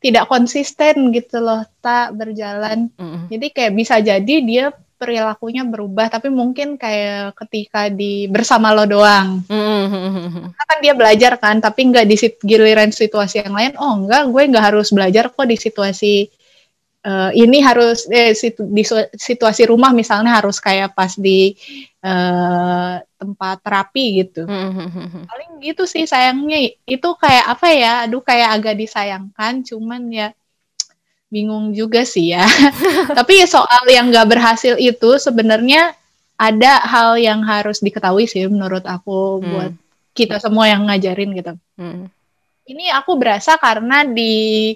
tidak 0.00 0.28
konsisten 0.28 1.12
gitu 1.12 1.40
loh, 1.40 1.64
tak 1.80 2.16
berjalan. 2.16 2.88
Mm-mm. 2.96 3.28
Jadi 3.32 3.46
kayak 3.52 3.72
bisa 3.76 4.00
jadi 4.00 4.36
dia 4.44 4.72
perilakunya 4.96 5.60
berubah, 5.68 6.08
tapi 6.08 6.32
mungkin 6.32 6.80
kayak 6.80 7.36
ketika 7.44 7.92
di 7.92 8.24
bersama 8.32 8.72
lo 8.72 8.88
doang. 8.88 9.44
Karena 9.44 10.64
kan 10.64 10.78
dia 10.80 10.96
belajar 10.96 11.36
kan, 11.36 11.60
tapi 11.60 11.92
nggak 11.92 12.06
di 12.08 12.16
sit- 12.16 12.40
giliran 12.40 12.88
situasi 12.88 13.44
yang 13.44 13.52
lain. 13.52 13.72
Oh 13.76 13.92
enggak, 13.92 14.24
gue 14.32 14.42
nggak 14.52 14.66
harus 14.72 14.88
belajar 14.88 15.28
kok 15.28 15.44
di 15.44 15.56
situasi 15.60 16.32
eh, 17.06 17.30
ini 17.38 17.62
harus 17.62 18.10
eh, 18.10 18.34
situ- 18.34 18.66
di 18.66 18.82
situasi 19.14 19.62
rumah 19.64 19.94
misalnya 19.94 20.42
harus 20.42 20.58
kayak 20.58 20.90
pas 20.90 21.14
di 21.14 21.54
eh, 22.02 22.94
tempat 23.16 23.56
terapi 23.62 24.04
gitu. 24.20 24.42
Mm-mm. 24.44 25.24
paling 25.24 25.50
gitu 25.62 25.86
sih 25.86 26.04
sayangnya 26.04 26.58
itu 26.84 27.08
kayak 27.16 27.46
apa 27.48 27.68
ya 27.70 27.92
aduh 28.04 28.20
kayak 28.20 28.48
agak 28.52 28.74
disayangkan 28.76 29.62
cuman 29.62 30.02
ya 30.10 30.28
bingung 31.26 31.74
juga 31.74 32.06
sih 32.06 32.30
ya 32.30 32.46
tapi 33.18 33.42
soal 33.46 33.82
yang 33.90 34.10
nggak 34.10 34.30
berhasil 34.30 34.78
itu 34.78 35.18
sebenarnya 35.18 35.90
ada 36.36 36.84
hal 36.84 37.16
yang 37.16 37.42
harus 37.42 37.80
diketahui 37.80 38.28
sih 38.28 38.46
menurut 38.46 38.84
aku 38.84 39.40
Hmm. 39.40 39.48
buat 39.50 39.72
kita 40.14 40.38
semua 40.38 40.70
yang 40.70 40.86
ngajarin 40.86 41.34
gitu 41.34 41.52
Mm-mm. 41.76 42.06
ini 42.66 42.88
aku 42.88 43.18
berasa 43.18 43.58
karena 43.58 44.06
di 44.06 44.70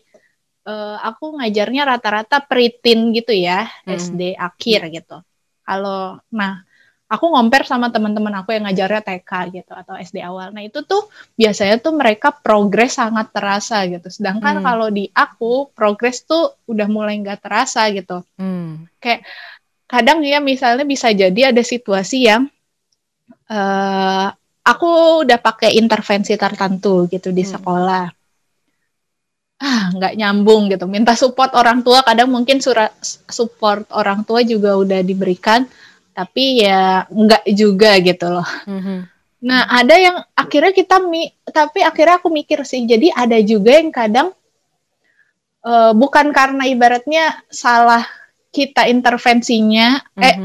eh, 0.66 0.96
aku 1.00 1.40
ngajarnya 1.40 1.82
rata-rata 1.96 2.42
peritin 2.44 3.14
gitu 3.16 3.32
ya 3.32 3.64
Hmm. 3.86 3.96
SD 3.96 4.34
akhir 4.36 4.80
gitu 4.92 5.22
kalau 5.64 6.18
nah 6.34 6.62
aku 7.11 7.26
ngomper 7.26 7.66
sama 7.66 7.90
teman-teman 7.90 8.30
aku 8.38 8.54
yang 8.54 8.70
ngajarnya 8.70 9.02
TK 9.02 9.30
gitu 9.50 9.72
atau 9.74 9.98
SD 9.98 10.22
awal 10.22 10.54
nah 10.54 10.62
itu 10.62 10.86
tuh 10.86 11.11
biasanya 11.34 11.82
tuh 11.82 11.98
mereka 11.98 12.30
progres 12.30 12.94
sangat 13.00 13.34
terasa 13.34 13.82
gitu 13.90 14.06
sedangkan 14.06 14.62
Hmm. 14.62 14.64
kalau 14.64 14.88
di 14.94 15.11
aku 15.11 15.74
progres 15.74 16.22
tuh 16.22 16.54
udah 16.70 16.86
mulai 16.86 17.18
nggak 17.18 17.42
terasa 17.42 17.90
gitu 17.90 18.22
Mm. 18.38 18.86
kadang 19.90 20.22
ya 20.22 20.38
misalnya 20.38 20.86
bisa 20.86 21.11
jadi 21.11 21.50
ada 21.50 21.62
situasi 21.66 22.30
yang 22.30 22.46
uh, 23.50 24.30
aku 24.62 24.90
udah 25.26 25.38
pakai 25.42 25.74
intervensi 25.74 26.38
tertentu 26.38 27.11
gitu 27.11 27.34
di 27.34 27.42
hmm. 27.42 27.52
sekolah 27.58 28.04
ah 29.61 29.92
nggak 29.92 30.16
nyambung 30.16 30.72
gitu 30.72 30.88
minta 30.88 31.12
support 31.12 31.52
orang 31.52 31.84
tua 31.84 32.00
kadang 32.00 32.32
mungkin 32.32 32.64
surat 32.64 32.96
support 33.28 33.84
orang 33.92 34.24
tua 34.24 34.40
juga 34.40 34.72
udah 34.80 35.04
diberikan 35.04 35.68
tapi 36.16 36.64
ya 36.64 37.04
nggak 37.12 37.44
juga 37.52 38.00
gitu 38.00 38.40
loh 38.40 38.48
mm-hmm. 38.64 38.98
nah 39.44 39.68
ada 39.68 39.94
yang 40.00 40.16
akhirnya 40.32 40.72
kita 40.72 40.96
mi 41.04 41.28
tapi 41.44 41.84
akhirnya 41.84 42.16
aku 42.16 42.32
mikir 42.32 42.64
sih 42.64 42.88
jadi 42.88 43.12
ada 43.12 43.36
juga 43.44 43.76
yang 43.76 43.92
kadang 43.92 44.28
uh, 45.61 45.92
bukan 45.92 46.32
karena 46.32 46.64
ibaratnya 46.64 47.44
salah 47.52 48.08
kita 48.56 48.88
intervensinya 48.88 50.00
mm-hmm. 50.16 50.24
eh 50.24 50.36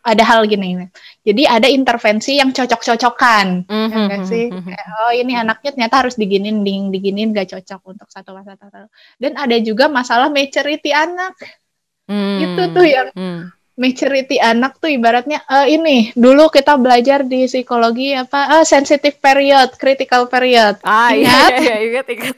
ada 0.00 0.24
hal 0.24 0.48
gini 0.48 0.88
jadi 1.20 1.42
ada 1.44 1.68
intervensi 1.68 2.40
yang 2.40 2.50
cocok-cocokan, 2.56 3.68
mm-hmm. 3.68 4.06
ya 4.08 4.18
sih? 4.24 4.48
Kayak, 4.48 4.86
oh 5.04 5.12
ini 5.12 5.36
anaknya 5.36 5.70
ternyata 5.76 5.96
harus 6.00 6.16
diginin, 6.16 6.64
ding, 6.64 6.88
diginin 6.88 7.36
gak 7.36 7.52
cocok 7.52 7.80
untuk 7.92 8.08
satu 8.08 8.32
masa 8.32 8.56
tertentu. 8.56 8.88
Dan 9.20 9.36
ada 9.36 9.56
juga 9.60 9.92
masalah 9.92 10.32
maturity 10.32 10.96
anak. 10.96 11.36
Mm. 12.08 12.38
Itu 12.40 12.62
tuh 12.72 12.86
yang 12.88 13.08
mm. 13.12 13.40
maturity 13.76 14.40
anak 14.40 14.80
tuh 14.80 14.88
ibaratnya 14.88 15.44
uh, 15.44 15.68
ini 15.68 16.10
dulu 16.16 16.48
kita 16.48 16.80
belajar 16.80 17.22
di 17.22 17.44
psikologi 17.44 18.16
apa 18.16 18.60
uh, 18.60 18.64
sensitive 18.64 19.20
period, 19.20 19.76
critical 19.76 20.24
period. 20.26 20.80
Ah 20.80 21.12
iya, 21.12 21.52
iya, 21.52 21.60
iya 21.60 21.76
ingat 21.84 22.06
ingat. 22.08 22.36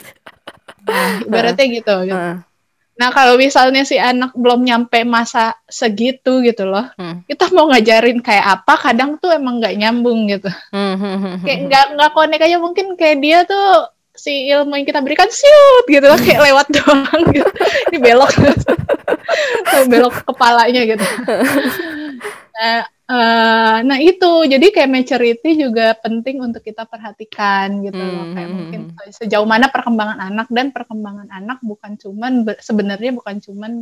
Nah, 0.82 1.22
ibaratnya 1.22 1.66
gitu. 1.70 1.96
gitu. 2.02 2.18
Uh. 2.18 2.51
Nah 2.92 3.08
kalau 3.08 3.40
misalnya 3.40 3.88
si 3.88 3.96
anak 3.96 4.36
belum 4.36 4.68
nyampe 4.68 5.00
masa 5.08 5.56
segitu 5.64 6.44
gitu 6.44 6.68
loh, 6.68 6.92
hmm. 7.00 7.24
kita 7.24 7.48
mau 7.56 7.72
ngajarin 7.72 8.20
kayak 8.20 8.60
apa, 8.60 8.74
kadang 8.90 9.16
tuh 9.16 9.32
emang 9.32 9.58
nggak 9.58 9.76
nyambung 9.80 10.28
gitu. 10.28 10.52
Hmm. 10.70 11.00
hmm, 11.00 11.16
hmm 11.16 11.36
kayak 11.44 11.58
hmm. 11.58 11.66
nggak 11.72 11.86
nggak 11.96 12.10
konek 12.12 12.44
aja 12.44 12.56
mungkin 12.60 12.86
kayak 13.00 13.18
dia 13.24 13.38
tuh 13.48 13.88
si 14.12 14.52
ilmu 14.52 14.76
yang 14.76 14.84
kita 14.84 15.00
berikan 15.00 15.30
siut 15.32 15.88
gitu 15.88 16.04
loh, 16.04 16.20
kayak 16.20 16.44
lewat 16.52 16.66
doang 16.76 17.22
gitu, 17.32 17.48
ini 17.88 17.98
belok, 17.98 18.32
belok 19.90 20.14
kepalanya 20.28 20.82
gitu. 20.84 21.06
Nah, 22.52 22.84
uh, 23.08 23.76
nah 23.84 23.98
itu 24.00 24.30
jadi 24.48 24.66
kayak 24.72 24.90
maturity 24.92 25.56
juga 25.56 25.96
penting 25.96 26.40
untuk 26.40 26.60
kita 26.60 26.84
perhatikan 26.84 27.80
gitu 27.84 28.00
loh 28.00 28.32
kayak 28.32 28.48
hmm. 28.48 28.56
mungkin 28.56 28.80
sejauh 29.12 29.48
mana 29.48 29.72
perkembangan 29.72 30.20
anak 30.20 30.48
dan 30.52 30.68
perkembangan 30.72 31.28
anak 31.32 31.58
bukan 31.64 31.96
cuman 31.96 32.44
sebenarnya 32.60 33.12
bukan 33.16 33.40
cuman 33.40 33.72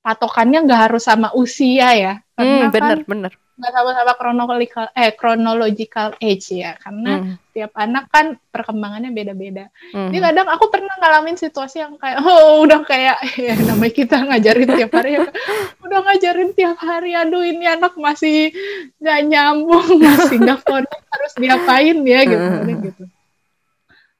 patokannya 0.00 0.64
nggak 0.64 0.82
harus 0.90 1.04
sama 1.04 1.32
usia 1.36 1.92
ya 1.96 2.14
karena 2.36 2.66
hmm, 2.66 2.72
bener 2.72 2.98
kan, 2.98 3.08
bener 3.08 3.32
nggak 3.60 3.72
sama-sama 3.76 4.12
chronological 4.16 4.86
eh 4.96 5.12
chronological 5.12 6.08
age 6.16 6.64
ya 6.64 6.80
karena 6.80 7.12
hmm. 7.20 7.52
tiap 7.52 7.72
anak 7.76 8.08
kan 8.08 8.40
perkembangannya 8.48 9.12
beda-beda. 9.12 9.68
Hmm. 9.92 10.08
Jadi 10.08 10.18
kadang 10.24 10.48
aku 10.48 10.72
pernah 10.72 10.96
ngalamin 10.96 11.36
situasi 11.36 11.84
yang 11.84 12.00
kayak 12.00 12.24
oh 12.24 12.64
udah 12.64 12.80
kayak 12.88 13.20
ya 13.52 13.52
namanya 13.60 13.92
kita 13.92 14.16
ngajarin 14.24 14.70
tiap 14.80 14.92
hari 14.96 15.10
ya, 15.20 15.28
udah 15.84 15.98
ngajarin 16.08 16.50
tiap 16.56 16.78
hari 16.80 17.12
aduh 17.12 17.44
ini 17.44 17.68
anak 17.68 17.92
masih 18.00 18.48
nggak 18.96 19.20
nyambung 19.28 20.00
masih 20.00 20.40
nggak 20.40 20.64
harus 20.88 21.32
diapain 21.36 21.98
ya 22.00 22.20
gitu 22.24 22.48
hmm. 22.48 22.80
gitu. 22.88 23.04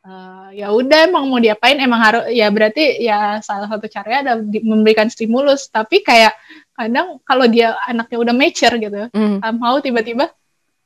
Uh, 0.00 0.48
ya 0.56 0.72
udah 0.72 1.12
emang 1.12 1.28
mau 1.28 1.36
diapain? 1.36 1.76
Emang 1.76 2.00
harus 2.00 2.24
ya 2.32 2.48
berarti 2.48 3.04
ya 3.04 3.36
salah 3.44 3.68
satu 3.68 3.84
caranya 3.84 4.32
ada 4.32 4.34
memberikan 4.64 5.12
stimulus. 5.12 5.68
Tapi 5.68 6.00
kayak 6.00 6.32
kadang 6.80 7.20
kalau 7.28 7.44
dia 7.44 7.76
anaknya 7.84 8.18
udah 8.24 8.34
mature 8.34 8.74
gitu 8.80 9.12
mm. 9.12 9.44
mau 9.60 9.76
tiba-tiba 9.84 10.32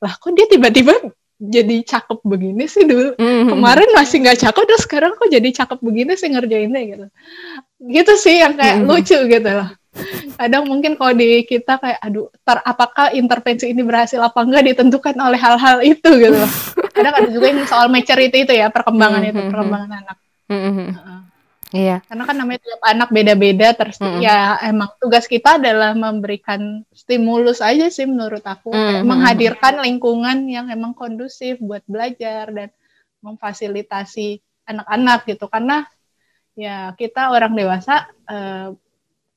lah 0.02 0.12
kok 0.18 0.34
dia 0.34 0.50
tiba-tiba 0.50 0.90
jadi 1.38 1.86
cakep 1.86 2.18
begini 2.26 2.66
sih 2.66 2.82
dulu? 2.82 3.14
Mm. 3.14 3.54
kemarin 3.54 3.88
masih 3.94 4.26
nggak 4.26 4.38
cakep 4.42 4.62
terus 4.66 4.82
sekarang 4.82 5.14
kok 5.14 5.30
jadi 5.30 5.48
cakep 5.62 5.78
begini 5.78 6.12
sih 6.18 6.34
ngerjainnya? 6.34 6.82
Gitu. 6.82 7.06
Gitu 7.86 8.12
sih 8.18 8.42
yang 8.42 8.58
kayak 8.58 8.82
mm. 8.82 8.86
lucu 8.90 9.18
gitu 9.30 9.50
loh. 9.54 9.70
Kadang 10.34 10.66
mungkin 10.66 10.98
kalau 10.98 11.14
di 11.14 11.46
kita 11.46 11.78
kayak 11.78 12.02
aduh 12.02 12.26
ter 12.42 12.58
apakah 12.66 13.14
intervensi 13.14 13.70
ini 13.70 13.86
berhasil 13.86 14.18
apa 14.18 14.42
enggak 14.42 14.74
ditentukan 14.74 15.14
oleh 15.22 15.38
hal-hal 15.38 15.78
itu? 15.86 16.10
Gitu 16.18 16.34
loh 16.34 16.50
kadang 16.94 17.14
ada 17.18 17.28
juga 17.28 17.46
yang 17.50 17.66
soal 17.66 17.90
maturity 17.90 18.46
itu 18.46 18.54
ya 18.54 18.70
perkembangan 18.70 19.20
mm 19.20 19.26
-hmm. 19.26 19.30
itu 19.30 19.34
hmm, 19.34 19.44
hmm. 19.44 19.52
perkembangan 19.52 19.90
anak 19.92 20.16
mm 20.48 20.60
-hmm. 20.62 20.88
uh 20.94 21.22
Iya. 21.74 22.06
Karena 22.06 22.22
kan 22.22 22.38
namanya 22.38 22.60
tiap 22.62 22.82
anak 22.86 23.08
beda-beda 23.10 23.74
terus 23.74 23.98
mm 23.98 24.06
-hmm. 24.06 24.20
ya 24.22 24.62
emang 24.62 24.94
tugas 25.02 25.26
kita 25.26 25.58
adalah 25.58 25.90
memberikan 25.98 26.86
stimulus 26.94 27.58
aja 27.58 27.90
sih 27.90 28.06
menurut 28.06 28.46
aku 28.46 28.70
mm 28.70 28.78
-hmm. 28.78 29.02
menghadirkan 29.02 29.82
lingkungan 29.82 30.46
yang 30.46 30.70
emang 30.70 30.94
kondusif 30.94 31.58
buat 31.58 31.82
belajar 31.90 32.54
dan 32.54 32.70
memfasilitasi 33.26 34.38
anak-anak 34.70 35.26
gitu 35.26 35.50
karena 35.50 35.82
ya 36.54 36.94
kita 36.94 37.34
orang 37.34 37.58
dewasa 37.58 38.06
uh, 38.30 38.70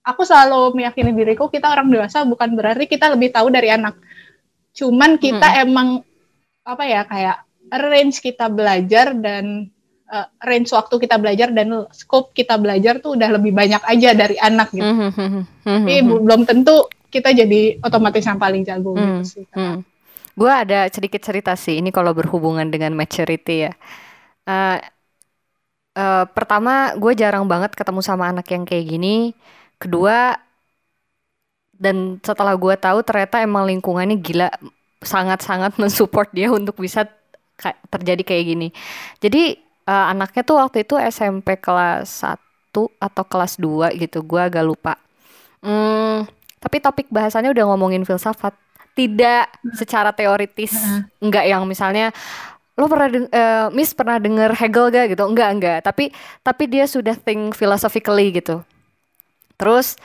aku 0.05 0.21
selalu 0.21 0.77
meyakini 0.77 1.17
diriku 1.17 1.49
kita 1.49 1.73
orang 1.73 1.89
dewasa 1.89 2.21
bukan 2.21 2.53
berarti 2.53 2.85
kita 2.85 3.09
lebih 3.09 3.33
tahu 3.33 3.49
dari 3.49 3.73
anak. 3.73 3.97
Cuman 4.77 5.17
kita 5.17 5.57
mm. 5.57 5.63
emang 5.65 5.87
apa 6.61 6.83
ya 6.85 7.01
kayak 7.07 7.46
range 7.71 8.23
kita 8.23 8.47
belajar 8.47 9.11
dan 9.17 9.67
uh, 10.11 10.27
range 10.43 10.71
waktu 10.71 10.95
kita 11.03 11.15
belajar 11.19 11.51
dan 11.51 11.87
scope 11.91 12.31
kita 12.31 12.55
belajar 12.55 12.99
tuh 13.03 13.19
udah 13.19 13.29
lebih 13.39 13.51
banyak 13.51 13.83
aja 13.83 14.09
dari 14.15 14.35
anak 14.39 14.71
gitu. 14.71 14.87
Mm 14.87 15.11
-hmm. 15.11 15.43
Tapi 15.63 15.95
belum 16.03 16.41
tentu 16.47 16.87
kita 17.07 17.31
jadi 17.31 17.79
otomatis 17.83 18.23
yang 18.23 18.39
paling 18.39 18.63
jago 18.63 18.95
mm 18.95 18.99
-hmm. 18.99 19.07
gitu 19.07 19.23
sih. 19.27 19.45
Mm. 19.55 19.79
Gue 20.37 20.51
ada 20.53 20.85
sedikit 20.93 21.21
cerita 21.25 21.57
sih 21.57 21.81
ini 21.81 21.89
kalau 21.89 22.13
berhubungan 22.13 22.69
dengan 22.69 22.93
maturity 22.93 23.67
ya. 23.67 23.73
Uh, 24.47 24.77
uh, 25.97 26.23
pertama 26.29 26.93
gue 26.95 27.11
jarang 27.17 27.49
banget 27.49 27.73
ketemu 27.73 28.05
sama 28.05 28.29
anak 28.29 28.47
yang 28.53 28.63
kayak 28.63 28.85
gini. 28.85 29.33
Kedua 29.81 30.37
dan 31.77 32.17
setelah 32.25 32.57
gue 32.57 32.73
tahu 32.77 33.05
ternyata 33.05 33.41
emang 33.41 33.69
lingkungannya 33.69 34.17
gila 34.17 34.49
sangat-sangat 35.01 35.77
mensupport 35.81 36.29
dia 36.33 36.49
untuk 36.49 36.81
bisa 36.81 37.05
terjadi 37.89 38.23
kayak 38.23 38.43
gini. 38.45 38.67
Jadi 39.17 39.57
uh, 39.89 40.05
anaknya 40.13 40.41
tuh 40.45 40.57
waktu 40.61 40.85
itu 40.85 40.95
SMP 40.99 41.57
kelas 41.57 42.25
1 42.25 42.37
atau 43.01 43.23
kelas 43.25 43.57
2 43.57 43.97
gitu 43.97 44.21
gue 44.21 44.41
agak 44.41 44.63
lupa. 44.65 44.93
Hmm, 45.63 46.29
tapi 46.61 46.77
topik 46.77 47.09
bahasanya 47.09 47.49
udah 47.51 47.65
ngomongin 47.73 48.05
filsafat. 48.05 48.53
Tidak 48.97 49.77
secara 49.77 50.09
teoritis 50.09 50.73
enggak 51.21 51.45
yang 51.45 51.69
misalnya 51.69 52.09
lo 52.77 52.89
pernah 52.89 53.09
uh, 53.13 53.67
Miss 53.69 53.93
pernah 53.93 54.17
denger 54.17 54.57
Hegel 54.57 54.89
gak 54.89 55.13
gitu. 55.13 55.23
Enggak 55.25 55.49
enggak 55.53 55.79
tapi 55.85 56.09
tapi 56.41 56.63
dia 56.65 56.89
sudah 56.89 57.13
think 57.13 57.53
philosophically 57.53 58.33
gitu. 58.33 58.65
Terus 59.57 59.97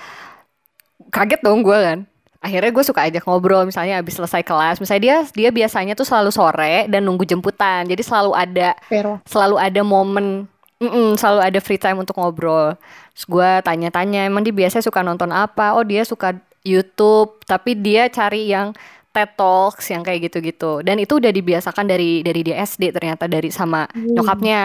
kaget 1.08 1.40
dong 1.40 1.64
gue 1.64 1.76
kan 1.76 1.98
akhirnya 2.42 2.74
gue 2.74 2.84
suka 2.84 3.06
ajak 3.06 3.22
ngobrol 3.22 3.62
misalnya 3.62 4.02
abis 4.02 4.18
selesai 4.18 4.42
kelas. 4.42 4.82
Misalnya 4.82 5.02
dia 5.02 5.16
dia 5.30 5.50
biasanya 5.54 5.94
tuh 5.94 6.02
selalu 6.02 6.34
sore 6.34 6.90
dan 6.90 7.06
nunggu 7.06 7.22
jemputan. 7.22 7.86
Jadi 7.86 8.02
selalu 8.02 8.34
ada 8.34 8.74
Pero. 8.90 9.22
selalu 9.24 9.56
ada 9.62 9.80
momen 9.86 10.50
mm 10.82 10.90
-mm, 10.90 11.08
selalu 11.14 11.40
ada 11.46 11.58
free 11.62 11.78
time 11.78 12.02
untuk 12.02 12.18
ngobrol. 12.18 12.74
Terus 13.14 13.24
gue 13.30 13.50
tanya-tanya 13.62 14.26
emang 14.26 14.42
dia 14.42 14.50
biasanya 14.50 14.82
suka 14.82 15.06
nonton 15.06 15.30
apa? 15.30 15.78
Oh 15.78 15.86
dia 15.86 16.02
suka 16.02 16.34
YouTube. 16.66 17.38
Tapi 17.46 17.78
dia 17.78 18.10
cari 18.10 18.50
yang 18.50 18.74
TED 19.14 19.30
Talks 19.38 19.86
yang 19.94 20.02
kayak 20.02 20.26
gitu-gitu. 20.26 20.82
Dan 20.82 20.98
itu 20.98 21.22
udah 21.22 21.30
dibiasakan 21.30 21.86
dari 21.86 22.26
dari 22.26 22.42
dia 22.42 22.58
SD 22.66 22.90
ternyata 22.90 23.30
dari 23.30 23.54
sama 23.54 23.86
hmm. 23.86 24.18
nyokapnya. 24.18 24.62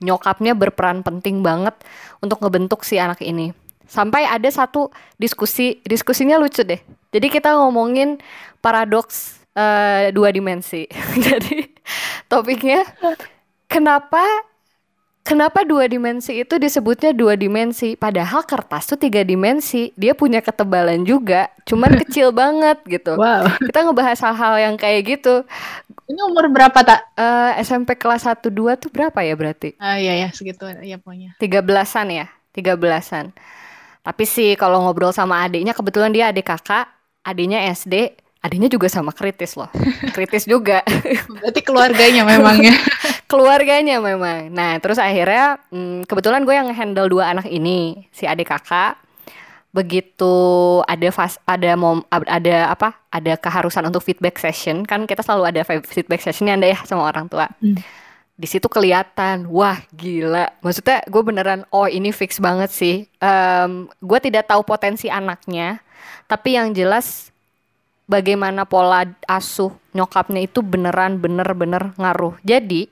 Nyokapnya 0.00 0.56
berperan 0.56 1.04
penting 1.04 1.44
banget 1.44 1.76
untuk 2.24 2.40
ngebentuk 2.40 2.82
si 2.88 2.96
anak 2.96 3.20
ini 3.20 3.52
sampai 3.90 4.22
ada 4.22 4.46
satu 4.46 4.94
diskusi 5.18 5.82
diskusinya 5.82 6.38
lucu 6.38 6.62
deh. 6.62 6.78
Jadi 7.10 7.26
kita 7.26 7.58
ngomongin 7.58 8.22
paradoks 8.62 9.42
uh, 9.58 10.14
dua 10.14 10.30
dimensi. 10.30 10.86
Jadi 11.26 11.74
topiknya 12.30 12.86
kenapa 13.66 14.22
kenapa 15.26 15.66
dua 15.66 15.90
dimensi 15.90 16.38
itu 16.38 16.54
disebutnya 16.54 17.10
dua 17.10 17.34
dimensi? 17.34 17.98
Padahal 17.98 18.46
kertas 18.46 18.86
tuh 18.86 18.94
tiga 18.94 19.26
dimensi. 19.26 19.90
Dia 19.98 20.14
punya 20.14 20.38
ketebalan 20.38 21.02
juga 21.02 21.50
cuman 21.66 21.98
kecil 22.06 22.30
banget 22.30 22.78
gitu. 22.86 23.18
Wow. 23.18 23.50
kita 23.58 23.90
ngebahas 23.90 24.22
hal-hal 24.22 24.54
yang 24.70 24.74
kayak 24.78 25.18
gitu. 25.18 25.42
Ini 26.06 26.20
umur 26.30 26.46
berapa 26.46 26.78
tak 26.78 27.10
uh, 27.18 27.58
SMP 27.58 27.98
kelas 27.98 28.26
1 28.26 28.38
2 28.46 28.54
tuh 28.78 28.90
berapa 28.94 29.18
ya 29.26 29.34
berarti? 29.34 29.74
Ah 29.82 29.94
uh, 29.94 29.96
iya 29.98 30.14
ya 30.26 30.28
segitu 30.30 30.62
ya 30.78 30.94
pokoknya. 31.02 31.34
Tiga 31.42 31.58
belasan 31.58 32.14
ya? 32.14 32.26
Tiga 32.54 32.74
belasan 32.74 33.34
tapi 34.00 34.24
sih 34.24 34.56
kalau 34.56 34.80
ngobrol 34.84 35.12
sama 35.12 35.44
adiknya 35.44 35.76
kebetulan 35.76 36.10
dia 36.10 36.32
adik 36.32 36.48
kakak, 36.48 36.88
adiknya 37.20 37.68
SD, 37.72 38.16
adiknya 38.40 38.68
juga 38.72 38.88
sama 38.88 39.12
kritis 39.12 39.54
loh. 39.56 39.68
kritis 40.16 40.48
juga. 40.48 40.80
Berarti 41.28 41.60
keluarganya 41.60 42.24
memang 42.24 42.56
ya. 42.64 42.74
keluarganya 43.30 44.00
memang. 44.00 44.48
Nah, 44.50 44.80
terus 44.80 44.96
akhirnya 44.96 45.60
hmm, 45.68 46.08
kebetulan 46.08 46.42
gue 46.48 46.54
yang 46.56 46.68
handle 46.72 47.08
dua 47.12 47.30
anak 47.30 47.46
ini, 47.46 48.08
si 48.10 48.24
adik 48.24 48.48
kakak. 48.48 48.96
begitu 49.70 50.34
ada 50.82 51.14
fas 51.14 51.38
ada 51.46 51.78
mom 51.78 52.02
ada 52.10 52.74
apa 52.74 52.90
ada 53.06 53.38
keharusan 53.38 53.86
untuk 53.86 54.02
feedback 54.02 54.34
session 54.42 54.82
kan 54.82 55.06
kita 55.06 55.22
selalu 55.22 55.46
ada 55.46 55.62
feedback 55.62 56.26
sessionnya 56.26 56.58
anda 56.58 56.66
ya 56.66 56.82
sama 56.82 57.06
orang 57.06 57.30
tua 57.30 57.46
hmm. 57.62 57.78
Di 58.40 58.48
situ 58.48 58.72
kelihatan. 58.72 59.44
Wah 59.52 59.84
gila. 59.92 60.48
Maksudnya 60.64 61.04
gue 61.04 61.22
beneran 61.22 61.68
oh 61.68 61.84
ini 61.84 62.08
fix 62.08 62.40
banget 62.40 62.72
sih. 62.72 62.96
Um, 63.20 63.92
gue 64.00 64.18
tidak 64.24 64.48
tahu 64.48 64.64
potensi 64.64 65.12
anaknya 65.12 65.84
tapi 66.24 66.54
yang 66.54 66.72
jelas 66.72 67.34
bagaimana 68.08 68.62
pola 68.62 69.02
asuh 69.26 69.74
nyokapnya 69.92 70.46
itu 70.46 70.64
beneran 70.64 71.18
bener-bener 71.18 71.92
ngaruh. 72.00 72.38
Jadi 72.46 72.88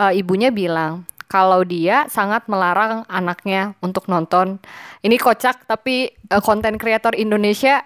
uh, 0.00 0.10
ibunya 0.10 0.48
bilang 0.50 1.06
kalau 1.28 1.60
dia 1.62 2.08
sangat 2.08 2.48
melarang 2.48 3.04
anaknya 3.06 3.76
untuk 3.84 4.08
nonton. 4.08 4.56
Ini 5.04 5.20
kocak 5.20 5.68
tapi 5.68 6.16
konten 6.40 6.74
uh, 6.76 6.80
kreator 6.80 7.12
Indonesia 7.12 7.84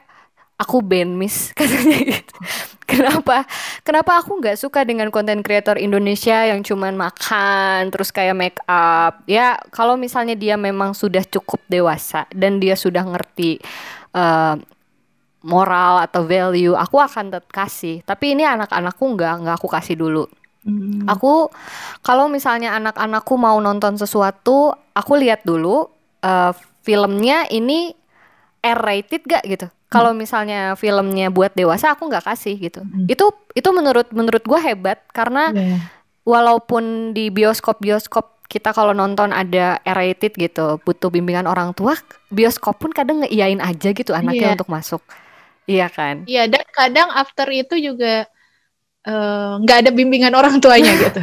aku 0.62 0.78
ban 0.78 1.10
miss 1.18 1.50
katanya 1.58 1.98
gitu. 2.14 2.36
Kenapa? 2.86 3.48
Kenapa 3.82 4.20
aku 4.20 4.38
nggak 4.38 4.60
suka 4.60 4.84
dengan 4.84 5.08
konten 5.08 5.40
kreator 5.40 5.80
Indonesia 5.80 6.44
yang 6.44 6.60
cuman 6.60 6.92
makan 6.94 7.88
terus 7.88 8.12
kayak 8.12 8.36
make 8.36 8.60
up? 8.68 9.24
Ya 9.26 9.56
kalau 9.72 9.96
misalnya 9.96 10.36
dia 10.36 10.60
memang 10.60 10.92
sudah 10.92 11.24
cukup 11.24 11.62
dewasa 11.66 12.28
dan 12.30 12.60
dia 12.60 12.76
sudah 12.76 13.02
ngerti 13.02 13.58
uh, 14.12 14.60
moral 15.42 16.04
atau 16.04 16.22
value, 16.22 16.76
aku 16.78 17.02
akan 17.02 17.34
tetap 17.34 17.50
kasih. 17.50 18.04
Tapi 18.06 18.38
ini 18.38 18.46
anak-anakku 18.46 19.02
nggak 19.02 19.34
nggak 19.42 19.54
aku 19.58 19.68
kasih 19.72 19.98
dulu. 19.98 20.24
Hmm. 20.62 21.02
Aku 21.10 21.50
kalau 22.06 22.30
misalnya 22.30 22.78
anak-anakku 22.78 23.34
mau 23.34 23.58
nonton 23.58 23.98
sesuatu, 23.98 24.70
aku 24.94 25.12
lihat 25.18 25.42
dulu 25.42 25.90
uh, 26.22 26.52
filmnya 26.86 27.50
ini 27.50 27.94
R-rated 28.62 29.22
gak 29.26 29.44
gitu. 29.44 29.66
Hmm. 29.66 29.90
Kalau 29.90 30.10
misalnya 30.16 30.78
filmnya 30.78 31.28
buat 31.28 31.52
dewasa, 31.52 31.92
aku 31.92 32.08
nggak 32.08 32.24
kasih 32.24 32.56
gitu. 32.56 32.80
Hmm. 32.80 33.10
Itu 33.10 33.34
itu 33.52 33.68
menurut 33.74 34.08
menurut 34.14 34.40
gue 34.46 34.60
hebat 34.62 35.02
karena 35.12 35.52
yeah. 35.52 35.78
walaupun 36.24 37.12
di 37.12 37.28
bioskop 37.28 37.82
bioskop 37.82 38.40
kita 38.46 38.72
kalau 38.76 38.92
nonton 38.92 39.32
ada 39.32 39.80
R-rated 39.84 40.36
gitu, 40.36 40.80
butuh 40.84 41.08
bimbingan 41.08 41.48
orang 41.48 41.72
tua, 41.72 41.96
bioskop 42.28 42.78
pun 42.78 42.92
kadang 42.92 43.24
ngeiyain 43.24 43.60
aja 43.60 43.92
gitu 43.92 44.12
anaknya 44.12 44.52
yeah. 44.52 44.56
untuk 44.56 44.70
masuk. 44.70 45.02
Iya 45.64 45.86
kan? 45.88 46.26
Iya, 46.28 46.50
dan 46.50 46.64
kadang 46.74 47.08
after 47.14 47.48
itu 47.48 47.78
juga 47.78 48.26
Eh, 49.02 49.52
nggak 49.66 49.76
uh, 49.76 49.82
ada 49.82 49.90
bimbingan 49.90 50.30
orang 50.38 50.62
tuanya 50.62 50.94
gitu. 51.10 51.22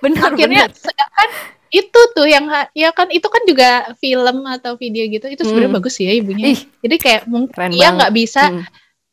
benar, 0.00 0.32
Akhirnya 0.32 0.64
benar. 0.72 0.80
sedangkan 0.80 1.28
itu 1.68 2.00
tuh 2.16 2.26
yang 2.28 2.48
ya 2.72 2.90
kan 2.96 3.12
itu 3.12 3.28
kan 3.28 3.42
juga 3.44 3.92
film 4.00 4.44
atau 4.48 4.74
video 4.80 5.04
gitu 5.08 5.28
itu 5.28 5.42
sebenarnya 5.44 5.70
hmm. 5.72 5.78
bagus 5.80 5.94
ya 6.00 6.12
ibunya. 6.12 6.44
Ih, 6.56 6.60
Jadi 6.84 6.96
kayak 6.96 7.22
mungkin 7.28 7.76
dia 7.76 7.88
nggak 7.92 8.12
bisa 8.12 8.42
hmm. 8.48 8.64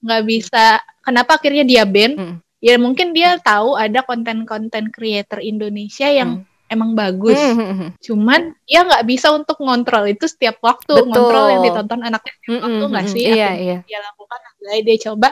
nggak 0.03 0.22
hmm. 0.24 0.32
bisa 0.32 0.66
kenapa 1.03 1.38
akhirnya 1.39 1.64
dia 1.68 1.84
ban? 1.84 2.14
Hmm. 2.16 2.36
Ya 2.64 2.80
mungkin 2.80 3.14
dia 3.14 3.38
tahu 3.43 3.78
ada 3.78 4.01
konten-konten 4.01 4.89
creator 4.89 5.43
Indonesia 5.43 6.08
yang 6.08 6.47
hmm. 6.47 6.74
emang 6.74 6.95
bagus. 6.95 7.38
Hmm. 7.38 7.60
hmm, 7.60 7.76
hmm. 7.76 7.89
Cuman 7.99 8.41
dia 8.64 8.88
nggak 8.88 9.06
bisa 9.06 9.36
untuk 9.36 9.60
ngontrol 9.60 10.08
itu 10.08 10.26
setiap 10.26 10.58
waktu 10.64 10.95
Betul. 10.95 11.12
ngontrol 11.12 11.45
yang 11.51 11.62
ditonton 11.62 12.01
anaknya 12.01 12.34
setiap 12.39 12.51
hmm. 12.56 12.64
waktu 12.64 12.86
nggak 12.89 13.08
sih? 13.12 13.24
Iya, 13.28 13.49
iya. 13.60 13.78
Dia 13.84 13.99
lakukan 13.99 14.39
dia 14.66 14.97
coba 15.12 15.30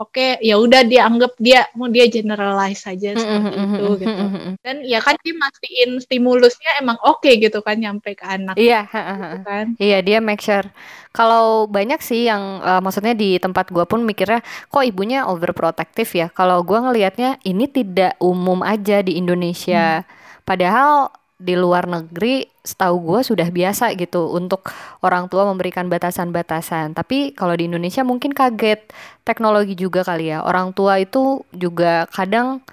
oke 0.00 0.42
ya 0.42 0.58
udah 0.58 0.82
dia 0.86 1.06
anggap 1.06 1.38
dia 1.38 1.66
mau 1.78 1.86
dia 1.86 2.10
generalize 2.10 2.82
saja 2.82 3.14
seperti 3.14 3.54
itu 3.54 3.86
gitu. 4.02 4.24
dan 4.64 4.76
ya 4.82 4.98
kan 4.98 5.14
dia 5.22 5.34
mastiin 5.38 5.90
stimulusnya 6.02 6.70
emang 6.82 6.98
oke 7.06 7.22
okay, 7.22 7.38
gitu 7.38 7.62
kan 7.62 7.78
nyampe 7.78 8.18
ke 8.18 8.24
anak 8.26 8.58
iya 8.58 8.86
gitu 8.86 9.38
kan. 9.46 9.66
Iya 9.78 9.98
dia 10.02 10.18
make 10.22 10.42
sure. 10.42 10.66
Kalau 11.14 11.70
banyak 11.70 12.02
sih 12.02 12.26
yang 12.26 12.58
uh, 12.62 12.82
maksudnya 12.82 13.14
di 13.14 13.38
tempat 13.38 13.70
gue 13.70 13.84
pun 13.86 14.02
mikirnya 14.02 14.42
kok 14.66 14.82
ibunya 14.82 15.26
overprotective 15.26 16.10
ya? 16.10 16.26
Kalau 16.30 16.66
gue 16.66 16.78
ngelihatnya 16.78 17.38
ini 17.46 17.70
tidak 17.70 18.18
umum 18.18 18.62
aja 18.66 19.02
di 19.04 19.18
Indonesia. 19.18 20.02
Hmm. 20.02 20.22
padahal 20.44 21.08
di 21.40 21.56
luar 21.56 21.88
negeri 21.88 22.53
setahu 22.64 22.96
gue 23.12 23.20
sudah 23.20 23.48
biasa 23.52 23.92
gitu 23.92 24.32
untuk 24.32 24.64
orang 25.04 25.28
tua 25.28 25.44
memberikan 25.44 25.84
batasan-batasan. 25.92 26.96
Tapi 26.96 27.36
kalau 27.36 27.52
di 27.52 27.68
Indonesia 27.68 28.00
mungkin 28.00 28.32
kaget 28.32 28.88
teknologi 29.20 29.76
juga 29.76 30.00
kali 30.00 30.32
ya. 30.32 30.40
Orang 30.40 30.72
tua 30.72 30.96
itu 30.96 31.44
juga 31.52 32.08
kadang 32.08 32.64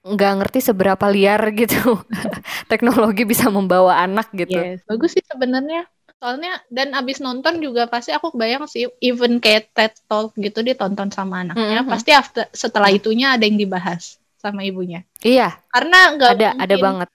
nggak 0.00 0.32
ngerti 0.40 0.58
seberapa 0.64 1.04
liar 1.12 1.52
gitu 1.60 2.00
teknologi 2.72 3.28
bisa 3.28 3.52
membawa 3.52 4.00
anak 4.00 4.32
gitu. 4.32 4.56
Yes, 4.56 4.80
bagus 4.88 5.12
sih 5.12 5.24
sebenarnya. 5.28 5.84
Soalnya 6.18 6.58
dan 6.72 6.98
abis 6.98 7.22
nonton 7.22 7.62
juga 7.62 7.86
pasti 7.86 8.10
aku 8.10 8.34
kebayang 8.34 8.66
sih 8.66 8.90
even 8.98 9.38
kayak 9.38 9.70
TED 9.70 9.94
Talk 10.10 10.34
gitu 10.34 10.64
ditonton 10.64 11.12
sama 11.12 11.46
anaknya. 11.46 11.78
Mm 11.78 11.84
-hmm. 11.84 11.92
Pasti 11.92 12.10
after, 12.16 12.48
setelah 12.50 12.90
itunya 12.90 13.36
ada 13.36 13.44
yang 13.46 13.60
dibahas 13.60 14.18
sama 14.40 14.64
ibunya. 14.64 15.04
Iya. 15.22 15.54
Karena 15.70 16.16
nggak 16.16 16.30
ada 16.32 16.48
mungkin, 16.56 16.64
ada 16.64 16.76
banget 16.80 17.08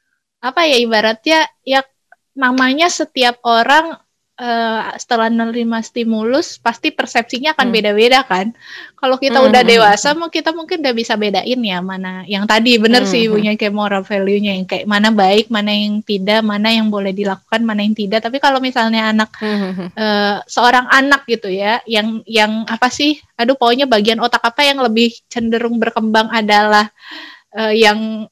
apa 0.44 0.68
ya 0.68 0.76
ibaratnya 0.76 1.40
ya 1.64 1.80
namanya 2.34 2.90
setiap 2.90 3.38
orang 3.46 3.98
uh, 4.40 4.82
setelah 4.98 5.30
menerima 5.30 5.80
stimulus 5.86 6.58
pasti 6.58 6.90
persepsinya 6.90 7.54
akan 7.54 7.70
hmm. 7.70 7.76
beda-beda 7.76 8.20
hmm. 8.24 8.30
kan. 8.30 8.48
Kalau 8.98 9.18
kita 9.20 9.40
hmm. 9.44 9.48
udah 9.52 9.62
hmm, 9.62 9.72
dewasa 9.74 10.08
hmm. 10.14 10.18
mau 10.18 10.30
kita 10.32 10.50
mungkin 10.56 10.82
udah 10.82 10.96
bisa 10.96 11.14
bedain 11.20 11.62
ya 11.62 11.80
mana 11.84 12.24
yang 12.26 12.48
tadi 12.48 12.80
bener 12.80 13.04
hmm. 13.04 13.12
sih 13.12 13.22
ibunya 13.28 13.54
kayak 13.60 13.76
moral 13.76 14.02
value-nya 14.02 14.58
yang 14.58 14.68
kayak 14.68 14.86
mana 14.90 15.10
baik, 15.14 15.52
mana 15.54 15.72
yang 15.74 16.02
tidak, 16.02 16.42
mana 16.42 16.70
yang 16.74 16.88
boleh 16.90 17.14
dilakukan, 17.14 17.62
mana 17.62 17.82
yang 17.86 17.96
tidak. 17.96 18.24
Tapi 18.26 18.38
kalau 18.42 18.58
misalnya 18.64 19.12
anak 19.14 19.30
hmm. 19.38 19.94
uh, 19.94 20.38
seorang 20.50 20.90
anak 20.90 21.26
gitu 21.30 21.52
ya 21.52 21.84
yang 21.86 22.26
yang 22.26 22.66
apa 22.66 22.90
sih? 22.90 23.20
Aduh 23.38 23.58
pokoknya 23.58 23.86
bagian 23.86 24.22
otak 24.24 24.42
apa 24.42 24.66
yang 24.66 24.82
lebih 24.82 25.14
cenderung 25.30 25.78
berkembang 25.78 26.32
adalah 26.34 26.90
uh, 27.58 27.74
yang 27.74 28.30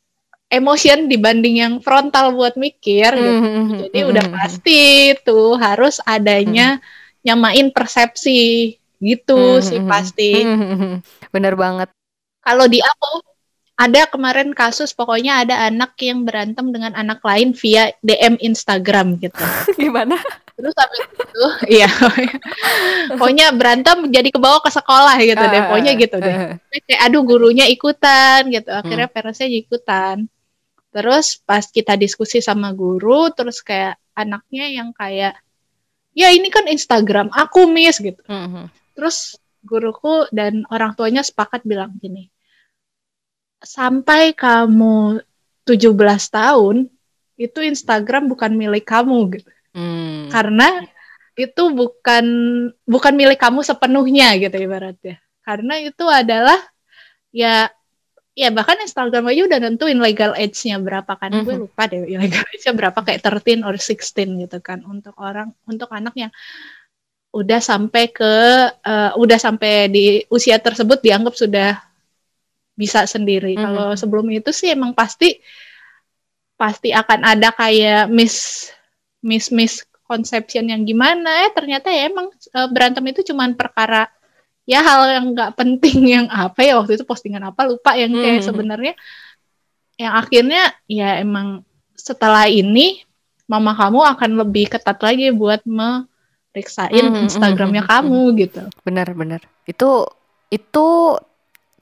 emotion 0.51 1.07
dibanding 1.07 1.63
yang 1.63 1.73
frontal 1.79 2.35
buat 2.35 2.59
mikir 2.59 3.15
gitu. 3.15 3.39
Mm-hmm. 3.39 3.79
Jadi 3.87 3.97
mm-hmm. 3.97 4.11
udah 4.11 4.25
pasti 4.35 4.81
tuh 5.23 5.55
harus 5.55 6.03
adanya 6.03 6.77
mm-hmm. 6.77 7.23
nyamain 7.23 7.67
persepsi 7.71 8.75
gitu 8.99 9.39
mm-hmm. 9.39 9.65
sih 9.65 9.79
pasti. 9.87 10.31
Mm-hmm. 10.43 10.93
Bener 11.31 11.55
banget. 11.55 11.89
Kalau 12.43 12.67
di 12.67 12.83
aku 12.83 13.23
ada 13.79 14.05
kemarin 14.05 14.53
kasus 14.53 14.93
pokoknya 14.93 15.41
ada 15.41 15.65
anak 15.65 15.97
yang 15.97 16.21
berantem 16.21 16.69
dengan 16.69 16.93
anak 16.93 17.23
lain 17.25 17.55
via 17.55 17.89
DM 18.03 18.37
Instagram 18.43 19.17
gitu. 19.17 19.41
Gimana? 19.81 20.19
Terus 20.53 20.75
habis 20.77 20.99
itu 21.01 21.45
iya. 21.81 21.89
pokoknya 23.17 23.55
berantem 23.55 24.11
jadi 24.11 24.29
kebawa 24.29 24.61
ke 24.61 24.69
sekolah 24.69 25.15
gitu 25.23 25.41
deh. 25.47 25.61
Pokoknya 25.65 25.91
gitu 25.95 26.17
deh. 26.19 26.35
Kayak 26.85 27.01
aduh 27.07 27.23
gurunya 27.23 27.65
ikutan 27.71 28.51
gitu. 28.51 28.69
Akhirnya 28.69 29.07
hmm. 29.07 29.15
parents 29.15 29.41
ikutan. 29.41 30.29
Terus 30.91 31.39
pas 31.47 31.63
kita 31.63 31.95
diskusi 31.95 32.43
sama 32.43 32.75
guru, 32.75 33.31
terus 33.31 33.63
kayak 33.63 33.95
anaknya 34.11 34.67
yang 34.67 34.91
kayak, 34.91 35.39
ya 36.11 36.27
ini 36.35 36.51
kan 36.51 36.67
Instagram, 36.67 37.31
aku 37.31 37.65
miss 37.71 38.03
gitu. 38.03 38.19
Mm 38.27 38.47
-hmm. 38.47 38.65
Terus 38.99 39.39
guruku 39.63 40.27
dan 40.35 40.67
orang 40.67 40.91
tuanya 40.99 41.23
sepakat 41.23 41.63
bilang 41.63 41.95
gini, 41.95 42.27
sampai 43.63 44.35
kamu 44.35 45.23
17 45.63 45.95
tahun, 46.27 46.91
itu 47.39 47.59
Instagram 47.63 48.27
bukan 48.27 48.51
milik 48.53 48.83
kamu 48.83 49.39
gitu. 49.39 49.51
Mm. 49.71 50.27
Karena 50.27 50.83
itu 51.39 51.63
bukan 51.71 52.25
bukan 52.83 53.13
milik 53.15 53.39
kamu 53.39 53.63
sepenuhnya 53.63 54.35
gitu 54.35 54.53
ibaratnya. 54.59 55.23
Karena 55.41 55.79
itu 55.79 56.05
adalah 56.05 56.59
ya 57.31 57.71
ya 58.32 58.47
bahkan 58.49 58.79
Instagram 58.79 59.27
aja 59.27 59.41
udah 59.43 59.59
nentuin 59.59 59.99
legal 59.99 60.32
age-nya 60.32 60.79
berapa 60.79 61.13
kan 61.19 61.29
mm 61.32 61.38
-hmm. 61.41 61.45
gue 61.47 61.55
lupa 61.67 61.84
deh 61.91 62.07
legal 62.07 62.43
age-nya 62.47 62.73
berapa 62.73 62.99
kayak 63.03 63.21
13 63.21 63.67
or 63.67 63.75
16 63.75 64.47
gitu 64.47 64.57
kan 64.63 64.79
untuk 64.88 65.15
orang 65.19 65.51
untuk 65.67 65.91
anak 65.91 66.15
yang 66.15 66.32
udah 67.32 67.59
sampai 67.63 68.11
ke 68.11 68.34
uh, 68.84 69.11
udah 69.15 69.39
sampai 69.39 69.88
di 69.88 70.05
usia 70.27 70.59
tersebut 70.59 70.99
dianggap 70.99 71.32
sudah 71.32 71.79
bisa 72.75 73.07
sendiri. 73.07 73.55
Mm 73.55 73.59
-hmm. 73.59 73.65
Kalau 73.71 73.88
sebelum 73.95 74.27
itu 74.32 74.51
sih 74.51 74.71
emang 74.71 74.91
pasti 74.91 75.39
pasti 76.59 76.91
akan 76.91 77.19
ada 77.25 77.49
kayak 77.55 78.11
miss 78.11 78.67
miss 79.23 79.49
miss 79.49 79.82
conception 80.05 80.67
yang 80.67 80.84
gimana 80.84 81.47
ya 81.47 81.49
ternyata 81.55 81.88
ya 81.88 82.11
emang 82.11 82.27
uh, 82.29 82.67
berantem 82.69 83.01
itu 83.09 83.32
cuman 83.32 83.55
perkara 83.55 84.11
ya 84.70 84.80
hal 84.86 85.01
yang 85.09 85.26
nggak 85.34 85.51
penting 85.57 85.99
yang 86.16 86.26
apa 86.30 86.59
ya 86.62 86.78
waktu 86.80 86.99
itu 86.99 87.05
postingan 87.05 87.41
apa 87.49 87.68
lupa 87.68 87.97
yang 87.97 88.14
kayak 88.14 88.41
hmm. 88.41 88.47
sebenarnya. 88.47 88.93
Yang 89.99 90.14
akhirnya 90.18 90.64
ya 90.89 91.22
emang 91.22 91.62
setelah 91.93 92.49
ini 92.49 93.05
mama 93.45 93.76
kamu 93.76 93.99
akan 94.18 94.32
lebih 94.41 94.72
ketat 94.72 94.97
lagi 95.03 95.30
buat 95.30 95.62
meriksain 95.68 96.89
hmm, 96.89 97.14
hmm 97.14 97.26
Instagramnya 97.28 97.84
hmm, 97.86 97.91
kamu 97.91 98.22
gitu. 98.41 98.62
Benar-benar 98.82 99.43
itu 99.68 100.07
itu 100.49 100.88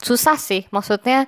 susah 0.02 0.36
sih. 0.36 0.66
Maksudnya 0.68 1.24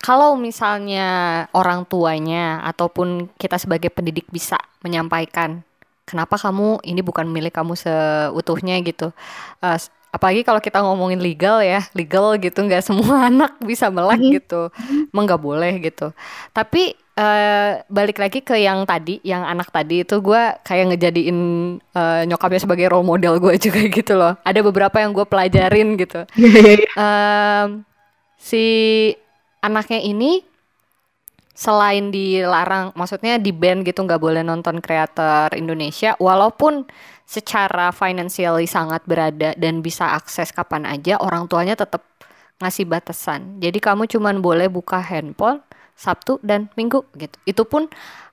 kalau 0.00 0.32
misalnya 0.40 1.44
orang 1.52 1.84
tuanya 1.84 2.64
ataupun 2.64 3.28
kita 3.36 3.60
sebagai 3.60 3.92
pendidik 3.92 4.24
bisa 4.32 4.56
menyampaikan 4.80 5.60
kenapa 6.08 6.40
kamu 6.40 6.80
ini 6.88 7.04
bukan 7.04 7.28
milik 7.28 7.52
kamu 7.52 7.76
seutuhnya 7.76 8.80
gitu. 8.80 9.12
Uh, 9.60 9.76
apalagi 10.10 10.42
kalau 10.42 10.58
kita 10.58 10.82
ngomongin 10.82 11.22
legal 11.22 11.62
ya 11.62 11.86
legal 11.94 12.34
gitu 12.38 12.66
nggak 12.66 12.82
semua 12.82 13.24
anak 13.30 13.56
bisa 13.62 13.88
melek 13.88 14.20
mm-hmm. 14.20 14.36
gitu. 14.42 14.62
Emang 15.10 15.24
nggak 15.26 15.42
boleh 15.42 15.72
gitu. 15.80 16.10
Tapi 16.50 16.94
uh, 17.16 17.80
balik 17.86 18.18
lagi 18.18 18.42
ke 18.42 18.58
yang 18.58 18.82
tadi 18.84 19.22
yang 19.22 19.46
anak 19.46 19.70
tadi 19.70 20.02
itu 20.02 20.18
gue 20.18 20.42
kayak 20.66 20.94
ngejadiin 20.94 21.38
uh, 21.94 22.22
nyokapnya 22.26 22.60
sebagai 22.62 22.86
role 22.90 23.06
model 23.06 23.38
gue 23.38 23.54
juga 23.64 23.80
gitu 23.86 24.12
loh. 24.18 24.34
Ada 24.42 24.60
beberapa 24.60 24.98
yang 24.98 25.14
gue 25.14 25.26
pelajarin 25.26 25.96
gitu. 25.96 26.26
Um, 26.98 27.86
si 28.40 28.64
anaknya 29.60 30.00
ini 30.00 30.42
selain 31.60 32.08
dilarang 32.08 32.96
maksudnya 32.96 33.36
di 33.36 33.52
band 33.52 33.84
gitu 33.84 34.00
nggak 34.00 34.16
boleh 34.16 34.40
nonton 34.40 34.80
kreator 34.80 35.52
Indonesia 35.52 36.16
walaupun 36.16 36.88
secara 37.30 37.94
financially 37.94 38.66
sangat 38.66 39.06
berada 39.06 39.54
dan 39.54 39.86
bisa 39.86 40.18
akses 40.18 40.50
kapan 40.50 40.82
aja 40.82 41.14
orang 41.22 41.46
tuanya 41.46 41.78
tetap 41.78 42.02
ngasih 42.58 42.90
batasan. 42.90 43.62
Jadi 43.62 43.78
kamu 43.78 44.10
cuman 44.10 44.42
boleh 44.42 44.66
buka 44.66 44.98
handphone 44.98 45.62
Sabtu 45.94 46.42
dan 46.42 46.66
Minggu 46.74 47.06
gitu. 47.14 47.36
Itu 47.46 47.62
pun 47.62 47.86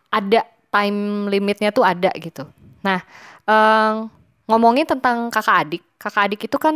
ada 0.10 0.42
time 0.74 1.30
limitnya 1.30 1.70
tuh 1.70 1.86
ada 1.86 2.10
gitu. 2.18 2.50
Nah 2.82 3.06
um, 3.46 4.10
ngomongin 4.50 4.90
tentang 4.90 5.30
kakak 5.30 5.70
adik. 5.70 5.84
Kakak 6.02 6.34
adik 6.34 6.42
itu 6.50 6.58
kan 6.58 6.74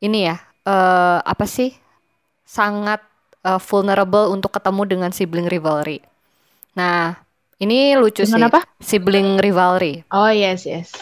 ini 0.00 0.32
ya 0.32 0.40
uh, 0.64 1.20
apa 1.20 1.44
sih 1.44 1.76
sangat 2.48 3.04
uh, 3.44 3.60
vulnerable 3.60 4.32
untuk 4.32 4.54
ketemu 4.54 4.82
dengan 4.88 5.10
sibling 5.12 5.50
rivalry. 5.50 6.00
Nah, 6.78 7.16
ini 7.62 7.96
lucu 7.96 8.24
dengan 8.24 8.46
sih. 8.46 8.50
apa? 8.52 8.60
Sibling 8.78 9.40
rivalry. 9.40 10.04
Oh 10.12 10.28
yes 10.28 10.68
yes. 10.68 10.92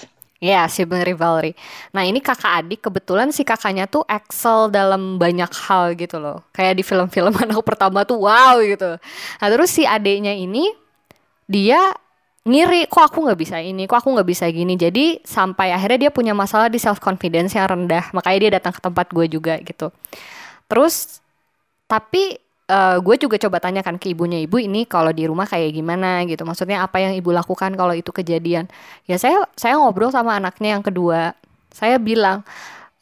Ya, 0.44 0.60
yeah, 0.60 0.64
sibling 0.68 1.08
rivalry. 1.08 1.56
Nah, 1.96 2.04
ini 2.04 2.20
kakak 2.20 2.60
adik 2.60 2.84
kebetulan 2.84 3.32
si 3.32 3.48
kakaknya 3.48 3.88
tuh 3.88 4.04
excel 4.04 4.68
dalam 4.68 5.16
banyak 5.16 5.48
hal 5.48 5.96
gitu 5.96 6.20
loh. 6.20 6.44
Kayak 6.52 6.76
di 6.76 6.84
film-film 6.84 7.32
anak 7.48 7.64
pertama 7.64 8.04
tuh 8.04 8.20
wow 8.20 8.60
gitu. 8.60 9.00
Nah, 9.40 9.48
terus 9.48 9.72
si 9.72 9.88
adiknya 9.88 10.36
ini 10.36 10.68
dia 11.48 11.80
ngiri 12.44 12.92
kok 12.92 13.08
aku 13.08 13.24
nggak 13.24 13.40
bisa 13.40 13.56
ini 13.56 13.88
kok 13.88 14.04
aku 14.04 14.20
nggak 14.20 14.28
bisa 14.28 14.44
gini 14.52 14.76
jadi 14.76 15.16
sampai 15.24 15.72
akhirnya 15.72 16.08
dia 16.08 16.10
punya 16.12 16.36
masalah 16.36 16.68
di 16.68 16.76
self 16.76 17.00
confidence 17.00 17.56
yang 17.56 17.64
rendah 17.64 18.12
makanya 18.12 18.38
dia 18.44 18.50
datang 18.60 18.76
ke 18.76 18.84
tempat 18.84 19.08
gue 19.16 19.26
juga 19.32 19.56
gitu 19.64 19.88
terus 20.68 21.24
tapi 21.88 22.36
uh, 22.68 22.96
gue 23.00 23.16
juga 23.20 23.36
coba 23.40 23.60
tanyakan 23.60 24.00
ke 24.00 24.12
ibunya 24.12 24.40
ibu 24.40 24.56
ini 24.56 24.88
kalau 24.88 25.12
di 25.12 25.28
rumah 25.28 25.44
kayak 25.48 25.74
gimana? 25.74 26.24
Gitu. 26.24 26.42
Maksudnya 26.44 26.84
apa 26.84 27.00
yang 27.00 27.12
ibu 27.16 27.32
lakukan 27.32 27.74
kalau 27.76 27.92
itu 27.92 28.10
kejadian? 28.14 28.68
Ya 29.04 29.20
saya 29.20 29.44
saya 29.58 29.76
ngobrol 29.80 30.12
sama 30.12 30.36
anaknya 30.38 30.78
yang 30.78 30.84
kedua. 30.84 31.36
Saya 31.74 31.98
bilang 31.98 32.46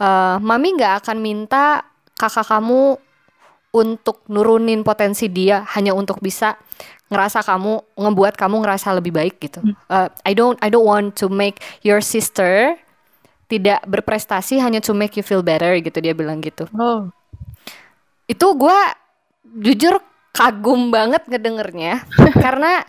e, 0.01 0.09
mami 0.41 0.75
nggak 0.79 1.05
akan 1.05 1.17
minta 1.21 1.85
kakak 2.17 2.49
kamu 2.49 2.97
untuk 3.73 4.21
nurunin 4.29 4.85
potensi 4.85 5.33
dia 5.33 5.65
hanya 5.77 5.97
untuk 5.97 6.21
bisa 6.21 6.61
ngerasa 7.09 7.45
kamu 7.45 7.97
ngebuat 7.97 8.35
kamu 8.41 8.65
ngerasa 8.65 8.97
lebih 8.97 9.13
baik 9.13 9.37
gitu. 9.41 9.61
Uh, 9.89 10.09
I 10.25 10.33
don't 10.33 10.57
I 10.65 10.73
don't 10.73 10.85
want 10.85 11.17
to 11.21 11.29
make 11.29 11.61
your 11.85 12.01
sister 12.01 12.77
tidak 13.53 13.85
berprestasi 13.85 14.57
hanya 14.65 14.81
to 14.81 14.97
make 14.97 15.13
you 15.13 15.25
feel 15.25 15.45
better 15.45 15.77
gitu 15.77 16.01
dia 16.01 16.17
bilang 16.17 16.41
gitu. 16.41 16.65
Oh. 16.73 17.13
Itu 18.25 18.57
gue 18.57 18.79
jujur 19.61 20.01
kagum 20.33 20.89
banget 20.89 21.29
ngedengernya 21.29 22.09
karena 22.45 22.85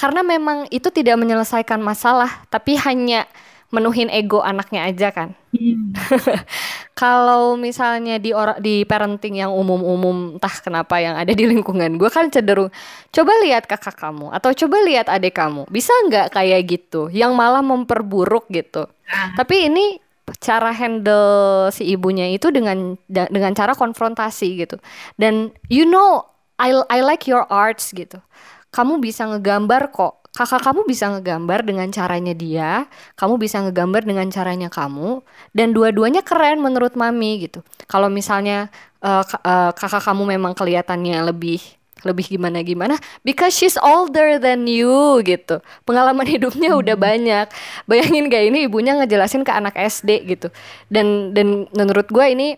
karena 0.00 0.24
memang 0.24 0.64
itu 0.72 0.88
tidak 0.88 1.20
menyelesaikan 1.20 1.80
masalah 1.84 2.44
tapi 2.48 2.80
hanya 2.80 3.28
menuhin 3.70 4.10
ego 4.10 4.42
anaknya 4.42 4.90
aja 4.90 5.08
kan. 5.14 5.30
Hmm. 5.54 5.94
Kalau 7.00 7.54
misalnya 7.54 8.18
di 8.18 8.34
or 8.34 8.58
di 8.58 8.82
parenting 8.82 9.40
yang 9.40 9.54
umum-umum 9.54 10.36
entah 10.36 10.52
kenapa 10.58 10.98
yang 10.98 11.14
ada 11.14 11.30
di 11.30 11.46
lingkungan 11.46 11.96
gue 11.96 12.10
kan 12.10 12.28
cenderung 12.28 12.68
coba 13.14 13.32
lihat 13.46 13.70
kakak 13.70 13.94
kamu 13.96 14.34
atau 14.34 14.50
coba 14.52 14.76
lihat 14.84 15.06
adik 15.06 15.38
kamu 15.38 15.64
bisa 15.70 15.94
nggak 16.10 16.34
kayak 16.34 16.60
gitu 16.66 17.08
yang 17.14 17.32
malah 17.32 17.62
memperburuk 17.62 18.50
gitu. 18.50 18.90
Ah. 19.06 19.32
Tapi 19.38 19.70
ini 19.70 20.02
cara 20.38 20.70
handle 20.70 21.72
si 21.74 21.90
ibunya 21.90 22.30
itu 22.30 22.54
dengan 22.54 22.94
dengan 23.08 23.52
cara 23.56 23.74
konfrontasi 23.74 24.62
gitu. 24.62 24.78
Dan 25.18 25.50
you 25.66 25.88
know 25.88 26.22
I 26.60 26.76
I 26.86 27.02
like 27.02 27.26
your 27.26 27.48
arts 27.50 27.90
gitu. 27.90 28.22
Kamu 28.70 29.02
bisa 29.02 29.26
ngegambar 29.26 29.90
kok. 29.90 30.20
Kakak 30.30 30.62
kamu 30.62 30.86
bisa 30.86 31.10
ngegambar 31.10 31.66
dengan 31.66 31.90
caranya 31.90 32.30
dia, 32.38 32.86
kamu 33.18 33.34
bisa 33.34 33.66
ngegambar 33.66 34.06
dengan 34.06 34.30
caranya 34.30 34.70
kamu, 34.70 35.26
dan 35.50 35.74
dua-duanya 35.74 36.22
keren 36.22 36.62
menurut 36.62 36.94
mami 36.94 37.50
gitu. 37.50 37.66
Kalau 37.90 38.06
misalnya 38.06 38.70
uh, 39.02 39.26
uh, 39.26 39.74
kakak 39.74 40.06
kamu 40.06 40.38
memang 40.38 40.54
kelihatannya 40.54 41.18
lebih 41.34 41.58
lebih 42.04 42.36
gimana 42.36 42.64
gimana 42.64 42.96
because 43.26 43.52
she's 43.56 43.76
older 43.80 44.40
than 44.40 44.64
you 44.64 45.20
gitu 45.24 45.60
pengalaman 45.84 46.26
hidupnya 46.34 46.72
hmm. 46.72 46.80
udah 46.80 46.96
banyak 46.96 47.46
bayangin 47.84 48.26
gak 48.30 48.44
ini 48.48 48.66
ibunya 48.66 48.96
ngejelasin 48.96 49.44
ke 49.44 49.52
anak 49.52 49.76
SD 49.76 50.24
gitu 50.28 50.48
dan 50.88 51.36
dan 51.36 51.68
menurut 51.72 52.08
gue 52.08 52.26
ini 52.26 52.48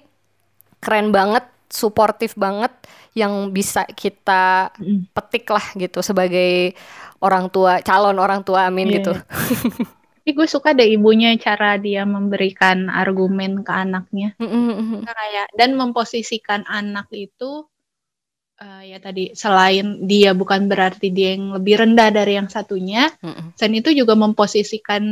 keren 0.83 1.15
banget 1.15 1.47
suportif 1.73 2.37
banget 2.37 2.71
yang 3.13 3.53
bisa 3.53 3.85
kita 3.93 4.73
hmm. 4.77 5.13
petik 5.13 5.49
lah 5.49 5.67
gitu 5.77 6.01
sebagai 6.01 6.77
orang 7.23 7.49
tua 7.49 7.81
calon 7.81 8.19
orang 8.19 8.43
tua 8.43 8.69
amin 8.69 8.89
yeah. 8.89 8.97
gitu 9.01 9.13
Tapi 10.23 10.39
gue 10.39 10.47
suka 10.47 10.71
deh 10.71 10.87
ibunya 10.87 11.35
cara 11.35 11.75
dia 11.83 12.07
memberikan 12.07 12.87
argumen 12.87 13.67
ke 13.67 13.73
anaknya. 13.75 14.39
Mm 14.39 14.71
-hmm. 14.71 15.01
Kayak 15.03 15.51
dan 15.59 15.75
memposisikan 15.75 16.63
anak 16.71 17.11
itu 17.11 17.67
uh, 18.63 18.83
ya 18.87 19.03
tadi 19.03 19.35
selain 19.35 20.07
dia 20.07 20.31
bukan 20.33 20.71
berarti 20.71 21.11
dia 21.11 21.35
yang 21.35 21.59
lebih 21.59 21.83
rendah 21.83 22.15
dari 22.15 22.39
yang 22.39 22.47
satunya, 22.47 23.11
mm-hmm. 23.19 23.59
dan 23.59 23.71
itu 23.75 23.91
juga 23.91 24.15
memposisikan 24.15 25.03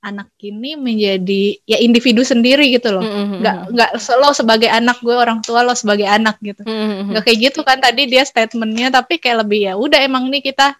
anak 0.00 0.32
ini 0.40 0.80
menjadi 0.80 1.60
ya 1.68 1.76
individu 1.80 2.24
sendiri 2.24 2.72
gitu 2.72 2.88
loh, 2.92 3.04
mm-hmm. 3.04 3.40
nggak 3.40 3.56
nggak 3.72 3.90
lo 4.16 4.32
sebagai 4.32 4.68
anak 4.68 5.00
gue 5.04 5.12
orang 5.12 5.44
tua 5.44 5.64
lo 5.64 5.76
sebagai 5.76 6.08
anak 6.08 6.40
gitu, 6.40 6.64
mm-hmm. 6.64 7.12
nggak 7.12 7.24
kayak 7.24 7.38
gitu 7.52 7.60
kan 7.64 7.80
tadi 7.80 8.08
dia 8.08 8.24
statementnya 8.24 8.92
tapi 8.92 9.20
kayak 9.20 9.44
lebih 9.44 9.72
ya 9.72 9.74
udah 9.76 10.00
emang 10.00 10.28
nih 10.32 10.40
kita 10.40 10.76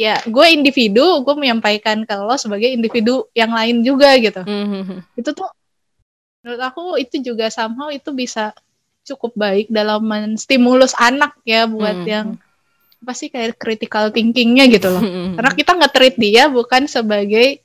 ya 0.00 0.20
gue 0.24 0.46
individu 0.52 1.24
gue 1.24 1.34
menyampaikan 1.36 2.08
ke 2.08 2.14
lo 2.16 2.36
sebagai 2.40 2.72
individu 2.72 3.28
yang 3.36 3.52
lain 3.52 3.84
juga 3.84 4.16
gitu, 4.16 4.44
mm-hmm. 4.44 5.16
itu 5.16 5.30
tuh 5.32 5.48
menurut 6.40 6.60
aku 6.60 6.96
itu 6.96 7.20
juga 7.20 7.52
somehow 7.52 7.92
itu 7.92 8.12
bisa 8.16 8.56
cukup 9.04 9.32
baik 9.34 9.66
dalam 9.72 10.04
menstimulus 10.04 10.92
anak 11.00 11.36
ya 11.42 11.64
buat 11.64 12.04
hmm. 12.04 12.08
yang 12.08 12.26
apa 13.00 13.12
sih 13.16 13.32
kayak 13.32 13.56
critical 13.56 14.12
thinkingnya 14.12 14.68
gitu 14.68 14.92
loh. 14.92 15.00
Hmm. 15.00 15.32
Karena 15.34 15.52
kita 15.56 15.70
nggak 15.72 15.92
treat 15.92 16.16
dia 16.20 16.52
bukan 16.52 16.84
sebagai 16.84 17.64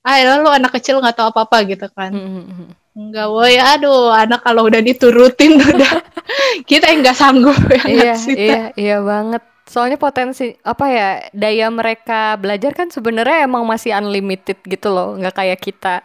ah 0.00 0.16
ya 0.16 0.40
lu 0.40 0.48
anak 0.48 0.72
kecil 0.78 1.02
nggak 1.02 1.18
tahu 1.18 1.28
apa 1.34 1.40
apa 1.44 1.56
gitu 1.66 1.86
kan. 1.90 2.12
Hmm. 2.14 2.72
Enggak, 2.90 3.30
woi, 3.30 3.54
aduh, 3.54 4.10
anak 4.10 4.42
kalau 4.42 4.66
udah 4.66 4.82
diturutin 4.82 5.62
udah 5.62 5.94
kita 6.70 6.90
yang 6.90 7.06
nggak 7.06 7.18
sanggup 7.18 7.58
ya 7.70 7.84
iya, 7.86 8.14
iya, 8.34 8.62
iya 8.74 8.96
banget. 8.98 9.42
Soalnya 9.70 9.94
potensi 9.94 10.50
apa 10.66 10.86
ya 10.90 11.10
daya 11.30 11.70
mereka 11.70 12.34
belajar 12.34 12.74
kan 12.74 12.90
sebenarnya 12.90 13.46
emang 13.46 13.62
masih 13.62 13.94
unlimited 13.94 14.58
gitu 14.66 14.90
loh, 14.90 15.14
nggak 15.14 15.34
kayak 15.38 15.60
kita 15.62 16.02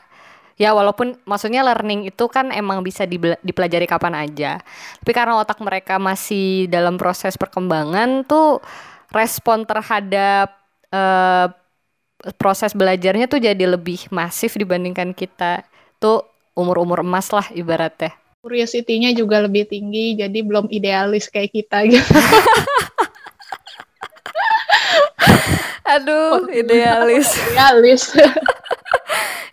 ya 0.56 0.72
walaupun 0.72 1.20
maksudnya 1.28 1.64
learning 1.64 2.08
itu 2.08 2.26
kan 2.32 2.52
emang 2.52 2.84
bisa 2.84 3.04
dipelajari 3.44 3.88
kapan 3.88 4.16
aja. 4.16 4.60
Tapi 5.04 5.12
karena 5.12 5.40
otak 5.40 5.60
mereka 5.60 6.00
masih 6.00 6.68
dalam 6.72 6.96
proses 6.96 7.36
perkembangan 7.36 8.24
tuh 8.24 8.64
respon 9.12 9.68
terhadap 9.68 10.56
uh, 10.92 11.48
proses 12.40 12.72
belajarnya 12.74 13.28
tuh 13.28 13.44
jadi 13.44 13.66
lebih 13.68 14.10
masif 14.10 14.56
dibandingkan 14.58 15.12
kita 15.12 15.64
tuh 16.00 16.24
umur-umur 16.56 17.04
emas 17.04 17.30
lah 17.30 17.46
ibaratnya. 17.52 18.16
Curiosity-nya 18.46 19.12
juga 19.18 19.42
lebih 19.42 19.66
tinggi 19.66 20.16
jadi 20.16 20.40
belum 20.46 20.70
idealis 20.70 21.28
kayak 21.28 21.52
kita 21.52 21.78
gitu. 21.90 22.06
Aduh 25.96 26.50
idealis. 26.50 27.30
Idealis 27.52 28.04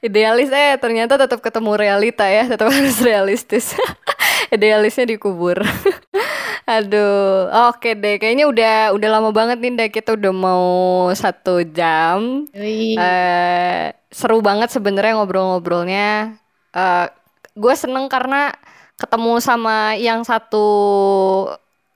idealis 0.02 0.50
eh 0.50 0.74
ternyata 0.82 1.14
tetap 1.14 1.38
ketemu 1.38 1.78
realita 1.78 2.26
ya 2.26 2.50
tetap 2.50 2.68
harus 2.74 2.98
realistis. 3.00 3.72
Idealisnya 4.52 5.08
dikubur 5.08 5.64
aduh 6.68 7.48
oke 7.72 7.96
deh 7.98 8.20
kayaknya 8.22 8.46
udah 8.46 8.94
udah 8.94 9.08
lama 9.08 9.30
banget 9.34 9.58
nih 9.58 9.72
deh 9.74 9.88
kita 9.90 10.14
udah 10.14 10.32
mau 10.34 10.66
satu 11.14 11.62
jam. 11.64 12.46
Uh, 12.52 13.90
seru 14.12 14.44
banget 14.44 14.68
sebenarnya 14.70 15.18
ngobrol-ngobrolnya. 15.18 16.36
Uh, 16.70 17.08
gue 17.56 17.74
seneng 17.74 18.06
karena 18.12 18.52
ketemu 19.00 19.32
sama 19.42 19.96
yang 19.98 20.22
satu 20.22 20.66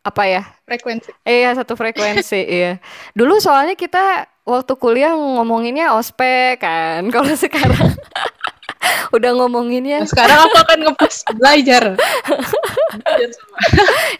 apa 0.02 0.22
ya? 0.26 0.42
Frekuensi. 0.66 1.10
Iya 1.22 1.54
satu 1.54 1.78
frekuensi 1.78 2.40
iya. 2.46 2.72
Dulu 3.14 3.38
soalnya 3.38 3.78
kita 3.78 4.26
waktu 4.46 4.72
kuliah 4.78 5.12
ngomonginnya 5.12 5.92
ospek 5.92 6.62
kan. 6.62 7.02
Kalau 7.14 7.34
sekarang 7.34 7.92
udah 9.10 9.30
ngomonginnya 9.34 10.02
Nah, 10.02 10.08
sekarang 10.08 10.38
aku 10.46 10.56
akan 10.62 10.78
ngepost 10.86 11.26
belajar. 11.34 11.82
Belajar 12.94 13.28
sama. 13.34 13.56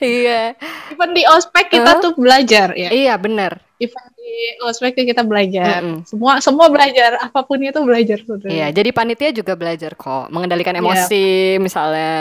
iya. 0.02 0.42
Even 0.90 1.10
di 1.14 1.22
ospek 1.24 1.70
kita 1.70 1.96
Hah? 1.96 2.02
tuh 2.02 2.12
belajar 2.18 2.74
ya. 2.74 2.90
Iya, 2.90 3.14
bener 3.16 3.62
Even 3.76 4.08
di 4.16 4.32
ospek 4.64 4.96
kita 4.96 5.20
belajar. 5.20 5.84
Mm-mm. 5.84 6.08
Semua 6.08 6.40
semua 6.40 6.72
belajar, 6.72 7.20
apa 7.20 7.44
pun 7.44 7.60
itu 7.60 7.76
belajar. 7.84 8.24
Iya, 8.48 8.72
jadi 8.72 8.88
panitia 8.88 9.30
juga 9.30 9.52
belajar 9.52 9.92
kok 9.92 10.32
mengendalikan 10.32 10.74
Iya. 10.74 10.80
emosi, 10.80 11.26
misalnya 11.60 12.14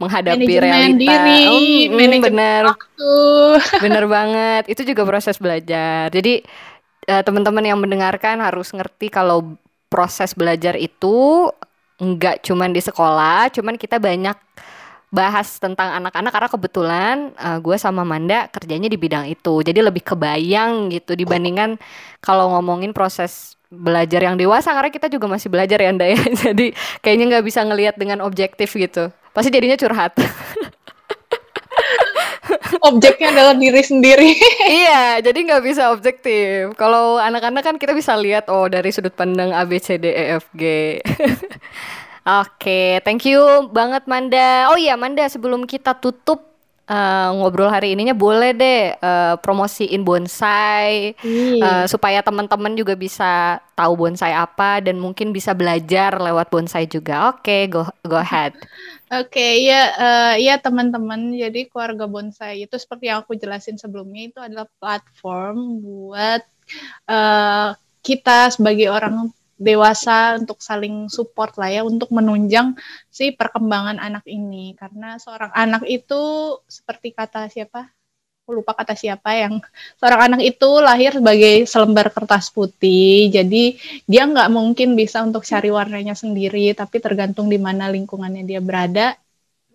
menghadapi 0.00 0.40
Manajemen 0.40 0.64
realita. 0.64 0.96
diri, 0.96 1.40
Oh, 1.44 1.60
mm, 1.60 1.84
manajemen 1.92 2.24
bener, 2.24 2.62
waktu. 2.72 3.12
bener 3.84 4.04
banget. 4.08 4.62
Itu 4.66 4.82
juga 4.82 5.04
proses 5.04 5.36
belajar. 5.36 6.08
Jadi 6.08 6.40
eh, 7.08 7.22
teman-teman 7.24 7.64
yang 7.64 7.80
mendengarkan 7.80 8.44
harus 8.44 8.70
ngerti 8.76 9.08
kalau 9.08 9.56
proses 9.88 10.36
belajar 10.36 10.76
itu 10.76 11.48
nggak 11.98 12.44
cuman 12.46 12.70
di 12.70 12.84
sekolah, 12.84 13.50
cuman 13.50 13.74
kita 13.80 13.96
banyak 13.98 14.36
bahas 15.08 15.56
tentang 15.56 15.88
anak-anak 15.96 16.30
karena 16.36 16.48
kebetulan 16.52 17.16
eh, 17.32 17.58
gue 17.64 17.76
sama 17.80 18.04
Manda 18.04 18.46
kerjanya 18.52 18.92
di 18.92 19.00
bidang 19.00 19.24
itu. 19.32 19.64
Jadi 19.64 19.80
lebih 19.80 20.04
kebayang 20.04 20.92
gitu 20.92 21.16
dibandingkan 21.16 21.80
kalau 22.20 22.52
ngomongin 22.52 22.92
proses 22.92 23.56
belajar 23.68 24.24
yang 24.24 24.36
dewasa 24.40 24.72
karena 24.72 24.88
kita 24.92 25.12
juga 25.12 25.28
masih 25.28 25.48
belajar 25.48 25.80
ya 25.80 25.90
Nda 25.92 26.06
ya. 26.12 26.20
Jadi 26.52 26.76
kayaknya 27.00 27.24
nggak 27.36 27.44
bisa 27.48 27.60
ngelihat 27.64 27.96
dengan 27.96 28.20
objektif 28.20 28.76
gitu. 28.76 29.08
Pasti 29.32 29.48
jadinya 29.48 29.80
curhat. 29.80 30.12
Objeknya 32.88 33.34
adalah 33.34 33.54
diri 33.56 33.82
sendiri. 33.82 34.30
iya, 34.82 35.20
jadi 35.20 35.38
nggak 35.38 35.62
bisa 35.64 35.92
objektif. 35.92 36.74
Kalau 36.74 37.20
anak-anak 37.20 37.62
kan 37.64 37.76
kita 37.76 37.92
bisa 37.92 38.16
lihat 38.16 38.48
oh 38.52 38.66
dari 38.66 38.90
sudut 38.92 39.12
pandang 39.14 39.52
A 39.52 39.64
B 39.64 39.78
C 39.78 39.96
D 40.00 40.10
E 40.10 40.24
F 40.38 40.46
G. 40.56 40.62
Oke, 42.44 43.00
thank 43.08 43.24
you 43.24 43.40
banget 43.72 44.04
Manda. 44.04 44.68
Oh 44.68 44.76
iya 44.76 45.00
Manda, 45.00 45.24
sebelum 45.32 45.64
kita 45.64 45.96
tutup 45.96 46.44
eh, 46.84 47.28
ngobrol 47.32 47.72
hari 47.72 47.96
ininya 47.96 48.12
boleh 48.12 48.52
deh 48.52 48.92
eh, 48.92 49.34
promosiin 49.40 50.04
bonsai 50.04 51.16
eh, 51.56 51.84
supaya 51.88 52.20
teman-teman 52.20 52.76
juga 52.76 52.92
bisa 53.00 53.64
tahu 53.72 53.96
bonsai 53.96 54.36
apa 54.36 54.84
dan 54.84 55.00
mungkin 55.00 55.32
bisa 55.32 55.56
belajar 55.56 56.20
lewat 56.20 56.52
bonsai 56.52 56.84
juga. 56.84 57.32
Oke, 57.32 57.64
go 57.72 57.88
go 58.04 58.20
ahead. 58.20 58.52
Oke, 59.08 59.64
ya, 59.64 59.80
eh, 59.96 60.34
ya 60.44 60.60
teman-teman. 60.60 61.32
Jadi 61.32 61.64
keluarga 61.72 62.04
bonsai 62.04 62.68
itu 62.68 62.76
seperti 62.76 63.08
yang 63.08 63.24
aku 63.24 63.32
jelasin 63.40 63.80
sebelumnya 63.80 64.22
itu 64.28 64.38
adalah 64.44 64.68
platform 64.76 65.80
buat 65.80 66.44
eh, 67.08 67.68
kita 68.04 68.38
sebagai 68.52 68.88
orang 68.92 69.32
dewasa 69.58 70.36
untuk 70.40 70.60
saling 70.62 71.08
support 71.08 71.56
lah 71.60 71.70
ya 71.72 71.82
untuk 71.88 72.12
menunjang 72.14 72.76
si 73.10 73.32
perkembangan 73.34 73.98
anak 73.98 74.24
ini 74.28 74.76
karena 74.78 75.16
seorang 75.18 75.50
anak 75.56 75.82
itu 75.88 76.20
seperti 76.68 77.16
kata 77.16 77.48
siapa? 77.50 77.97
Aku 78.48 78.64
lupa 78.64 78.72
kata 78.72 78.96
siapa 78.96 79.36
yang 79.36 79.60
seorang 80.00 80.32
anak 80.32 80.40
itu 80.40 80.80
lahir 80.80 81.12
sebagai 81.12 81.68
selembar 81.68 82.08
kertas 82.08 82.48
putih. 82.48 83.28
Jadi 83.28 83.76
dia 84.08 84.24
nggak 84.24 84.48
mungkin 84.48 84.96
bisa 84.96 85.20
untuk 85.20 85.44
cari 85.44 85.68
warnanya 85.68 86.16
sendiri, 86.16 86.72
tapi 86.72 86.96
tergantung 86.96 87.52
di 87.52 87.60
mana 87.60 87.92
lingkungannya 87.92 88.48
dia 88.48 88.64
berada, 88.64 89.20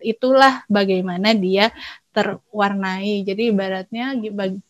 itulah 0.02 0.66
bagaimana 0.66 1.38
dia 1.38 1.70
terwarnai. 2.10 3.22
Jadi 3.22 3.54
ibaratnya 3.54 4.18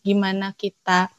gimana 0.05 0.53
kita 0.53 1.09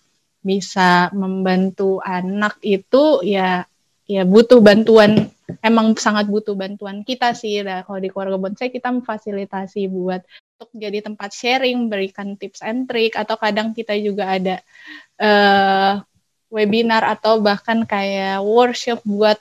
bisa 0.47 1.11
membantu 1.11 1.99
anak 2.07 2.63
itu 2.63 3.19
ya 3.27 3.67
ya 4.07 4.23
butuh 4.23 4.63
bantuan 4.63 5.27
emang 5.59 5.99
sangat 5.99 6.31
butuh 6.31 6.55
bantuan 6.55 7.03
kita 7.03 7.35
sih 7.35 7.67
Nah, 7.67 7.83
kalau 7.83 7.99
di 7.99 8.15
keluarga 8.15 8.39
bonsai 8.39 8.71
kita 8.71 8.95
memfasilitasi 8.95 9.91
buat 9.91 10.23
untuk 10.57 10.73
jadi 10.73 11.05
tempat 11.05 11.37
sharing 11.37 11.93
berikan 11.93 12.33
tips 12.41 12.65
and 12.65 12.89
trick 12.89 13.13
atau 13.13 13.37
kadang 13.37 13.77
kita 13.77 13.93
juga 14.01 14.25
ada 14.41 14.57
eh 15.21 16.01
webinar 16.49 17.05
atau 17.05 17.45
bahkan 17.45 17.85
kayak 17.85 18.41
workshop 18.41 19.05
buat 19.05 19.37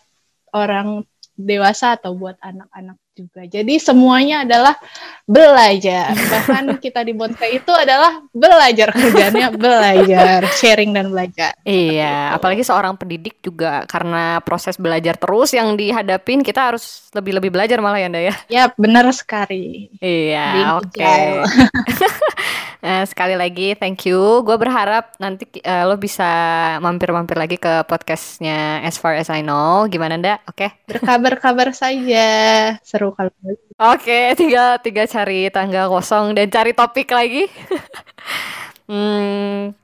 orang 0.52 1.08
dewasa 1.40 1.96
atau 1.96 2.12
buat 2.20 2.36
anak-anak 2.44 3.00
juga. 3.16 3.48
Jadi 3.48 3.80
semuanya 3.80 4.44
adalah 4.44 4.76
belajar. 5.24 6.12
Bahkan 6.36 6.84
kita 6.84 7.02
di 7.08 7.16
bonsai 7.16 7.64
itu 7.64 7.72
adalah 7.72 8.20
belajar 8.36 8.92
kerjanya 8.92 9.50
belajar, 9.56 10.44
sharing 10.60 10.92
dan 10.92 11.10
belajar. 11.10 11.56
Iya, 11.64 12.36
apalagi 12.36 12.62
seorang 12.68 13.00
pendidik 13.00 13.40
juga 13.40 13.88
karena 13.88 14.44
proses 14.44 14.76
belajar 14.76 15.16
terus 15.16 15.56
yang 15.56 15.74
dihadapin 15.80 16.44
kita 16.44 16.76
harus 16.76 17.08
lebih-lebih 17.16 17.56
belajar 17.56 17.80
malah 17.80 18.04
ya 18.04 18.12
Nda 18.12 18.22
ya. 18.22 18.36
Ya, 18.52 18.64
benar 18.76 19.08
sekali. 19.16 19.88
Iya, 20.04 20.76
oke. 20.84 21.00
agile. 21.00 21.48
Eh, 22.84 23.04
sekali 23.12 23.36
lagi 23.40 23.74
thank 23.80 24.04
you. 24.06 24.44
Gue 24.44 24.58
berharap 24.60 25.16
nanti 25.18 25.48
eh, 25.64 25.84
lo 25.88 25.96
bisa 25.96 26.28
mampir-mampir 26.82 27.38
lagi 27.40 27.58
ke 27.58 27.88
podcastnya 27.88 28.84
As 28.84 29.00
Far 29.00 29.16
As 29.16 29.32
I 29.32 29.46
Know. 29.46 29.88
Gimana 29.88 30.20
Nda? 30.20 30.42
Oke. 30.50 30.74
Berkabar-kabar 30.90 31.72
saja. 31.72 32.28
Seru 32.82 33.05
kalau 33.14 33.32
Oke, 33.76 34.34
tinggal 34.40 34.80
tinggal 34.82 35.06
cari 35.06 35.52
tangga 35.54 35.86
kosong 35.92 36.34
dan 36.34 36.48
cari 36.50 36.72
topik 36.74 37.12
lagi. 37.12 37.46
hmm. 38.90 39.76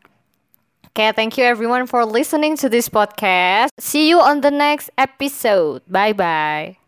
Oke, 0.92 1.06
thank 1.16 1.40
you 1.40 1.48
everyone 1.48 1.88
for 1.88 2.04
listening 2.04 2.58
to 2.60 2.68
this 2.68 2.90
podcast. 2.92 3.72
See 3.80 4.12
you 4.12 4.20
on 4.20 4.42
the 4.42 4.52
next 4.52 4.92
episode. 4.98 5.84
Bye 5.88 6.12
bye. 6.12 6.82